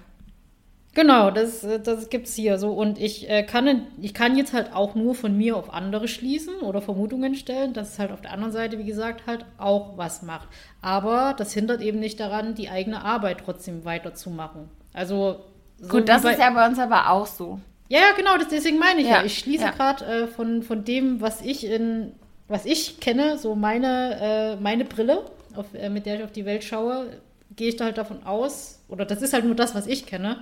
Genau, 0.94 1.32
das, 1.32 1.66
das 1.84 2.10
gibt 2.10 2.28
es 2.28 2.36
hier 2.36 2.58
so. 2.58 2.74
Und 2.74 3.00
ich, 3.00 3.30
äh, 3.30 3.44
kann, 3.44 3.88
ich 4.02 4.14
kann 4.14 4.36
jetzt 4.36 4.52
halt 4.52 4.74
auch 4.74 4.94
nur 4.94 5.16
von 5.16 5.38
mir 5.38 5.56
auf 5.56 5.74
andere 5.74 6.10
schließen 6.10 6.56
oder 6.56 6.82
Vermutungen 6.82 7.36
stellen, 7.36 7.72
dass 7.72 7.94
es 7.94 8.00
halt 8.00 8.12
auf 8.12 8.20
der 8.20 8.34
anderen 8.34 8.52
Seite, 8.52 8.78
wie 8.78 8.84
gesagt, 8.84 9.26
halt 9.26 9.46
auch 9.58 9.98
was 9.98 10.22
macht. 10.22 10.50
Aber 10.82 11.34
das 11.38 11.54
hindert 11.54 11.82
eben 11.82 12.00
nicht 12.00 12.20
daran, 12.20 12.56
die 12.56 12.68
eigene 12.68 13.06
Arbeit 13.06 13.38
trotzdem 13.46 13.86
weiterzumachen. 13.86 14.68
Also 14.92 15.40
so 15.82 15.88
Gut, 15.90 16.08
das 16.08 16.24
ist 16.24 16.40
ja 16.40 16.50
bei 16.52 16.68
uns 16.68 16.80
aber 16.80 17.10
auch 17.10 17.26
so. 17.26 17.60
Ja, 17.90 18.00
ja, 18.00 18.14
genau, 18.16 18.38
das, 18.38 18.48
deswegen 18.48 18.78
meine 18.78 19.02
ich 19.02 19.08
ja. 19.08 19.18
ja. 19.18 19.26
Ich 19.26 19.40
schließe 19.40 19.66
ja. 19.66 19.72
gerade 19.72 20.06
äh, 20.06 20.28
von, 20.28 20.64
von 20.64 20.86
dem, 20.86 21.20
was 21.20 21.42
ich 21.42 21.66
in, 21.66 22.14
was 22.48 22.66
ich 22.66 23.00
kenne, 23.00 23.38
so 23.38 23.56
meine, 23.56 24.18
äh, 24.22 24.56
meine 24.62 24.86
Brille, 24.86 25.26
auf, 25.56 25.66
äh, 25.74 25.90
mit 25.90 26.06
der 26.06 26.16
ich 26.16 26.24
auf 26.24 26.32
die 26.32 26.46
Welt 26.46 26.64
schaue, 26.64 27.08
gehe 27.56 27.70
ich 27.70 27.76
da 27.76 27.86
halt 27.86 27.98
davon 27.98 28.24
aus, 28.24 28.80
oder 28.88 29.06
das 29.06 29.22
ist 29.22 29.34
halt 29.34 29.44
nur 29.44 29.56
das, 29.56 29.76
was 29.76 29.88
ich 29.88 30.06
kenne, 30.06 30.38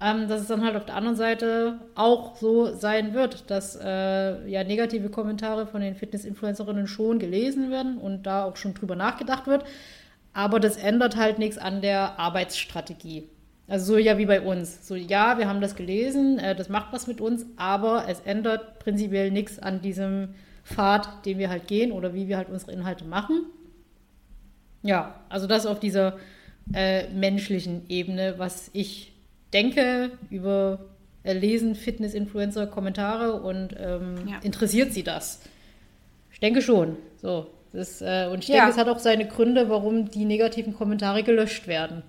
ähm, 0.00 0.28
dass 0.28 0.40
es 0.40 0.48
dann 0.48 0.64
halt 0.64 0.76
auf 0.76 0.86
der 0.86 0.96
anderen 0.96 1.16
Seite 1.16 1.78
auch 1.94 2.36
so 2.36 2.74
sein 2.74 3.14
wird, 3.14 3.50
dass 3.50 3.76
äh, 3.76 4.48
ja 4.48 4.64
negative 4.64 5.08
Kommentare 5.08 5.66
von 5.66 5.80
den 5.80 5.94
Fitness-Influencerinnen 5.94 6.86
schon 6.86 7.18
gelesen 7.18 7.70
werden 7.70 7.98
und 7.98 8.24
da 8.24 8.44
auch 8.44 8.56
schon 8.56 8.74
drüber 8.74 8.96
nachgedacht 8.96 9.46
wird. 9.46 9.64
Aber 10.32 10.60
das 10.60 10.76
ändert 10.76 11.16
halt 11.16 11.38
nichts 11.38 11.58
an 11.58 11.80
der 11.80 12.18
Arbeitsstrategie. 12.18 13.28
Also 13.68 13.92
so 13.92 13.98
ja 13.98 14.16
wie 14.16 14.26
bei 14.26 14.40
uns. 14.40 14.88
So 14.88 14.96
ja, 14.96 15.38
wir 15.38 15.46
haben 15.46 15.60
das 15.60 15.76
gelesen, 15.76 16.38
äh, 16.38 16.56
das 16.56 16.68
macht 16.68 16.92
was 16.92 17.06
mit 17.06 17.20
uns, 17.20 17.44
aber 17.56 18.06
es 18.08 18.20
ändert 18.20 18.78
prinzipiell 18.78 19.30
nichts 19.30 19.58
an 19.58 19.82
diesem 19.82 20.34
Pfad, 20.64 21.24
den 21.26 21.38
wir 21.38 21.50
halt 21.50 21.66
gehen 21.68 21.92
oder 21.92 22.14
wie 22.14 22.28
wir 22.28 22.38
halt 22.38 22.48
unsere 22.48 22.72
Inhalte 22.72 23.04
machen. 23.04 23.46
Ja, 24.82 25.20
also 25.28 25.46
das 25.46 25.66
auf 25.66 25.80
dieser 25.80 26.18
äh, 26.72 27.08
menschlichen 27.08 27.82
Ebene, 27.88 28.34
was 28.38 28.70
ich 28.72 29.12
denke 29.52 30.12
über 30.30 30.80
äh, 31.22 31.32
Lesen, 31.32 31.74
Fitness-Influencer, 31.74 32.66
Kommentare 32.66 33.34
und 33.34 33.74
ähm, 33.78 34.28
ja. 34.28 34.38
interessiert 34.42 34.92
sie 34.92 35.02
das? 35.02 35.42
Ich 36.32 36.40
denke 36.40 36.62
schon. 36.62 36.96
So. 37.20 37.48
Das, 37.72 38.00
äh, 38.00 38.28
und 38.32 38.44
ich 38.44 38.48
ja. 38.48 38.56
denke, 38.56 38.70
es 38.70 38.78
hat 38.78 38.88
auch 38.88 38.98
seine 38.98 39.26
Gründe, 39.26 39.68
warum 39.68 40.10
die 40.10 40.24
negativen 40.24 40.74
Kommentare 40.74 41.22
gelöscht 41.22 41.66
werden. 41.66 42.02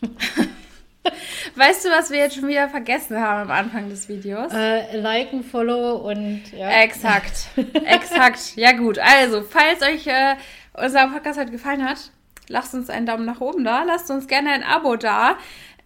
Weißt 1.54 1.84
du, 1.84 1.90
was 1.90 2.10
wir 2.10 2.18
jetzt 2.18 2.36
schon 2.36 2.48
wieder 2.48 2.68
vergessen 2.68 3.18
haben 3.20 3.50
am 3.50 3.50
Anfang 3.50 3.88
des 3.88 4.08
Videos? 4.08 4.52
Äh, 4.52 5.00
liken, 5.00 5.42
follow 5.42 5.96
und 5.96 6.42
ja. 6.52 6.68
Exakt. 6.82 7.48
Exakt. 7.84 8.56
Ja 8.56 8.72
gut. 8.72 8.98
Also, 8.98 9.42
falls 9.42 9.82
euch 9.82 10.06
äh, 10.06 10.36
unser 10.74 11.08
Podcast 11.08 11.40
heute 11.40 11.50
gefallen 11.50 11.88
hat, 11.88 12.10
lasst 12.48 12.74
uns 12.74 12.90
einen 12.90 13.06
Daumen 13.06 13.24
nach 13.24 13.40
oben 13.40 13.64
da. 13.64 13.82
Lasst 13.84 14.10
uns 14.10 14.28
gerne 14.28 14.50
ein 14.50 14.62
Abo 14.62 14.96
da. 14.96 15.36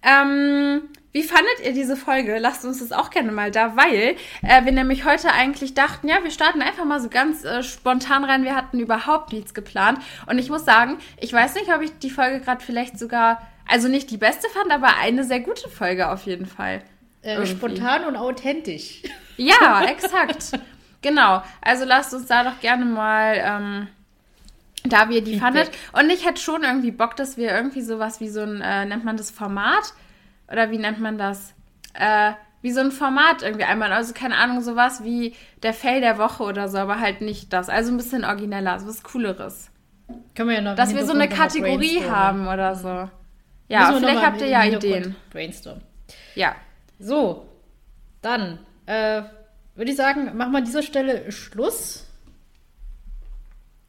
Ähm, 0.02 0.82
wie 1.12 1.22
fandet 1.22 1.60
ihr 1.62 1.74
diese 1.74 1.96
Folge? 1.96 2.38
Lasst 2.38 2.64
uns 2.64 2.78
das 2.78 2.90
auch 2.90 3.10
gerne 3.10 3.32
mal 3.32 3.50
da, 3.50 3.76
weil 3.76 4.16
äh, 4.42 4.64
wir 4.64 4.72
nämlich 4.72 5.04
heute 5.04 5.30
eigentlich 5.30 5.74
dachten, 5.74 6.08
ja, 6.08 6.22
wir 6.22 6.30
starten 6.30 6.62
einfach 6.62 6.86
mal 6.86 7.00
so 7.00 7.10
ganz 7.10 7.44
äh, 7.44 7.62
spontan 7.62 8.24
rein. 8.24 8.44
Wir 8.44 8.56
hatten 8.56 8.80
überhaupt 8.80 9.32
nichts 9.32 9.52
geplant. 9.52 9.98
Und 10.26 10.38
ich 10.38 10.48
muss 10.48 10.64
sagen, 10.64 10.96
ich 11.20 11.32
weiß 11.32 11.54
nicht, 11.56 11.72
ob 11.72 11.82
ich 11.82 11.98
die 11.98 12.10
Folge 12.10 12.40
gerade 12.40 12.64
vielleicht 12.64 12.98
sogar, 12.98 13.46
also 13.68 13.88
nicht 13.88 14.10
die 14.10 14.16
beste 14.16 14.48
fand, 14.48 14.70
aber 14.70 14.96
eine 14.98 15.24
sehr 15.24 15.40
gute 15.40 15.68
Folge 15.68 16.10
auf 16.10 16.24
jeden 16.24 16.46
Fall. 16.46 16.82
Äh, 17.22 17.46
spontan 17.46 18.04
und 18.04 18.16
authentisch. 18.16 19.02
Ja, 19.38 19.82
exakt. 19.84 20.52
genau. 21.00 21.42
Also 21.62 21.86
lasst 21.86 22.12
uns 22.12 22.26
da 22.26 22.44
doch 22.44 22.60
gerne 22.60 22.84
mal. 22.84 23.34
Ähm, 23.42 23.88
da 24.84 25.08
wir 25.08 25.24
die 25.24 25.38
fandet. 25.38 25.70
Und 25.92 26.10
ich 26.10 26.26
hätte 26.26 26.40
schon 26.40 26.64
irgendwie 26.64 26.90
Bock, 26.90 27.16
dass 27.16 27.38
wir 27.38 27.50
irgendwie 27.50 27.80
sowas 27.80 28.20
wie 28.20 28.28
so 28.28 28.42
ein, 28.42 28.60
äh, 28.60 28.84
nennt 28.84 29.04
man 29.04 29.16
das 29.16 29.30
Format? 29.30 29.94
oder 30.52 30.70
wie 30.70 30.78
nennt 30.78 31.00
man 31.00 31.18
das? 31.18 31.54
Äh, 31.94 32.32
wie 32.60 32.70
so 32.70 32.80
ein 32.80 32.92
Format 32.92 33.42
irgendwie 33.42 33.64
einmal. 33.64 33.92
Also 33.92 34.12
keine 34.12 34.36
Ahnung, 34.36 34.60
sowas 34.60 35.02
wie 35.02 35.34
der 35.62 35.74
Fail 35.74 36.00
der 36.00 36.18
Woche 36.18 36.44
oder 36.44 36.68
so, 36.68 36.78
aber 36.78 37.00
halt 37.00 37.22
nicht 37.22 37.52
das. 37.52 37.68
Also 37.68 37.90
ein 37.90 37.96
bisschen 37.96 38.24
origineller, 38.24 38.78
so 38.78 38.86
was 38.86 39.02
Cooleres. 39.02 39.70
Können 40.36 40.50
wir 40.50 40.56
ja 40.56 40.62
noch 40.62 40.76
Dass 40.76 40.94
wir 40.94 41.04
so 41.04 41.12
eine 41.12 41.28
Kategorie 41.28 42.04
haben 42.04 42.46
oder 42.46 42.74
so. 42.74 43.08
Ja, 43.72 43.92
vielleicht 43.92 44.22
habt 44.22 44.40
ihr 44.40 44.48
ja 44.48 44.64
Ideen. 44.64 45.16
Brainstorm. 45.30 45.80
Ja. 46.34 46.54
So, 46.98 47.46
dann 48.20 48.58
äh, 48.86 49.22
würde 49.74 49.90
ich 49.90 49.96
sagen, 49.96 50.36
machen 50.36 50.52
wir 50.52 50.58
an 50.58 50.64
dieser 50.64 50.82
Stelle 50.82 51.32
Schluss. 51.32 52.06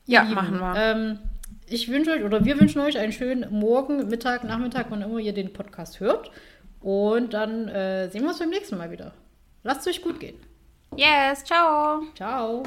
Ja, 0.06 0.22
Lieben. 0.22 0.36
machen 0.36 0.60
wir. 0.60 0.74
Ähm, 0.76 1.20
ich 1.68 1.90
wünsche 1.90 2.12
euch 2.12 2.24
oder 2.24 2.46
wir 2.46 2.60
wünschen 2.60 2.80
euch 2.82 2.98
einen 2.98 3.12
schönen 3.12 3.52
Morgen, 3.52 4.08
Mittag, 4.08 4.44
Nachmittag, 4.44 4.88
wann 4.90 5.02
immer 5.02 5.20
ihr 5.20 5.34
den 5.34 5.52
Podcast 5.52 6.00
hört. 6.00 6.32
Und 6.80 7.34
dann 7.34 7.68
äh, 7.68 8.10
sehen 8.10 8.22
wir 8.22 8.30
uns 8.30 8.40
beim 8.40 8.50
nächsten 8.50 8.78
Mal 8.78 8.92
wieder. 8.92 9.14
Lasst 9.64 9.82
es 9.82 9.88
euch 9.88 10.02
gut 10.02 10.20
gehen. 10.20 10.36
Yes, 10.96 11.44
ciao. 11.44 12.04
Ciao. 12.16 12.64